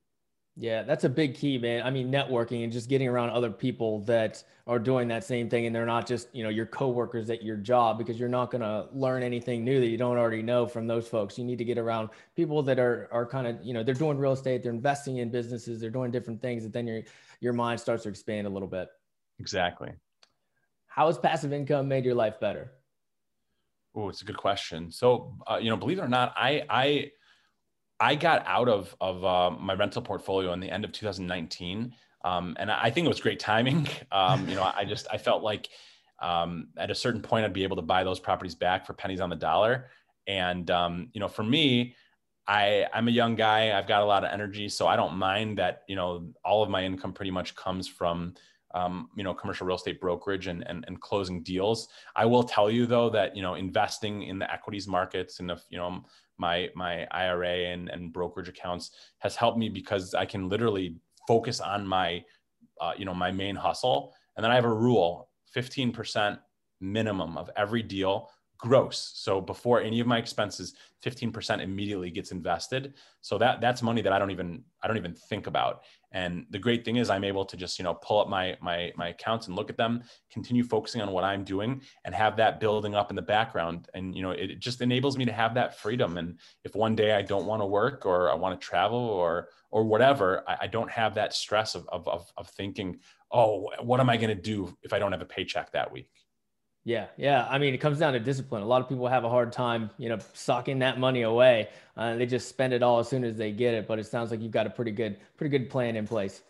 yeah, 0.55 0.83
that's 0.83 1.05
a 1.05 1.09
big 1.09 1.35
key, 1.35 1.57
man. 1.57 1.83
I 1.83 1.91
mean, 1.91 2.13
networking 2.13 2.63
and 2.63 2.71
just 2.71 2.91
getting 2.91 3.09
around 3.09 3.31
other 3.31 3.51
people 3.51 4.01
that 4.01 4.45
are 4.67 4.79
doing 4.79 5.09
that 5.09 5.25
same 5.25 5.49
thing 5.49 5.65
and 5.65 5.75
they're 5.75 5.87
not 5.87 6.07
just, 6.07 6.29
you 6.35 6.45
know, 6.45 6.51
your 6.51 6.67
coworkers 6.67 7.31
at 7.31 7.43
your 7.43 7.57
job 7.57 7.97
because 7.97 8.21
you're 8.21 8.29
not 8.29 8.51
going 8.51 8.61
to 8.61 8.87
learn 8.93 9.23
anything 9.23 9.65
new 9.65 9.81
that 9.81 9.87
you 9.87 9.97
don't 9.97 10.19
already 10.19 10.43
know 10.43 10.67
from 10.67 10.87
those 10.87 11.09
folks. 11.09 11.39
You 11.39 11.45
need 11.45 11.57
to 11.59 11.65
get 11.65 11.79
around 11.79 12.11
people 12.37 12.63
that 12.65 12.79
are 12.79 13.09
are 13.11 13.25
kind 13.25 13.47
of, 13.47 13.65
you 13.65 13.73
know, 13.73 13.83
they're 13.83 13.95
doing 13.95 14.19
real 14.19 14.33
estate, 14.33 14.63
they're 14.63 14.73
investing 14.73 15.19
in 15.19 15.31
businesses, 15.31 15.81
they're 15.81 15.91
doing 15.91 16.11
different 16.11 16.43
things 16.43 16.65
and 16.65 16.73
then 16.73 16.87
your 16.87 17.03
your 17.41 17.55
mind 17.55 17.81
starts 17.81 18.03
to 18.03 18.11
expand 18.11 18.47
a 18.47 18.51
little 18.51 18.69
bit. 18.69 18.89
Exactly. 19.39 19.91
How 20.87 21.07
has 21.07 21.17
passive 21.17 21.55
income 21.55 21.89
made 21.89 22.05
your 22.05 22.15
life 22.15 22.39
better? 22.39 22.73
Oh, 23.95 24.11
it's 24.11 24.21
a 24.21 24.27
good 24.27 24.37
question. 24.37 24.93
So, 24.93 25.35
uh, 25.47 25.57
you 25.57 25.71
know, 25.71 25.77
believe 25.77 25.99
it 25.99 26.03
or 26.03 26.09
not, 26.09 26.35
I 26.37 26.63
I 26.69 27.11
I 28.03 28.17
got 28.17 28.43
out 28.49 28.69
of 28.69 28.97
of 29.01 29.25
uh, 29.25 29.51
my 29.53 29.75
rental 29.75 30.03
portfolio 30.03 30.53
in 30.53 30.59
the 30.59 30.69
end 30.69 30.85
of 30.85 30.91
2019, 30.91 31.95
um, 32.25 32.57
and 32.59 32.69
I 32.69 32.91
think 32.91 33.05
it 33.05 33.09
was 33.09 33.21
great 33.21 33.39
timing. 33.39 33.89
Um, 34.11 34.47
you 34.49 34.57
know, 34.57 34.71
I 34.75 34.85
just 34.85 35.07
I 35.11 35.17
felt 35.17 35.43
like 35.43 35.69
um, 36.21 36.69
at 36.77 36.91
a 36.91 36.95
certain 36.95 37.23
point 37.23 37.45
I'd 37.45 37.53
be 37.53 37.63
able 37.63 37.77
to 37.77 37.83
buy 37.83 38.03
those 38.05 38.19
properties 38.19 38.57
back 38.57 38.87
for 38.87 38.93
pennies 38.93 39.21
on 39.21 39.31
the 39.31 39.37
dollar. 39.37 39.89
And 40.27 40.69
um, 40.71 41.11
you 41.15 41.21
know, 41.21 41.29
for 41.29 41.45
me, 41.45 41.95
I 42.49 42.87
I'm 42.93 43.07
a 43.07 43.13
young 43.13 43.37
guy. 43.37 43.79
I've 43.79 43.87
got 43.87 44.03
a 44.03 44.05
lot 44.05 44.25
of 44.25 44.33
energy, 44.33 44.69
so 44.69 44.89
I 44.89 44.97
don't 44.97 45.15
mind 45.15 45.59
that. 45.59 45.83
You 45.89 45.95
know, 45.95 46.33
all 46.45 46.65
of 46.65 46.69
my 46.69 46.85
income 46.85 47.13
pretty 47.13 47.31
much 47.31 47.55
comes 47.55 47.87
from 47.87 48.35
um, 48.75 49.11
you 49.17 49.23
know, 49.23 49.35
commercial 49.35 49.67
real 49.67 49.77
estate 49.77 50.01
brokerage 50.01 50.47
and, 50.47 50.67
and, 50.67 50.85
and 50.89 51.01
closing 51.01 51.43
deals. 51.43 51.89
I 52.17 52.25
will 52.25 52.43
tell 52.43 52.71
you 52.71 52.87
though 52.87 53.11
that, 53.11 53.37
you 53.37 53.43
know, 53.43 53.55
investing 53.55 54.23
in 54.23 54.39
the 54.39 54.51
equities 54.51 54.89
markets 54.89 55.41
and 55.41 55.51
if, 55.51 55.63
you 55.69 55.79
know, 55.79 56.05
my, 56.47 56.69
my 56.75 57.07
IRA 57.11 57.57
and, 57.73 57.89
and 57.89 58.13
brokerage 58.13 58.49
accounts 58.49 58.91
has 59.19 59.37
helped 59.37 59.59
me 59.59 59.69
because 59.69 60.15
I 60.15 60.27
can 60.27 60.49
literally 60.49 60.97
focus 61.29 61.61
on 61.61 61.87
my, 61.87 62.25
uh, 62.81 62.93
you 62.99 63.05
know, 63.05 63.15
my 63.15 63.31
main 63.31 63.57
hustle. 63.57 64.13
And 64.35 64.43
then 64.43 64.51
I 64.51 64.57
have 64.57 64.65
a 64.65 64.79
rule, 64.89 65.29
15% 65.57 66.39
minimum 66.81 67.39
of 67.39 67.49
every 67.57 67.83
deal 67.83 68.29
gross. 68.63 69.13
So 69.15 69.41
before 69.41 69.81
any 69.81 70.01
of 70.01 70.07
my 70.07 70.19
expenses, 70.19 70.75
15% 71.05 71.61
immediately 71.61 72.11
gets 72.11 72.31
invested. 72.31 72.95
So 73.21 73.37
that 73.39 73.61
that's 73.61 73.83
money 73.83 74.03
that 74.03 74.13
I 74.13 74.19
don't 74.19 74.31
even 74.31 74.63
I 74.83 74.87
don't 74.87 74.97
even 74.97 75.15
think 75.15 75.47
about. 75.49 75.83
And 76.13 76.47
the 76.51 76.59
great 76.59 76.85
thing 76.85 76.97
is 76.97 77.11
I'm 77.11 77.25
able 77.25 77.45
to 77.45 77.57
just, 77.57 77.79
you 77.79 77.83
know, 77.85 77.95
pull 77.95 78.21
up 78.21 78.29
my 78.29 78.57
my 78.61 78.93
my 78.97 79.09
accounts 79.09 79.47
and 79.47 79.57
look 79.57 79.71
at 79.71 79.77
them, 79.77 80.03
continue 80.31 80.63
focusing 80.63 81.01
on 81.01 81.11
what 81.11 81.25
I'm 81.25 81.45
doing 81.45 81.83
and 82.05 82.15
have 82.15 82.37
that 82.37 82.61
building 82.61 82.95
up 82.95 83.11
in 83.11 83.17
the 83.17 83.23
background. 83.23 83.89
And 83.95 84.15
you 84.15 84.23
know, 84.23 84.31
it 84.31 84.59
just 84.59 84.81
enables 84.81 85.17
me 85.17 85.25
to 85.25 85.33
have 85.33 85.55
that 85.55 85.79
freedom. 85.79 86.19
And 86.19 86.39
if 86.65 86.75
one 86.75 86.95
day 86.95 87.13
I 87.13 87.23
don't 87.23 87.47
want 87.47 87.63
to 87.63 87.67
work 87.67 88.07
or 88.07 88.31
I 88.31 88.35
want 88.35 88.61
to 88.61 88.65
travel 88.65 88.99
or 88.99 89.49
or 89.71 89.85
whatever, 89.85 90.45
I, 90.47 90.59
I 90.63 90.67
don't 90.67 90.91
have 90.91 91.15
that 91.15 91.33
stress 91.33 91.75
of, 91.75 91.89
of 91.89 92.07
of 92.09 92.31
of 92.37 92.49
thinking, 92.49 92.99
oh, 93.31 93.71
what 93.81 94.01
am 94.01 94.11
I 94.11 94.17
going 94.17 94.37
to 94.37 94.43
do 94.43 94.77
if 94.83 94.93
I 94.93 94.99
don't 94.99 95.13
have 95.13 95.23
a 95.23 95.27
paycheck 95.27 95.73
that 95.73 95.91
week? 95.91 96.11
Yeah, 96.85 97.07
yeah. 97.17 97.47
I 97.49 97.59
mean, 97.59 97.75
it 97.75 97.79
comes 97.79 98.01
down 98.01 98.13
to 98.15 98.21
discipline. 98.21 98.63
A 98.63 98.67
lot 98.67 98.83
of 98.83 98.89
people 98.89 99.07
have 99.07 99.25
a 99.25 99.29
hard 99.29 99.53
time, 99.53 99.91
you 99.99 100.09
know, 100.09 100.19
socking 100.33 100.81
that 100.81 100.99
money 100.99 101.23
away. 101.23 101.69
Uh, 101.97 102.17
they 102.17 102.27
just 102.27 102.49
spend 102.49 102.73
it 102.73 102.83
all 102.83 102.99
as 102.99 103.09
soon 103.09 103.23
as 103.23 103.37
they 103.37 103.53
get 103.53 103.75
it. 103.75 103.87
But 103.87 104.01
it 104.01 104.07
sounds 104.07 104.31
like 104.33 104.41
you've 104.41 104.51
got 104.51 104.67
a 104.67 104.71
pretty 104.71 104.91
good, 104.91 105.17
pretty 105.37 105.57
good 105.57 105.71
plan 105.71 105.95
in 105.95 106.07
place. 106.07 106.43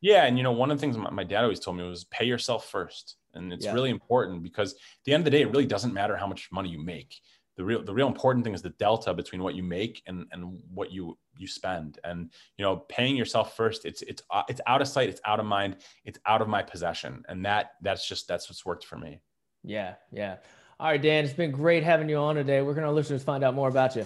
Yeah, 0.00 0.24
and 0.26 0.36
you 0.36 0.42
know, 0.42 0.52
one 0.52 0.70
of 0.70 0.78
the 0.78 0.80
things 0.80 0.96
my 0.96 1.24
dad 1.24 1.42
always 1.42 1.60
told 1.60 1.76
me 1.76 1.84
was 1.84 2.04
pay 2.04 2.24
yourself 2.24 2.68
first, 2.68 3.16
and 3.34 3.52
it's 3.52 3.64
yeah. 3.64 3.72
really 3.72 3.90
important 3.90 4.42
because 4.42 4.72
at 4.72 4.78
the 5.04 5.14
end 5.14 5.20
of 5.22 5.24
the 5.26 5.30
day, 5.30 5.42
it 5.42 5.50
really 5.50 5.66
doesn't 5.66 5.94
matter 5.94 6.16
how 6.16 6.26
much 6.26 6.50
money 6.50 6.68
you 6.68 6.82
make. 6.82 7.20
The 7.56 7.64
real, 7.64 7.84
the 7.84 7.94
real 7.94 8.08
important 8.08 8.44
thing 8.44 8.54
is 8.54 8.62
the 8.62 8.70
delta 8.70 9.14
between 9.14 9.42
what 9.42 9.54
you 9.54 9.62
make 9.62 10.02
and 10.06 10.26
and 10.32 10.60
what 10.74 10.90
you 10.90 11.16
you 11.36 11.46
spend. 11.46 12.00
And 12.02 12.32
you 12.56 12.64
know, 12.64 12.76
paying 12.76 13.14
yourself 13.14 13.56
first, 13.56 13.84
it's 13.84 14.02
it's 14.02 14.22
uh, 14.30 14.42
it's 14.48 14.60
out 14.66 14.82
of 14.82 14.88
sight, 14.88 15.08
it's 15.08 15.20
out 15.24 15.38
of 15.38 15.46
mind, 15.46 15.76
it's 16.04 16.18
out 16.26 16.42
of 16.42 16.48
my 16.48 16.62
possession, 16.62 17.24
and 17.28 17.44
that 17.46 17.72
that's 17.80 18.08
just 18.08 18.26
that's 18.26 18.48
what's 18.48 18.66
worked 18.66 18.84
for 18.84 18.96
me. 18.96 19.20
Yeah, 19.64 19.94
yeah. 20.10 20.36
All 20.80 20.88
right, 20.88 21.00
Dan, 21.00 21.24
it's 21.24 21.32
been 21.32 21.52
great 21.52 21.84
having 21.84 22.08
you 22.08 22.16
on 22.16 22.34
today. 22.34 22.60
Where 22.62 22.74
can 22.74 22.84
our 22.84 22.92
listeners 22.92 23.22
find 23.22 23.44
out 23.44 23.54
more 23.54 23.68
about 23.68 23.94
you? 23.94 24.04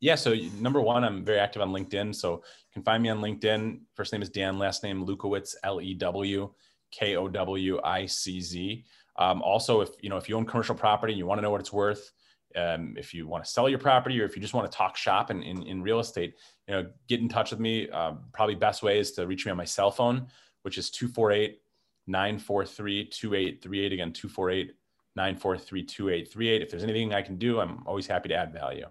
Yeah, 0.00 0.14
so 0.14 0.34
number 0.60 0.80
one, 0.80 1.04
I'm 1.04 1.24
very 1.24 1.38
active 1.38 1.62
on 1.62 1.70
LinkedIn. 1.70 2.14
So 2.14 2.34
you 2.34 2.72
can 2.74 2.82
find 2.82 3.02
me 3.02 3.08
on 3.08 3.20
LinkedIn. 3.20 3.80
First 3.94 4.12
name 4.12 4.20
is 4.20 4.28
Dan, 4.28 4.58
last 4.58 4.82
name 4.82 5.06
Lewkowicz, 5.06 5.54
L 5.64 5.80
E 5.80 5.94
W 5.94 6.52
K 6.90 7.16
O 7.16 7.28
W 7.28 7.80
I 7.82 8.04
C 8.04 8.40
Z. 8.40 8.84
Um, 9.18 9.40
also, 9.40 9.80
if 9.80 9.90
you 10.00 10.10
know 10.10 10.18
if 10.18 10.28
you 10.28 10.36
own 10.36 10.44
commercial 10.44 10.74
property 10.74 11.14
and 11.14 11.18
you 11.18 11.26
want 11.26 11.38
to 11.38 11.42
know 11.42 11.50
what 11.50 11.60
it's 11.60 11.72
worth, 11.72 12.12
um, 12.56 12.94
if 12.98 13.14
you 13.14 13.26
want 13.26 13.44
to 13.44 13.50
sell 13.50 13.68
your 13.68 13.78
property 13.78 14.20
or 14.20 14.24
if 14.24 14.36
you 14.36 14.42
just 14.42 14.54
want 14.54 14.70
to 14.70 14.76
talk 14.76 14.96
shop 14.96 15.30
in, 15.30 15.42
in, 15.42 15.62
in 15.62 15.82
real 15.82 16.00
estate, 16.00 16.34
you 16.68 16.74
know, 16.74 16.90
get 17.08 17.20
in 17.20 17.28
touch 17.28 17.50
with 17.50 17.60
me. 17.60 17.88
Uh, 17.88 18.12
probably 18.32 18.54
best 18.54 18.82
way 18.82 18.98
is 18.98 19.12
to 19.12 19.26
reach 19.26 19.46
me 19.46 19.50
on 19.50 19.56
my 19.56 19.64
cell 19.64 19.90
phone, 19.90 20.26
which 20.62 20.76
is 20.76 20.90
248 20.90 21.60
943 22.06 23.06
2838. 23.06 23.92
Again, 23.92 24.12
248 24.12 24.74
943 25.16 25.82
2838. 25.84 26.62
If 26.62 26.70
there's 26.70 26.82
anything 26.82 27.12
I 27.14 27.22
can 27.22 27.36
do, 27.36 27.60
I'm 27.60 27.82
always 27.86 28.06
happy 28.06 28.28
to 28.28 28.34
add 28.34 28.52
value. 28.52 28.86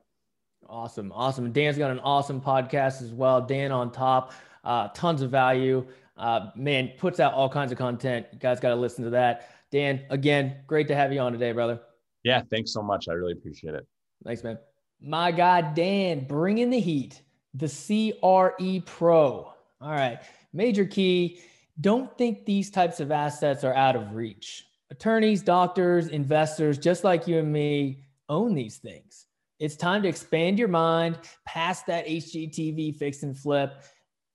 Awesome. 0.68 1.12
Awesome. 1.12 1.52
Dan's 1.52 1.78
got 1.78 1.92
an 1.92 2.00
awesome 2.00 2.42
podcast 2.42 3.02
as 3.02 3.12
well. 3.12 3.42
Dan 3.42 3.72
on 3.72 3.92
top, 3.92 4.34
uh, 4.64 4.88
tons 4.90 5.22
of 5.22 5.30
value. 5.30 5.86
Uh, 6.18 6.48
man, 6.56 6.92
puts 6.98 7.20
out 7.20 7.34
all 7.34 7.50
kinds 7.50 7.72
of 7.72 7.78
content. 7.78 8.26
You 8.32 8.40
guys 8.40 8.60
got 8.60 8.70
to 8.70 8.76
listen 8.76 9.04
to 9.04 9.10
that. 9.12 9.52
Dan, 9.72 10.04
again, 10.10 10.58
great 10.68 10.88
to 10.88 10.96
have 10.96 11.12
you 11.12 11.20
on 11.20 11.32
today, 11.32 11.52
brother. 11.52 11.80
Yeah, 12.24 12.42
thanks 12.50 12.74
so 12.74 12.82
much. 12.82 13.08
I 13.08 13.14
really 13.14 13.34
appreciate 13.34 13.76
it. 13.76 13.86
Thanks, 14.24 14.44
man. 14.44 14.58
My 15.02 15.32
guy, 15.32 15.62
Dan, 15.74 16.26
bringing 16.26 16.70
the 16.70 16.80
heat, 16.80 17.22
the 17.54 17.68
CRE 17.68 18.82
Pro. 18.86 19.54
All 19.82 19.92
right. 19.92 20.20
Major 20.54 20.86
key 20.86 21.42
don't 21.82 22.18
think 22.18 22.46
these 22.46 22.70
types 22.70 23.00
of 23.00 23.12
assets 23.12 23.64
are 23.64 23.74
out 23.74 23.96
of 23.96 24.14
reach. 24.14 24.66
Attorneys, 24.92 25.42
doctors, 25.42 26.08
investors, 26.08 26.78
just 26.78 27.04
like 27.04 27.28
you 27.28 27.40
and 27.40 27.52
me, 27.52 28.04
own 28.30 28.56
these 28.56 28.78
things. 28.78 29.26
It's 29.60 29.76
time 29.76 30.02
to 30.04 30.10
expand 30.10 30.60
your 30.60 30.68
mind 30.68 31.18
past 31.46 31.88
that 31.88 32.08
HGTV 32.08 32.96
fix 32.98 33.24
and 33.24 33.38
flip. 33.38 33.84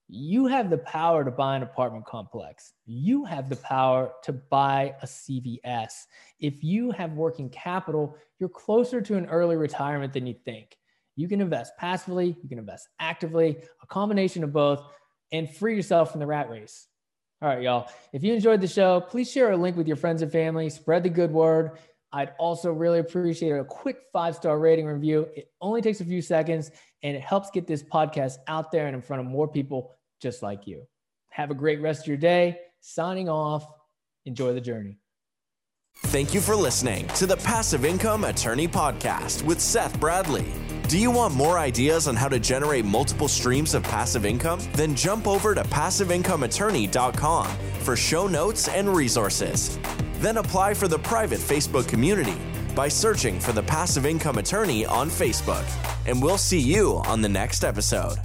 You 0.08 0.46
have 0.46 0.70
the 0.70 0.78
power 0.78 1.24
to 1.24 1.30
buy 1.30 1.56
an 1.56 1.62
apartment 1.62 2.04
complex. 2.04 2.72
You 2.84 3.24
have 3.24 3.48
the 3.48 3.56
power 3.56 4.12
to 4.24 4.32
buy 4.32 4.94
a 5.02 5.06
CVS. 5.06 6.06
If 6.40 6.64
you 6.64 6.90
have 6.90 7.12
working 7.12 7.48
capital, 7.48 8.16
you're 8.38 8.48
closer 8.48 9.00
to 9.02 9.16
an 9.16 9.26
early 9.26 9.56
retirement 9.56 10.12
than 10.12 10.26
you 10.26 10.34
think. 10.44 10.76
You 11.16 11.28
can 11.28 11.40
invest 11.40 11.76
passively, 11.78 12.36
you 12.42 12.48
can 12.48 12.58
invest 12.58 12.88
actively, 12.98 13.62
a 13.82 13.86
combination 13.86 14.42
of 14.42 14.52
both, 14.52 14.82
and 15.32 15.54
free 15.54 15.76
yourself 15.76 16.10
from 16.10 16.20
the 16.20 16.26
rat 16.26 16.50
race. 16.50 16.88
All 17.42 17.48
right, 17.48 17.62
y'all. 17.62 17.88
If 18.12 18.22
you 18.22 18.34
enjoyed 18.34 18.60
the 18.60 18.68
show, 18.68 19.00
please 19.00 19.30
share 19.30 19.52
a 19.52 19.56
link 19.56 19.76
with 19.76 19.86
your 19.86 19.96
friends 19.96 20.20
and 20.20 20.30
family. 20.30 20.68
Spread 20.68 21.02
the 21.02 21.08
good 21.08 21.30
word. 21.30 21.78
I'd 22.12 22.32
also 22.38 22.72
really 22.72 22.98
appreciate 22.98 23.52
a 23.52 23.64
quick 23.64 24.02
five 24.12 24.34
star 24.34 24.58
rating 24.58 24.86
review. 24.86 25.28
It 25.34 25.50
only 25.60 25.80
takes 25.80 26.00
a 26.00 26.04
few 26.04 26.20
seconds 26.20 26.70
and 27.02 27.16
it 27.16 27.22
helps 27.22 27.50
get 27.50 27.66
this 27.66 27.82
podcast 27.82 28.38
out 28.46 28.72
there 28.72 28.86
and 28.86 28.94
in 28.94 29.00
front 29.00 29.20
of 29.20 29.26
more 29.26 29.48
people 29.48 29.94
just 30.20 30.42
like 30.42 30.66
you. 30.66 30.86
Have 31.30 31.50
a 31.50 31.54
great 31.54 31.80
rest 31.80 32.02
of 32.02 32.08
your 32.08 32.16
day. 32.16 32.58
Signing 32.80 33.28
off. 33.28 33.64
Enjoy 34.26 34.52
the 34.52 34.60
journey. 34.60 34.98
Thank 36.06 36.34
you 36.34 36.40
for 36.40 36.54
listening 36.54 37.06
to 37.08 37.26
the 37.26 37.36
Passive 37.36 37.84
Income 37.84 38.24
Attorney 38.24 38.68
Podcast 38.68 39.42
with 39.42 39.60
Seth 39.60 39.98
Bradley. 39.98 40.46
Do 40.90 40.98
you 40.98 41.12
want 41.12 41.36
more 41.36 41.56
ideas 41.56 42.08
on 42.08 42.16
how 42.16 42.28
to 42.28 42.40
generate 42.40 42.84
multiple 42.84 43.28
streams 43.28 43.74
of 43.74 43.84
passive 43.84 44.26
income? 44.26 44.58
Then 44.72 44.96
jump 44.96 45.28
over 45.28 45.54
to 45.54 45.62
passiveincomeattorney.com 45.62 47.46
for 47.82 47.94
show 47.94 48.26
notes 48.26 48.66
and 48.66 48.88
resources. 48.88 49.78
Then 50.14 50.38
apply 50.38 50.74
for 50.74 50.88
the 50.88 50.98
private 50.98 51.38
Facebook 51.38 51.86
community 51.86 52.36
by 52.74 52.88
searching 52.88 53.38
for 53.38 53.52
the 53.52 53.62
Passive 53.62 54.04
Income 54.04 54.38
Attorney 54.38 54.84
on 54.84 55.08
Facebook. 55.08 55.64
And 56.08 56.20
we'll 56.20 56.36
see 56.36 56.58
you 56.58 56.96
on 57.06 57.22
the 57.22 57.28
next 57.28 57.62
episode. 57.62 58.18